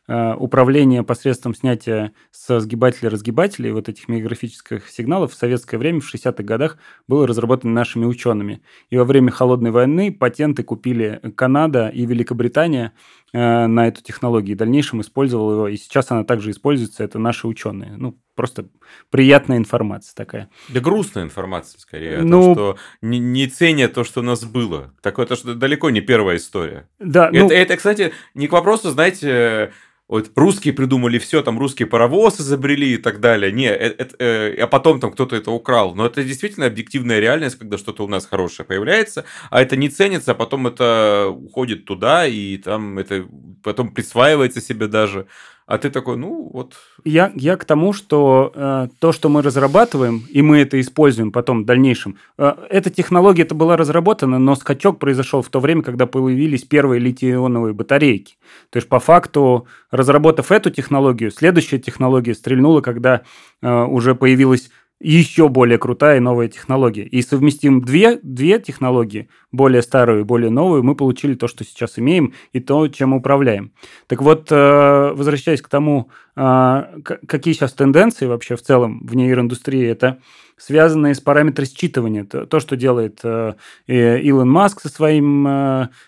управление 0.08 1.04
посредством 1.04 1.54
снятия 1.54 2.14
со 2.32 2.60
сгибателей 2.60 3.10
разгибателей 3.10 3.72
вот 3.72 3.90
этих 3.90 4.08
миографических 4.08 4.90
сигналов 4.90 5.34
в 5.34 5.36
советское 5.36 5.78
время, 5.78 6.00
в 6.00 6.14
60-х 6.14 6.44
годах, 6.44 6.78
было 7.08 7.28
разработано 7.28 7.74
нашими 7.74 8.06
учеными. 8.06 8.62
И 8.90 8.98
во 8.98 9.04
время 9.04 9.32
Холодной 9.32 9.72
войны 9.72 10.14
патенты 10.14 10.64
купили 10.64 11.20
Канада 11.36 11.90
и 11.90 12.06
Великобритания 12.06 12.94
на 13.34 13.88
эту 13.88 14.02
технологию. 14.02 14.52
И 14.52 14.56
в 14.56 14.58
дальнейшем 14.58 15.02
использовал 15.02 15.52
его, 15.52 15.68
и 15.68 15.76
сейчас 15.76 16.10
она 16.12 16.24
также 16.24 16.52
используется, 16.52 17.04
это 17.04 17.20
наши 17.20 17.46
ученые. 17.46 17.96
Ну, 17.98 18.18
просто 18.36 18.70
приятная 19.10 19.58
информация 19.58 20.16
такая. 20.16 20.50
Да 20.70 20.80
грустная 20.80 21.24
информация, 21.24 21.80
скорее, 21.80 22.22
ну, 22.22 22.42
том, 22.44 22.54
что 22.54 22.78
не, 23.02 23.20
не 23.20 23.48
ценят 23.48 23.94
то, 23.94 24.06
что 24.06 24.22
у 24.22 24.24
нас 24.24 24.46
было. 24.46 24.94
Такое, 25.02 25.26
то, 25.26 25.36
что 25.36 25.54
далеко 25.54 25.90
не 25.90 26.00
первая 26.00 26.38
история. 26.38 26.88
Да, 27.00 27.28
это, 27.28 27.40
ну... 27.40 27.50
это, 27.50 27.76
кстати, 27.76 28.14
не 28.34 28.48
к 28.48 28.54
вопросу, 28.54 28.92
знаете, 28.92 29.74
вот 30.10 30.32
русские 30.36 30.74
придумали 30.74 31.20
все, 31.20 31.42
там 31.42 31.60
русские 31.60 31.88
паровоз 31.88 32.40
изобрели 32.40 32.94
и 32.94 32.98
так 32.98 33.20
далее. 33.20 33.52
Не, 33.52 33.66
это, 33.66 34.04
это, 34.04 34.16
э, 34.20 34.56
а 34.62 34.68
потом 34.68 35.00
там 35.02 35.12
кто-то 35.12 35.36
это 35.36 35.52
украл. 35.52 35.96
Но 35.96 36.06
это 36.06 36.24
действительно 36.24 36.66
объективная 36.66 37.20
реальность, 37.20 37.58
когда 37.58 37.78
что-то 37.78 38.06
у 38.06 38.08
нас 38.08 38.26
хорошее 38.26 38.66
появляется, 38.66 39.26
а 39.50 39.62
это 39.62 39.76
не 39.76 39.90
ценится, 39.90 40.32
а 40.32 40.36
потом 40.36 40.68
это 40.68 41.28
уходит 41.30 41.86
туда, 41.86 42.26
и 42.26 42.58
там 42.58 43.00
это 43.00 43.28
потом 43.64 43.94
присваивается 43.94 44.62
себе 44.62 44.88
даже. 44.88 45.28
А 45.68 45.78
ты 45.78 45.90
такой, 45.90 46.16
ну 46.16 46.50
вот. 46.54 46.76
Я, 47.04 47.34
я 47.36 47.58
к 47.58 47.66
тому, 47.66 47.92
что 47.92 48.54
э, 48.56 48.88
то, 49.00 49.12
что 49.12 49.28
мы 49.28 49.42
разрабатываем, 49.42 50.24
и 50.30 50.42
мы 50.42 50.60
это 50.60 50.80
используем 50.80 51.34
потом 51.34 51.64
в 51.64 51.66
дальнейшем, 51.66 52.18
э, 52.38 52.54
эта 52.70 52.90
технология 52.90 53.42
это 53.42 53.54
была 53.54 53.76
разработана, 53.76 54.40
но 54.40 54.56
скачок 54.56 54.98
произошел 54.98 55.42
в 55.42 55.50
то 55.50 55.60
время, 55.60 55.82
когда 55.82 56.06
появились 56.06 56.64
первые 56.64 57.02
литий-ионовые 57.02 57.74
батарейки. 57.74 58.38
То 58.70 58.78
есть, 58.78 58.88
по 58.88 59.02
факту, 59.02 59.68
разработав 59.92 60.54
эту 60.54 60.70
технологию, 60.70 61.32
следующая 61.32 61.80
технология 61.80 62.34
стрельнула, 62.34 62.80
когда 62.80 63.24
э, 63.62 63.84
уже 63.84 64.16
появилась 64.16 64.72
еще 65.00 65.48
более 65.48 65.78
крутая 65.78 66.18
и 66.18 66.22
новая 66.22 66.48
технология. 66.48 67.04
И 67.04 67.22
совместим 67.22 67.82
две, 67.82 68.20
две 68.24 68.60
технологии, 68.60 69.30
более 69.52 69.82
старую 69.82 70.22
и 70.22 70.24
более 70.24 70.50
новую, 70.50 70.84
мы 70.84 70.96
получили 70.96 71.36
то, 71.36 71.48
что 71.48 71.64
сейчас 71.64 72.00
имеем, 72.00 72.34
и 72.54 72.60
то, 72.60 72.88
чем 72.88 73.14
управляем. 73.14 73.72
Так 74.08 74.22
вот, 74.22 74.52
э, 74.52 75.12
возвращаясь 75.14 75.62
к 75.62 75.70
тому, 75.70 76.10
э, 76.36 76.84
какие 77.04 77.54
сейчас 77.54 77.74
тенденции 77.74 78.26
вообще 78.26 78.56
в 78.56 78.62
целом 78.62 79.06
в 79.06 79.16
нейроиндустрии, 79.16 79.86
это 79.86 80.20
связанные 80.58 81.14
с 81.14 81.22
параметрами 81.22 81.68
считывания. 81.68 82.24
То, 82.24 82.60
что 82.60 82.76
делает 82.76 83.20
э, 83.24 83.54
Илон 83.86 84.50
Маск 84.50 84.82
со 84.82 84.90
своим 84.90 85.44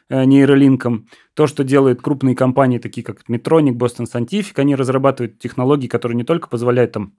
нейролинком, 0.10 1.08
то, 1.36 1.46
что 1.46 1.64
делают 1.64 2.02
крупные 2.02 2.36
компании, 2.36 2.80
такие 2.80 3.04
как 3.04 3.22
Medtronic, 3.30 3.74
Boston 3.74 4.08
Scientific, 4.12 4.54
они 4.56 4.76
разрабатывают 4.76 5.38
технологии, 5.38 5.88
которые 5.88 6.16
не 6.16 6.24
только 6.24 6.50
позволяют 6.50 6.94
там 6.94 7.14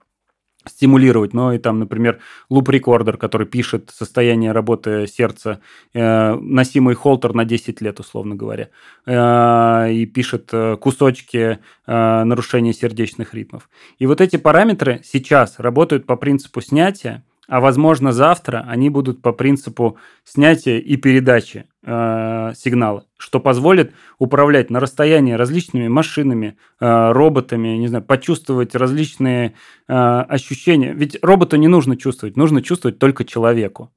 стимулировать, 0.67 1.33
но 1.33 1.53
и 1.53 1.57
там, 1.57 1.79
например, 1.79 2.19
луп-рекордер, 2.49 3.17
который 3.17 3.47
пишет 3.47 3.91
состояние 3.93 4.51
работы 4.51 5.07
сердца, 5.07 5.61
э, 5.93 6.35
носимый 6.35 6.95
холтер 6.95 7.33
на 7.33 7.45
10 7.45 7.81
лет, 7.81 7.99
условно 7.99 8.35
говоря, 8.35 8.69
э, 9.05 9.91
и 9.91 10.05
пишет 10.05 10.49
э, 10.51 10.77
кусочки 10.77 11.59
э, 11.87 12.23
нарушения 12.23 12.73
сердечных 12.73 13.33
ритмов. 13.33 13.69
И 13.99 14.05
вот 14.05 14.21
эти 14.21 14.37
параметры 14.37 15.01
сейчас 15.03 15.59
работают 15.59 16.05
по 16.05 16.15
принципу 16.15 16.61
снятия, 16.61 17.23
а 17.51 17.59
возможно 17.59 18.13
завтра 18.13 18.65
они 18.65 18.89
будут 18.89 19.21
по 19.21 19.33
принципу 19.33 19.97
снятия 20.23 20.77
и 20.79 20.95
передачи 20.95 21.65
э, 21.83 22.53
сигнала, 22.55 23.03
что 23.17 23.41
позволит 23.41 23.91
управлять 24.19 24.69
на 24.69 24.79
расстоянии 24.79 25.33
различными 25.33 25.89
машинами, 25.89 26.57
э, 26.79 27.11
роботами, 27.11 27.75
не 27.75 27.89
знаю, 27.89 28.05
почувствовать 28.05 28.73
различные 28.73 29.55
э, 29.89 29.93
ощущения. 29.93 30.93
Ведь 30.93 31.17
роботу 31.21 31.57
не 31.57 31.67
нужно 31.67 31.97
чувствовать, 31.97 32.37
нужно 32.37 32.61
чувствовать 32.61 32.99
только 32.99 33.25
человеку 33.25 33.91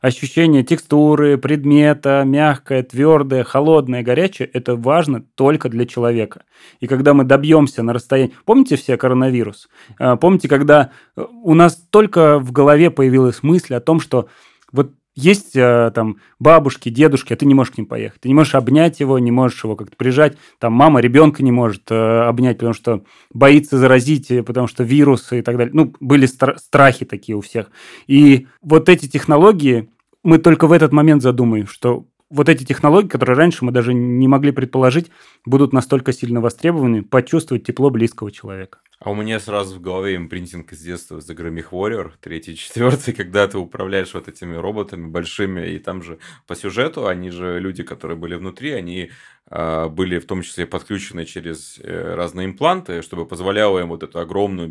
ощущение 0.00 0.62
текстуры, 0.62 1.38
предмета, 1.38 2.22
мягкое, 2.24 2.82
твердое, 2.82 3.44
холодное, 3.44 4.02
горячее, 4.02 4.48
это 4.52 4.76
важно 4.76 5.22
только 5.34 5.68
для 5.68 5.86
человека. 5.86 6.42
И 6.80 6.86
когда 6.86 7.14
мы 7.14 7.24
добьемся 7.24 7.82
на 7.82 7.92
расстоянии... 7.92 8.34
Помните 8.44 8.76
все 8.76 8.96
коронавирус? 8.96 9.68
А, 9.98 10.16
помните, 10.16 10.48
когда 10.48 10.90
э, 11.16 11.24
у 11.42 11.54
нас 11.54 11.76
только 11.90 12.38
в 12.38 12.52
голове 12.52 12.90
появилась 12.90 13.42
мысль 13.42 13.74
о 13.74 13.80
том, 13.80 14.00
что 14.00 14.28
вот 14.72 14.92
есть 15.18 15.56
э, 15.56 15.90
там 15.94 16.18
бабушки, 16.38 16.88
дедушки, 16.90 17.32
а 17.32 17.36
ты 17.36 17.44
не 17.44 17.54
можешь 17.54 17.72
к 17.72 17.78
ним 17.78 17.86
поехать. 17.86 18.20
Ты 18.20 18.28
не 18.28 18.34
можешь 18.34 18.54
обнять 18.54 19.00
его, 19.00 19.18
не 19.18 19.32
можешь 19.32 19.64
его 19.64 19.74
как-то 19.74 19.96
прижать. 19.96 20.38
Там 20.60 20.72
мама 20.72 21.00
ребенка 21.00 21.42
не 21.42 21.50
может 21.50 21.90
э, 21.90 21.94
обнять, 21.94 22.58
потому 22.58 22.72
что 22.72 23.02
боится 23.34 23.78
заразить, 23.78 24.30
потому 24.46 24.68
что 24.68 24.84
вирусы 24.84 25.40
и 25.40 25.42
так 25.42 25.56
далее. 25.56 25.72
Ну, 25.74 25.92
были 25.98 26.26
страхи 26.26 27.04
такие 27.04 27.36
у 27.36 27.40
всех. 27.40 27.70
И 28.06 28.46
вот 28.62 28.88
эти 28.88 29.08
технологии, 29.08 29.90
мы 30.22 30.38
только 30.38 30.68
в 30.68 30.72
этот 30.72 30.92
момент 30.92 31.22
задумаем, 31.22 31.66
что 31.66 32.06
вот 32.30 32.48
эти 32.48 32.64
технологии, 32.64 33.08
которые 33.08 33.36
раньше 33.36 33.64
мы 33.64 33.72
даже 33.72 33.94
не 33.94 34.28
могли 34.28 34.52
предположить, 34.52 35.10
будут 35.44 35.72
настолько 35.72 36.12
сильно 36.12 36.40
востребованы, 36.40 37.02
почувствовать 37.02 37.64
тепло 37.64 37.90
близкого 37.90 38.30
человека. 38.30 38.78
А 39.00 39.12
у 39.12 39.14
меня 39.14 39.38
сразу 39.38 39.76
в 39.76 39.80
голове 39.80 40.16
импринтинг 40.16 40.72
из 40.72 40.80
детства 40.80 41.18
The 41.18 41.36
Grammy 41.36 41.64
Warrior, 41.70 42.12
третий, 42.20 42.56
четвертый, 42.56 43.14
когда 43.14 43.46
ты 43.46 43.56
управляешь 43.56 44.12
вот 44.12 44.26
этими 44.26 44.56
роботами 44.56 45.06
большими, 45.06 45.68
и 45.68 45.78
там 45.78 46.02
же 46.02 46.18
по 46.48 46.56
сюжету, 46.56 47.06
они 47.06 47.30
же, 47.30 47.60
люди, 47.60 47.84
которые 47.84 48.16
были 48.16 48.34
внутри, 48.34 48.72
они 48.72 49.12
э, 49.50 49.86
были 49.88 50.18
в 50.18 50.26
том 50.26 50.42
числе 50.42 50.66
подключены 50.66 51.26
через 51.26 51.78
э, 51.78 52.14
разные 52.16 52.46
импланты, 52.46 53.02
чтобы 53.02 53.24
позволяло 53.24 53.78
им 53.78 53.88
вот 53.90 54.02
эту 54.02 54.18
огромную 54.18 54.68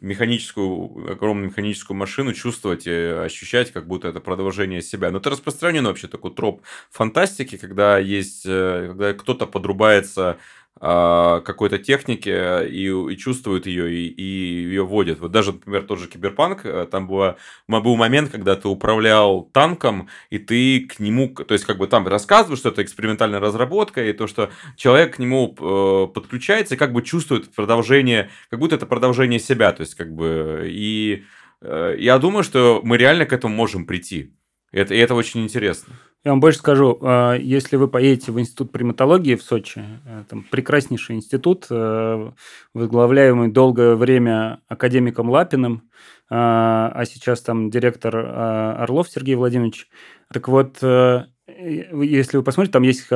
механическую, 0.00 1.12
огромную 1.12 1.48
механическую 1.48 1.98
машину 1.98 2.32
чувствовать 2.32 2.86
и 2.86 2.90
ощущать, 2.90 3.72
как 3.72 3.86
будто 3.86 4.08
это 4.08 4.20
продолжение 4.20 4.80
себя. 4.80 5.10
Но 5.10 5.18
это 5.18 5.28
распространен 5.28 5.84
вообще 5.84 6.08
такой 6.08 6.34
троп 6.34 6.62
фантастики, 6.90 7.58
когда 7.58 7.98
есть, 7.98 8.44
э, 8.46 8.86
когда 8.88 9.12
кто-то 9.12 9.46
подрубается 9.46 10.38
какой-то 10.80 11.78
техники 11.78 12.30
и, 12.66 13.12
и 13.12 13.16
чувствует 13.18 13.66
ее, 13.66 13.92
и, 13.92 14.08
и 14.08 14.22
ее 14.22 14.82
вводит. 14.82 15.20
Вот 15.20 15.30
даже, 15.30 15.52
например, 15.52 15.82
тот 15.82 15.98
же 15.98 16.08
Киберпанк, 16.08 16.64
э, 16.64 16.86
там 16.90 17.06
было, 17.06 17.36
был 17.68 17.96
момент, 17.96 18.30
когда 18.30 18.56
ты 18.56 18.66
управлял 18.66 19.42
танком, 19.52 20.08
и 20.30 20.38
ты 20.38 20.80
к 20.86 20.98
нему, 20.98 21.28
то 21.28 21.52
есть 21.52 21.66
как 21.66 21.76
бы 21.76 21.86
там 21.86 22.08
рассказываешь, 22.08 22.60
что 22.60 22.70
это 22.70 22.82
экспериментальная 22.82 23.40
разработка, 23.40 24.02
и 24.02 24.14
то, 24.14 24.26
что 24.26 24.50
человек 24.76 25.16
к 25.16 25.18
нему 25.18 25.54
э, 25.58 26.12
подключается 26.14 26.76
и 26.76 26.78
как 26.78 26.94
бы 26.94 27.02
чувствует 27.02 27.54
продолжение, 27.54 28.30
как 28.48 28.58
будто 28.58 28.76
это 28.76 28.86
продолжение 28.86 29.38
себя, 29.38 29.72
то 29.72 29.82
есть 29.82 29.94
как 29.94 30.14
бы, 30.14 30.64
и 30.66 31.24
э, 31.60 31.96
я 31.98 32.18
думаю, 32.18 32.42
что 32.42 32.80
мы 32.82 32.96
реально 32.96 33.26
к 33.26 33.34
этому 33.34 33.54
можем 33.54 33.84
прийти. 33.84 34.32
Это, 34.72 34.94
и 34.94 34.98
это 34.98 35.14
очень 35.14 35.42
интересно. 35.42 35.94
Я 36.22 36.32
вам 36.32 36.40
больше 36.40 36.58
скажу, 36.58 36.98
а, 37.00 37.34
если 37.34 37.76
вы 37.76 37.88
поедете 37.88 38.30
в 38.30 38.38
Институт 38.38 38.72
приматологии 38.72 39.36
в 39.36 39.42
Сочи, 39.42 39.82
э, 40.04 40.24
там 40.28 40.44
прекраснейший 40.50 41.16
институт, 41.16 41.66
э, 41.70 42.30
возглавляемый 42.74 43.48
долгое 43.48 43.94
время 43.94 44.60
академиком 44.68 45.30
Лапиным, 45.30 45.90
а, 46.28 46.92
а 46.94 47.06
сейчас 47.06 47.40
там 47.40 47.70
директор 47.70 48.14
а, 48.16 48.82
Орлов 48.82 49.08
Сергей 49.08 49.34
Владимирович. 49.34 49.88
Так 50.30 50.48
вот, 50.48 50.76
э, 50.82 51.24
если 51.48 52.36
вы 52.36 52.42
посмотрите, 52.42 52.72
там 52.72 52.82
есть 52.82 53.08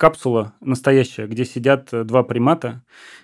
капсула 0.00 0.54
настоящая, 0.62 1.26
где 1.26 1.44
сидят 1.44 1.90
два 1.92 2.22
примата, 2.22 2.82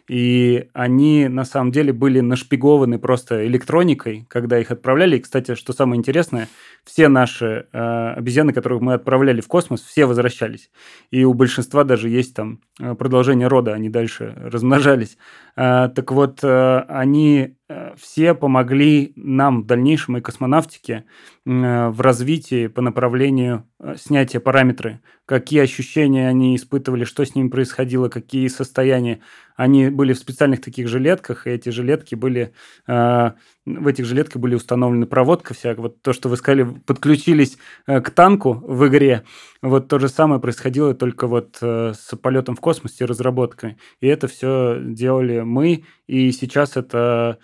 и 0.09 0.69
они 0.75 1.27
на 1.27 1.47
самом 1.47 1.73
деле 1.73 1.93
были 1.95 2.21
нашпигованы 2.21 2.99
просто 2.99 3.47
электроникой, 3.47 4.27
когда 4.29 4.61
их 4.61 4.71
отправляли. 4.71 5.17
И, 5.17 5.21
кстати, 5.21 5.55
что 5.55 5.73
самое 5.73 5.99
интересное, 5.99 6.49
все 6.85 7.09
наши 7.09 7.67
э, 7.73 8.13
обезьяны, 8.17 8.53
которых 8.53 8.83
мы 8.83 8.93
отправляли 8.93 9.41
в 9.41 9.49
космос, 9.49 9.83
все 9.83 10.05
возвращались. 10.05 10.71
И 11.11 11.25
у 11.25 11.33
большинства 11.33 11.83
даже 11.83 12.11
есть 12.11 12.35
там 12.35 12.61
э, 12.79 12.95
продолжение 12.95 13.49
рода, 13.49 13.73
они 13.73 13.89
дальше 13.89 14.35
размножались. 14.37 15.17
Э, 15.57 15.89
так 15.95 16.13
вот, 16.13 16.41
э, 16.45 16.79
они 16.89 17.57
э, 17.66 17.66
все 17.97 18.35
помогли 18.35 19.13
нам 19.17 19.63
в 19.63 19.67
дальнейшем 19.67 20.17
и 20.17 20.21
космонавтике 20.21 21.05
э, 21.45 21.89
в 21.89 22.01
развитии 22.01 22.69
по 22.69 22.81
направлению 22.81 23.67
э, 23.81 23.97
снятия 23.99 24.39
параметры, 24.39 25.01
какие 25.25 25.61
ощущения 25.61 26.29
они 26.29 26.55
испытывали, 26.55 27.05
что 27.05 27.25
с 27.25 27.35
ними 27.35 27.49
происходило, 27.49 28.09
какие 28.09 28.47
состояния. 28.49 29.21
Они 29.57 29.89
были 29.89 30.13
в 30.13 30.19
специальных 30.19 30.61
таких 30.61 30.89
жилетках, 30.89 31.47
и 31.47 31.51
эти 31.51 31.71
жилетки 31.71 32.15
были... 32.15 32.53
Э, 32.87 33.33
в 33.65 33.87
этих 33.89 34.05
жилетках 34.05 34.41
были 34.41 34.55
установлены 34.55 35.07
проводка 35.07 35.55
вся. 35.55 35.75
Вот 35.75 36.03
то, 36.03 36.13
что 36.13 36.29
вы 36.29 36.37
сказали, 36.37 36.65
подключились 36.87 37.59
э, 37.87 38.01
к 38.01 38.11
танку 38.11 38.53
в 38.53 38.87
игре. 38.87 39.25
Вот 39.63 39.89
то 39.89 39.99
же 39.99 40.09
самое 40.09 40.41
происходило 40.41 40.95
только 40.95 41.27
вот 41.27 41.59
э, 41.63 41.95
с 41.99 42.17
полетом 42.17 42.55
в 42.55 42.61
космосе 42.61 43.05
и 43.05 43.07
разработкой. 43.07 43.79
И 44.01 44.07
это 44.07 44.29
все 44.29 44.79
делали 44.81 45.41
мы, 45.41 45.85
и 46.07 46.31
сейчас 46.33 46.77
это 46.77 47.39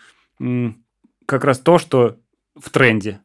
как 1.26 1.44
раз 1.44 1.58
то, 1.60 1.78
что 1.78 2.18
в 2.54 2.70
тренде. 2.70 3.20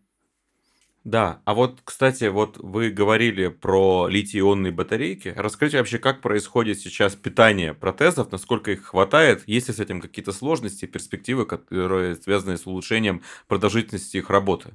Да, 1.08 1.41
а 1.45 1.53
вот, 1.53 1.80
кстати, 1.86 2.26
вот 2.26 2.58
вы 2.58 2.89
говорили 2.89 3.47
про 3.47 4.10
литий-ионные 4.10 4.74
батарейки. 4.74 5.34
Расскажите 5.38 5.78
вообще, 5.78 5.99
как 5.99 6.20
происходит 6.20 6.80
сейчас 6.80 7.16
питание 7.16 7.74
протезов, 7.74 8.30
насколько 8.30 8.72
их 8.72 8.88
хватает, 8.88 9.41
есть 9.47 9.70
ли 9.70 9.74
с 9.74 9.80
этим 9.80 10.01
какие-то 10.01 10.34
сложности, 10.34 10.86
перспективы, 10.86 11.45
которые 11.45 12.16
связаны 12.16 12.58
с 12.58 12.68
улучшением 12.68 13.22
продолжительности 13.47 14.18
их 14.18 14.30
работы? 14.30 14.72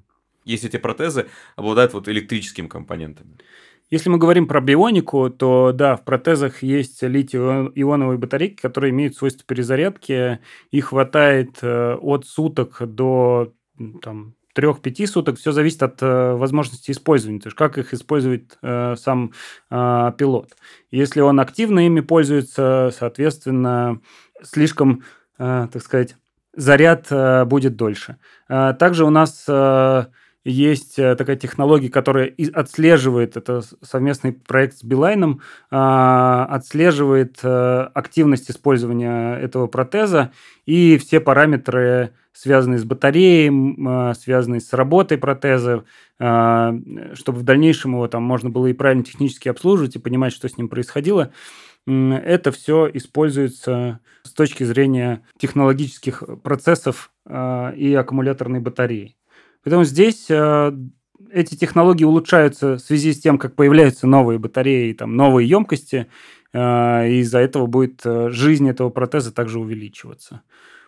Если 0.47 0.71
эти 0.71 0.79
протезы 0.79 1.27
обладают 1.55 1.93
вот 1.93 2.09
электрическими 2.09 2.67
компонентами. 2.67 3.37
Если 3.91 4.09
мы 4.09 4.17
говорим 4.17 4.49
про 4.49 4.63
бионику, 4.63 5.29
то 5.29 5.73
да, 5.75 5.97
в 5.97 6.05
протезах 6.07 6.63
есть 6.63 7.03
литий-ионовые 7.03 8.17
батарейки, 8.17 8.59
которые 8.59 8.93
имеют 8.93 9.17
свойство 9.17 9.45
перезарядки. 9.47 10.39
Их 10.71 10.87
хватает 10.87 11.59
э, 11.61 11.95
от 11.97 12.27
суток 12.27 12.79
до 12.81 13.53
там, 14.01 14.35
3-5 14.55 15.07
суток, 15.07 15.39
все 15.39 15.53
зависит 15.53 15.83
от 15.83 16.03
э, 16.03 16.33
возможности 16.35 16.91
использования, 16.91 17.41
то 17.41 17.49
есть 17.49 17.57
как 17.57 17.79
их 17.79 17.95
использует 17.95 18.59
э, 18.63 18.97
сам 18.97 19.33
э, 19.71 20.13
пилот. 20.19 20.51
Если 20.91 21.21
он 21.21 21.41
активно 21.41 21.87
ими 21.87 22.01
пользуется, 22.01 22.93
соответственно, 22.97 24.01
слишком, 24.43 25.05
э, 25.39 25.69
так 25.73 25.83
сказать, 25.83 26.17
заряд 26.55 27.07
э, 27.11 27.45
будет 27.45 27.77
дольше. 27.77 28.19
Э, 28.49 28.75
также 28.79 29.05
у 29.05 29.11
нас 29.11 29.45
э, 29.49 30.07
есть 30.45 30.99
э, 30.99 31.15
такая 31.15 31.37
технология, 31.37 31.89
которая 31.89 32.35
отслеживает, 32.53 33.37
это 33.37 33.63
совместный 33.81 34.33
проект 34.33 34.79
с 34.79 34.85
Билайном, 34.85 35.41
а, 35.71 36.47
отслеживает 36.47 37.39
э, 37.45 37.89
активность 37.95 38.51
использования 38.51 39.37
этого 39.37 39.69
протеза 39.69 40.33
и 40.67 40.99
все 40.99 41.21
параметры, 41.21 42.15
связанные 42.33 42.79
с 42.79 42.85
батареей, 42.85 43.53
а, 43.87 44.15
связанные 44.15 44.61
с 44.61 44.73
работой 44.73 45.17
протеза, 45.17 45.85
а, 46.19 46.75
чтобы 47.15 47.39
в 47.39 47.43
дальнейшем 47.45 47.93
его 47.93 48.09
там 48.09 48.25
можно 48.25 48.51
было 48.51 48.67
и 48.67 48.73
правильно 48.73 49.05
технически 49.05 49.49
обслуживать 49.49 49.95
и 49.95 50.01
понимать, 50.01 50.33
что 50.33 50.49
с 50.49 50.57
ним 50.57 50.69
происходило. 50.69 51.33
Это 51.87 52.53
все 52.53 52.89
используется 52.93 54.01
с 54.23 54.33
точки 54.33 54.63
зрения 54.63 55.23
технологических 55.39 56.23
процессов 56.45 57.11
и 57.29 57.97
аккумуляторной 57.99 58.61
батареи. 58.61 59.17
Поэтому 59.65 59.85
здесь 59.85 60.27
э, 60.29 60.73
эти 61.33 61.55
технологии 61.55 62.05
улучшаются 62.05 62.77
в 62.77 62.81
связи 62.81 63.13
с 63.13 63.21
тем, 63.21 63.39
как 63.39 63.55
появляются 63.55 64.07
новые 64.07 64.39
батареи, 64.39 64.93
там, 64.93 65.17
новые 65.17 65.49
емкости, 65.49 66.09
э, 66.53 67.09
и 67.09 67.19
из-за 67.21 67.39
этого 67.39 67.67
будет 67.67 68.03
э, 68.05 68.31
жизнь 68.31 68.69
этого 68.69 68.91
протеза 68.91 69.33
также 69.33 69.59
увеличиваться. 69.59 70.43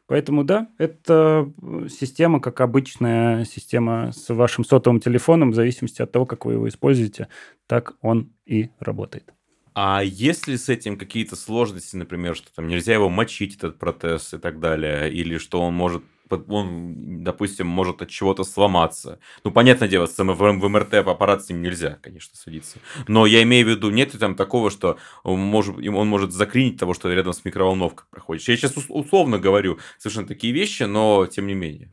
Поэтому 0.07 0.45
да, 0.45 0.69
это 0.77 1.51
система, 1.89 2.39
как 2.41 2.61
обычная 2.61 3.45
система 3.47 4.13
с 4.13 4.33
вашим 4.35 4.63
сотовым 4.65 5.01
телефоном, 5.01 5.53
в 5.53 5.55
зависимости 5.55 6.03
от 6.03 6.13
того, 6.13 6.27
как 6.27 6.45
вы 6.45 6.55
его 6.55 6.69
используете, 6.69 7.29
так 7.67 7.95
он 8.03 8.31
и 8.45 8.69
работает. 8.81 9.33
А 9.75 10.03
есть 10.05 10.47
ли 10.47 10.57
с 10.57 10.69
этим 10.69 10.99
какие-то 10.99 11.37
сложности, 11.37 11.97
например, 11.97 12.37
что 12.37 12.55
там 12.55 12.69
нельзя 12.69 12.93
его 12.93 13.09
мочить, 13.09 13.57
этот 13.57 13.79
протез 13.79 14.35
и 14.35 14.39
так 14.39 14.61
далее, 14.61 15.13
или 15.13 15.39
что 15.39 15.61
он 15.63 15.75
может 15.75 16.05
он, 16.31 17.23
допустим, 17.23 17.67
может 17.67 18.03
от 18.03 18.09
чего-то 18.09 18.45
сломаться. 18.45 19.19
Ну, 19.45 19.51
понятное 19.51 19.89
дело, 19.89 20.07
в, 20.07 20.19
в 20.19 20.69
МРТ 20.69 20.95
аппарат 20.95 21.45
с 21.45 21.49
ним 21.49 21.63
нельзя, 21.63 21.99
конечно, 22.03 22.37
садиться. 22.37 22.79
Но 23.09 23.27
я 23.27 23.43
имею 23.43 23.67
в 23.67 23.71
виду, 23.71 23.91
нет 23.91 24.19
там 24.19 24.35
такого, 24.35 24.71
что 24.71 24.99
он 25.23 25.41
может, 25.41 25.77
он 25.77 26.09
может 26.09 26.33
заклинить 26.33 26.79
того, 26.79 26.95
что 26.95 27.13
рядом 27.13 27.33
с 27.33 27.45
микроволновкой 27.45 28.07
проходит. 28.11 28.47
Я 28.49 28.57
сейчас 28.57 28.75
условно 28.89 29.39
говорю 29.39 29.79
совершенно 29.99 30.27
такие 30.27 30.53
вещи, 30.53 30.85
но 30.85 31.27
тем 31.27 31.47
не 31.47 31.55
менее. 31.55 31.91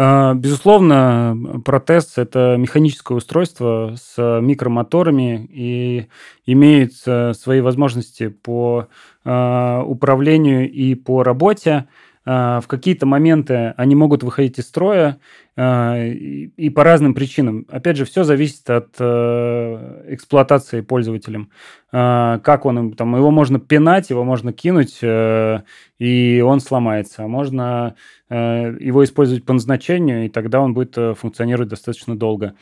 А, 0.00 0.34
безусловно, 0.34 1.36
протез– 1.64 2.12
это 2.16 2.54
механическое 2.56 3.14
устройство 3.14 3.96
с 4.00 4.40
микромоторами 4.40 5.48
и 5.50 6.06
имеет 6.46 6.94
свои 6.94 7.60
возможности 7.60 8.28
по 8.28 8.86
а, 9.24 9.82
управлению 9.82 10.70
и 10.70 10.94
по 10.94 11.24
работе. 11.24 11.88
А, 12.30 12.60
в 12.60 12.66
какие-то 12.66 13.06
моменты 13.06 13.72
они 13.78 13.94
могут 13.94 14.22
выходить 14.22 14.58
из 14.58 14.66
строя 14.66 15.18
и 15.56 16.72
по 16.72 16.84
разным 16.84 17.14
причинам. 17.14 17.66
Опять 17.68 17.96
же, 17.96 18.04
все 18.04 18.22
зависит 18.22 18.70
от 18.70 18.94
э, 19.00 20.04
эксплуатации 20.10 20.82
пользователем. 20.82 21.50
Как 21.90 22.64
он, 22.64 22.92
там, 22.92 23.16
его 23.16 23.32
можно 23.32 23.58
пинать, 23.58 24.10
его 24.10 24.22
можно 24.22 24.52
кинуть, 24.52 24.98
э, 25.02 25.62
и 25.98 26.40
он 26.46 26.60
сломается. 26.60 27.24
А 27.24 27.28
можно 27.28 27.96
Э, 28.30 28.76
его 28.78 29.04
использовать 29.04 29.44
по 29.44 29.54
назначению, 29.54 30.26
и 30.26 30.28
тогда 30.28 30.60
он 30.60 30.74
будет 30.74 30.96
функционировать 31.16 31.68
достаточно 31.68 32.16
долго. 32.16 32.54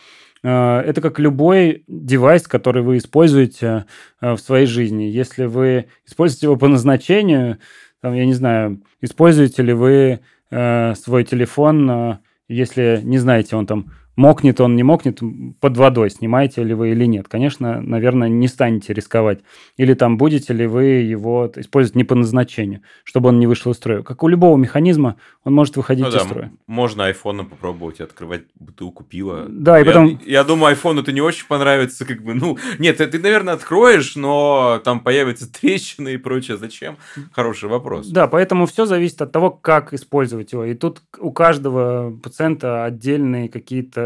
Это 0.43 1.01
как 1.01 1.19
любой 1.19 1.83
девайс, 1.89 2.47
который 2.47 2.83
вы 2.83 2.99
используете 2.99 3.87
в 4.21 4.37
своей 4.37 4.67
жизни. 4.67 5.05
Если 5.05 5.47
вы 5.47 5.87
используете 6.07 6.47
его 6.47 6.57
по 6.57 6.69
назначению, 6.69 7.59
там, 8.07 8.15
я 8.15 8.25
не 8.25 8.35
знаю, 8.35 8.83
используете 9.01 9.65
ли 9.65 9.73
вы 9.73 10.21
свой 10.49 11.25
телефон, 11.25 12.21
если 12.47 13.01
не 13.03 13.19
знаете, 13.19 13.57
он 13.57 13.67
там 13.67 13.91
мокнет 14.17 14.61
он, 14.61 14.75
не 14.75 14.83
мокнет, 14.83 15.21
под 15.61 15.77
водой 15.77 16.11
снимаете 16.11 16.65
ли 16.65 16.75
вы 16.75 16.91
или 16.91 17.05
нет. 17.05 17.29
Конечно, 17.29 17.81
наверное, 17.81 18.29
не 18.29 18.49
станете 18.49 18.93
рисковать. 18.93 19.41
Или 19.77 19.95
там 19.95 20.17
будете 20.17 20.53
ли 20.53 20.67
вы 20.67 20.85
его 20.85 21.51
использовать 21.55 21.97
не 21.97 22.05
по 22.05 22.15
назначению, 22.15 22.81
чтобы 23.05 23.29
он 23.29 23.39
не 23.39 23.47
вышел 23.47 23.73
из 23.73 23.77
строя. 23.77 24.03
Как 24.03 24.23
у 24.23 24.29
любого 24.29 24.57
механизма, 24.57 25.17
он 25.45 25.55
может 25.55 25.77
выходить 25.77 26.05
ну, 26.05 26.11
из 26.11 26.15
да, 26.15 26.21
строя. 26.21 26.53
Можно 26.67 27.07
айфоном 27.07 27.47
попробовать 27.47 28.01
открывать 28.01 28.43
бутылку 28.59 29.05
пива. 29.05 29.45
Да, 29.49 29.79
и 29.79 29.85
я, 29.85 29.87
потом... 29.87 30.21
Я 30.25 30.45
думаю, 30.45 30.71
айфону 30.71 31.03
это 31.03 31.13
не 31.13 31.21
очень 31.21 31.47
понравится. 31.47 32.05
Как 32.05 32.23
бы, 32.23 32.35
ну, 32.35 32.59
нет, 32.79 32.97
ты, 32.97 33.19
наверное, 33.19 33.55
откроешь, 33.55 34.17
но 34.17 34.81
там 34.85 35.01
появятся 35.01 35.53
трещины 35.61 36.15
и 36.15 36.17
прочее. 36.17 36.57
Зачем? 36.57 36.97
Хороший 37.33 37.69
вопрос. 37.69 38.09
Да, 38.09 38.27
поэтому 38.27 38.67
все 38.67 38.87
зависит 38.87 39.21
от 39.21 39.33
того, 39.33 39.51
как 39.51 39.93
использовать 39.93 40.53
его. 40.53 40.65
И 40.65 40.75
тут 40.75 41.03
у 41.19 41.33
каждого 41.33 42.17
пациента 42.23 42.85
отдельные 42.85 43.49
какие-то 43.49 44.06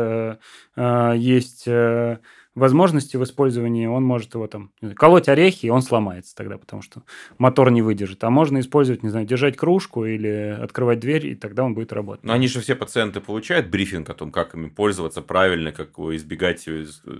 есть 1.17 1.65
э, 1.67 2.19
возможности 2.61 3.17
в 3.17 3.25
использовании, 3.25 3.87
он 3.87 4.05
может 4.05 4.35
его 4.35 4.47
там 4.47 4.71
колоть 4.95 5.29
орехи, 5.29 5.67
и 5.67 5.71
он 5.71 5.83
сломается 5.83 6.37
тогда, 6.37 6.59
потому 6.59 6.83
что 6.83 7.03
мотор 7.39 7.71
не 7.71 7.83
выдержит. 7.83 8.23
А 8.23 8.31
можно 8.31 8.61
использовать, 8.61 9.03
не 9.03 9.09
знаю, 9.09 9.27
держать 9.27 9.57
кружку 9.57 10.05
или 10.05 10.57
открывать 10.61 11.01
дверь, 11.01 11.27
и 11.27 11.35
тогда 11.35 11.65
он 11.65 11.75
будет 11.75 11.93
работать. 11.93 12.25
Но 12.25 12.33
они 12.33 12.47
же 12.47 12.61
все 12.61 12.75
пациенты 12.75 13.21
получают 13.21 13.69
брифинг 13.69 14.09
о 14.11 14.15
том, 14.15 14.31
как 14.31 14.55
ими 14.55 14.69
пользоваться 14.69 15.23
правильно, 15.23 15.73
как 15.73 15.99
избегать 15.99 16.69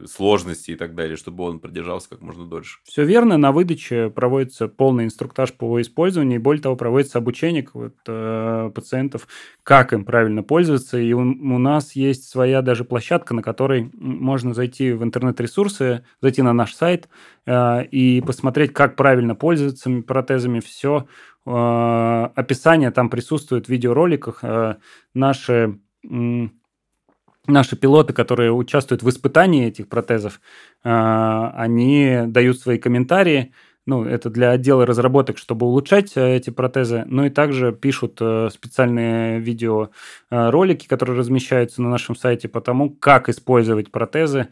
сложностей 0.07 0.75
и 0.75 0.77
так 0.77 0.95
далее, 0.95 1.17
чтобы 1.17 1.45
он 1.45 1.59
продержался 1.59 2.11
как 2.11 2.21
можно 2.21 2.47
дольше. 2.47 2.79
Все 2.85 3.05
верно. 3.05 3.37
На 3.37 3.53
выдаче 3.53 4.11
проводится 4.11 4.69
полный 4.69 5.05
инструктаж 5.05 5.53
по 5.53 5.81
использованию, 5.81 6.37
и 6.37 6.43
более 6.43 6.63
того, 6.63 6.77
проводится 6.77 7.19
обучение 7.19 7.67
вот, 7.73 7.95
э, 8.07 8.71
пациентов, 8.75 9.27
как 9.63 9.93
им 9.93 10.05
правильно 10.05 10.43
пользоваться. 10.43 10.99
И 10.99 11.13
у, 11.13 11.21
у 11.21 11.59
нас 11.59 11.93
есть 11.97 12.29
своя 12.29 12.63
даже 12.63 12.85
площадка, 12.85 13.35
на 13.35 13.43
которой 13.43 13.91
можно 13.95 14.55
зайти 14.55 14.93
в 14.93 15.03
интернет 15.03 15.30
интернет-ресурсы, 15.31 16.05
зайти 16.21 16.43
на 16.43 16.53
наш 16.53 16.75
сайт 16.75 17.09
э, 17.47 17.85
и 17.85 18.21
посмотреть, 18.21 18.73
как 18.73 18.97
правильно 18.97 19.35
пользоваться 19.35 19.91
протезами. 20.07 20.61
Все 20.61 21.07
э, 21.47 22.29
описание 22.35 22.91
там 22.91 23.09
присутствует 23.09 23.67
в 23.67 23.69
видеороликах. 23.69 24.41
Э, 24.43 24.77
наши 25.15 25.79
наши 27.47 27.77
пилоты, 27.77 28.13
которые 28.13 28.53
участвуют 28.53 29.03
в 29.03 29.09
испытании 29.09 29.67
этих 29.67 29.89
протезов, 29.89 30.41
они 30.83 32.21
дают 32.27 32.59
свои 32.59 32.79
комментарии, 32.79 33.53
ну, 33.91 34.05
это 34.05 34.31
для 34.31 34.53
отдела 34.53 34.87
разработок, 34.87 35.37
чтобы 35.37 35.67
улучшать 35.67 36.13
э, 36.17 36.37
эти 36.37 36.51
протезы, 36.51 37.03
но 37.09 37.27
и 37.27 37.29
также 37.29 37.73
пишут 37.73 38.19
э, 38.21 38.49
специальные 38.53 39.41
видеоролики, 39.41 40.87
которые 40.87 41.19
размещаются 41.19 41.83
на 41.83 41.91
нашем 41.91 42.15
сайте 42.15 42.49
по 42.49 42.61
тому, 42.61 42.91
как 42.91 43.29
использовать 43.29 43.91
протезы, 43.91 44.47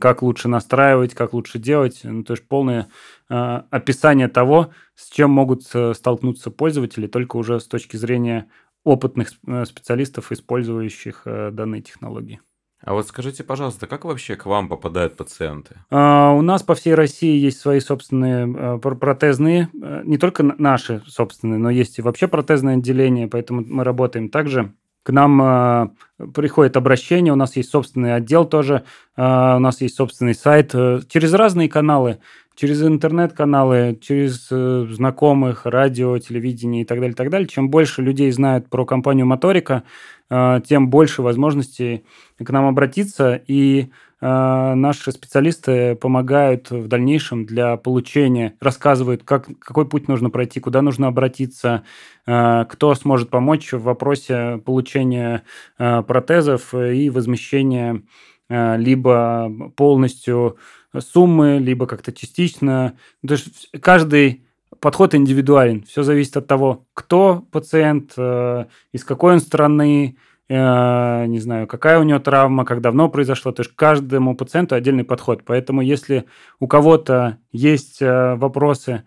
как 0.00 0.22
лучше 0.22 0.48
настраивать, 0.48 1.14
как 1.14 1.34
лучше 1.34 1.60
делать, 1.60 2.00
ну, 2.02 2.24
то 2.24 2.32
есть 2.32 2.48
полное 2.48 2.88
э, 3.30 3.62
описание 3.70 4.26
того, 4.26 4.72
с 4.96 5.08
чем 5.08 5.30
могут 5.30 5.62
столкнуться 5.62 6.50
пользователи, 6.50 7.06
только 7.06 7.36
уже 7.36 7.60
с 7.60 7.68
точки 7.68 7.96
зрения 7.96 8.48
опытных 8.82 9.28
специалистов, 9.66 10.32
использующих 10.32 11.22
данные 11.24 11.80
технологии. 11.80 12.40
А 12.84 12.92
вот 12.92 13.08
скажите, 13.08 13.44
пожалуйста, 13.44 13.86
как 13.86 14.04
вообще 14.04 14.36
к 14.36 14.44
вам 14.44 14.68
попадают 14.68 15.16
пациенты? 15.16 15.76
А, 15.90 16.32
у 16.32 16.42
нас 16.42 16.62
по 16.62 16.74
всей 16.74 16.94
России 16.94 17.36
есть 17.36 17.58
свои 17.58 17.80
собственные 17.80 18.54
а, 18.56 18.78
протезные, 18.78 19.70
а, 19.82 20.02
не 20.04 20.18
только 20.18 20.42
наши 20.42 21.02
собственные, 21.06 21.58
но 21.58 21.70
есть 21.70 21.98
и 21.98 22.02
вообще 22.02 22.28
протезное 22.28 22.76
отделение, 22.76 23.26
поэтому 23.26 23.64
мы 23.66 23.84
работаем 23.84 24.28
также. 24.28 24.72
К 25.04 25.10
нам 25.10 25.42
э, 25.42 25.88
приходит 26.32 26.78
обращение, 26.78 27.30
у 27.30 27.36
нас 27.36 27.56
есть 27.56 27.70
собственный 27.70 28.14
отдел 28.14 28.46
тоже, 28.46 28.84
э, 29.18 29.22
у 29.22 29.58
нас 29.58 29.82
есть 29.82 29.96
собственный 29.96 30.34
сайт. 30.34 30.74
Э, 30.74 31.00
через 31.06 31.34
разные 31.34 31.68
каналы 31.68 32.20
через 32.54 32.82
интернет-каналы, 32.82 33.98
через 34.00 34.48
э, 34.50 34.86
знакомых, 34.90 35.66
радио, 35.66 36.18
телевидение 36.18 36.82
и 36.82 36.84
так 36.84 37.00
далее, 37.00 37.14
так 37.14 37.30
далее. 37.30 37.48
Чем 37.48 37.68
больше 37.68 38.00
людей 38.00 38.30
знают 38.30 38.70
про 38.70 38.84
компанию 38.84 39.26
Моторика, 39.26 39.82
э, 40.30 40.60
тем 40.66 40.88
больше 40.88 41.22
возможностей 41.22 42.04
к 42.38 42.48
нам 42.50 42.66
обратиться, 42.66 43.40
и 43.46 43.90
э, 44.20 44.74
наши 44.74 45.10
специалисты 45.10 45.96
помогают 45.96 46.70
в 46.70 46.86
дальнейшем 46.86 47.44
для 47.44 47.76
получения, 47.76 48.54
рассказывают, 48.60 49.24
как, 49.24 49.48
какой 49.58 49.88
путь 49.88 50.06
нужно 50.06 50.30
пройти, 50.30 50.60
куда 50.60 50.80
нужно 50.82 51.08
обратиться, 51.08 51.82
кто 52.24 52.94
сможет 52.94 53.28
помочь 53.28 53.72
в 53.72 53.82
вопросе 53.82 54.60
получения 54.64 55.42
протезов 55.76 56.72
и 56.74 57.10
возмещения 57.10 58.02
либо 58.48 59.52
полностью 59.76 60.56
суммы, 61.00 61.58
либо 61.58 61.86
как-то 61.86 62.12
частично. 62.12 62.94
Ну, 63.22 63.28
то 63.28 63.34
есть 63.34 63.70
каждый 63.80 64.44
подход 64.80 65.14
индивидуален. 65.14 65.84
Все 65.84 66.02
зависит 66.02 66.36
от 66.36 66.46
того, 66.46 66.86
кто 66.94 67.44
пациент, 67.50 68.12
э, 68.16 68.66
из 68.92 69.04
какой 69.04 69.34
он 69.34 69.40
страны, 69.40 70.16
э, 70.48 71.26
не 71.26 71.40
знаю, 71.40 71.66
какая 71.66 71.98
у 71.98 72.02
него 72.02 72.18
травма, 72.18 72.64
как 72.64 72.80
давно 72.80 73.08
произошло. 73.08 73.52
То 73.52 73.62
есть 73.62 73.74
каждому 73.74 74.36
пациенту 74.36 74.74
отдельный 74.74 75.04
подход. 75.04 75.42
Поэтому 75.44 75.80
если 75.80 76.24
у 76.60 76.66
кого-то 76.66 77.38
есть 77.50 78.02
э, 78.02 78.34
вопросы, 78.34 79.04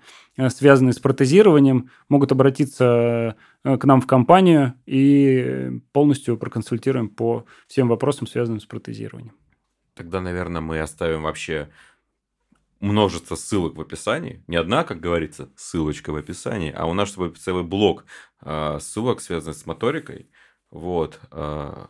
связанные 0.49 0.93
с 0.93 0.99
протезированием, 0.99 1.89
могут 2.09 2.31
обратиться 2.31 3.35
к 3.63 3.83
нам 3.85 4.01
в 4.01 4.07
компанию 4.07 4.73
и 4.85 5.79
полностью 5.93 6.37
проконсультируем 6.37 7.09
по 7.09 7.45
всем 7.67 7.87
вопросам, 7.87 8.27
связанным 8.27 8.59
с 8.59 8.65
протезированием. 8.65 9.33
Тогда, 9.97 10.21
наверное, 10.21 10.61
мы 10.61 10.79
оставим 10.79 11.23
вообще 11.23 11.69
множество 12.79 13.35
ссылок 13.35 13.75
в 13.75 13.81
описании. 13.81 14.43
Не 14.47 14.57
одна, 14.57 14.83
как 14.83 14.99
говорится, 14.99 15.49
ссылочка 15.55 16.11
в 16.11 16.15
описании, 16.15 16.71
а 16.71 16.85
у 16.85 16.93
нас 16.93 17.09
чтобы 17.09 17.35
целый 17.35 17.63
блок 17.63 18.05
э, 18.41 18.77
ссылок, 18.79 19.21
связанных 19.21 19.57
с 19.57 19.65
моторикой, 19.65 20.29
вот, 20.69 21.19
э, 21.31 21.87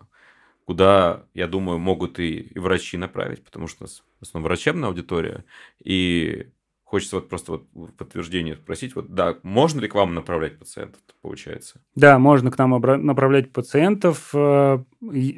куда, 0.66 1.26
я 1.34 1.47
думаю, 1.47 1.80
могут 1.80 2.20
и, 2.20 2.39
и 2.39 2.60
врачи 2.60 2.95
направить, 2.95 3.43
потому 3.43 3.68
что 3.68 3.84
у 3.84 3.84
нас 3.84 4.03
в 4.20 4.24
основном 4.24 4.45
врачебная 4.47 4.88
аудитория, 4.88 5.43
и 5.84 6.49
хочется 6.88 7.18
вот 7.18 7.28
просто 7.28 7.52
вот 7.74 7.96
подтверждение 7.98 8.56
спросить, 8.56 8.96
вот 8.96 9.14
да, 9.14 9.36
можно 9.44 9.82
ли 9.82 9.90
к 9.90 9.96
вам 9.96 10.16
направлять 10.16 10.58
пациентов, 10.58 11.02
получается? 11.22 11.82
Да, 11.96 12.18
можно 12.18 12.50
к 12.50 12.58
нам 12.58 12.72
направлять 13.06 13.52
пациентов. 13.52 14.30
Э, 14.34 14.80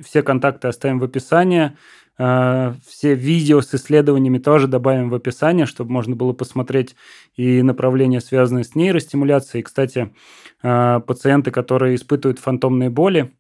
все 0.06 0.22
контакты 0.22 0.68
оставим 0.68 1.00
в 1.00 1.04
описании. 1.04 1.76
Э, 2.20 2.76
все 2.86 3.16
видео 3.16 3.62
с 3.62 3.74
исследованиями 3.74 4.38
тоже 4.38 4.68
добавим 4.68 5.10
в 5.10 5.16
описание, 5.16 5.66
чтобы 5.66 5.92
можно 5.92 6.16
было 6.16 6.34
посмотреть 6.34 6.96
и 7.36 7.64
направления, 7.64 8.22
связанные 8.22 8.64
с 8.64 8.76
нейростимуляцией. 8.76 9.64
Кстати, 9.64 10.14
э, 10.62 11.00
пациенты, 11.00 11.50
которые 11.50 11.96
испытывают 11.96 12.38
фантомные 12.38 12.92
боли, 12.92 13.34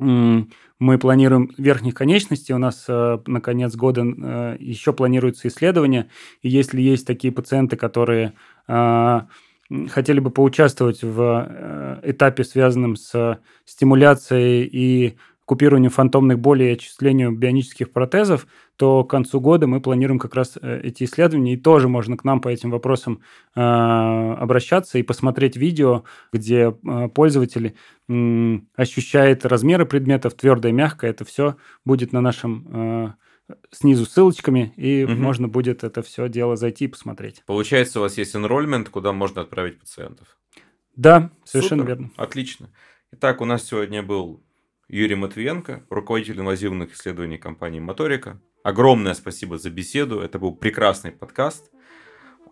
мы 0.00 0.98
планируем 0.98 1.50
верхних 1.58 1.94
конечностей. 1.94 2.54
У 2.54 2.58
нас 2.58 2.86
э, 2.88 3.18
на 3.26 3.40
конец 3.40 3.76
года 3.76 4.56
еще 4.58 4.92
планируется 4.92 5.48
исследование. 5.48 6.08
И 6.42 6.48
если 6.48 6.80
есть 6.80 7.06
такие 7.06 7.32
пациенты, 7.32 7.76
которые 7.76 8.32
хотели 8.66 10.20
бы 10.20 10.30
поучаствовать 10.30 11.02
в 11.02 12.00
этапе, 12.02 12.44
связанном 12.44 12.96
с 12.96 13.38
стимуляцией 13.64 14.64
и 14.64 15.16
купированию 15.50 15.90
фантомных 15.90 16.38
болей 16.38 16.70
и 16.70 16.74
отчислению 16.74 17.32
бионических 17.32 17.90
протезов, 17.90 18.46
то 18.76 19.02
к 19.02 19.10
концу 19.10 19.40
года 19.40 19.66
мы 19.66 19.80
планируем 19.80 20.20
как 20.20 20.36
раз 20.36 20.56
э, 20.62 20.80
эти 20.84 21.02
исследования, 21.02 21.54
и 21.54 21.56
тоже 21.56 21.88
можно 21.88 22.16
к 22.16 22.22
нам 22.22 22.40
по 22.40 22.48
этим 22.48 22.70
вопросам 22.70 23.22
э, 23.56 23.60
обращаться 23.60 24.98
и 24.98 25.02
посмотреть 25.02 25.56
видео, 25.56 26.04
где 26.32 26.68
э, 26.70 27.08
пользователь 27.08 27.74
э, 28.08 28.58
ощущает 28.76 29.44
размеры 29.44 29.86
предметов, 29.86 30.34
твердое, 30.34 30.70
мягкое, 30.70 31.10
это 31.10 31.24
все 31.24 31.56
будет 31.84 32.12
на 32.12 32.20
нашем 32.20 33.16
э, 33.48 33.54
снизу 33.72 34.06
ссылочками, 34.06 34.72
и 34.76 35.02
угу. 35.02 35.14
можно 35.14 35.48
будет 35.48 35.82
это 35.82 36.00
все 36.02 36.28
дело 36.28 36.54
зайти 36.54 36.84
и 36.84 36.88
посмотреть. 36.88 37.42
Получается, 37.46 37.98
у 37.98 38.02
вас 38.02 38.16
есть 38.18 38.36
enrollment, 38.36 38.88
куда 38.88 39.12
можно 39.12 39.40
отправить 39.40 39.80
пациентов? 39.80 40.28
Да, 40.94 41.32
совершенно 41.42 41.82
Супер. 41.82 41.96
верно. 41.96 42.10
Отлично. 42.14 42.70
Итак, 43.10 43.40
у 43.40 43.44
нас 43.44 43.64
сегодня 43.64 44.04
был 44.04 44.44
Юрий 44.92 45.14
Матвиенко, 45.14 45.84
руководитель 45.88 46.40
инвазивных 46.40 46.94
исследований 46.94 47.38
компании 47.38 47.78
Моторика. 47.78 48.40
Огромное 48.64 49.14
спасибо 49.14 49.56
за 49.56 49.70
беседу. 49.70 50.18
Это 50.18 50.40
был 50.40 50.54
прекрасный 50.54 51.12
подкаст. 51.12 51.70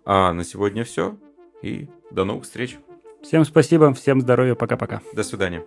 А 0.05 0.33
на 0.33 0.45
сегодня 0.45 0.85
все. 0.85 1.19
И 1.63 1.89
до 2.13 2.25
новых 2.25 2.45
встреч. 2.45 2.79
Всем 3.23 3.45
спасибо, 3.45 3.93
всем 3.93 4.21
здоровья, 4.21 4.55
пока-пока. 4.55 5.03
До 5.13 5.25
свидания. 5.25 5.65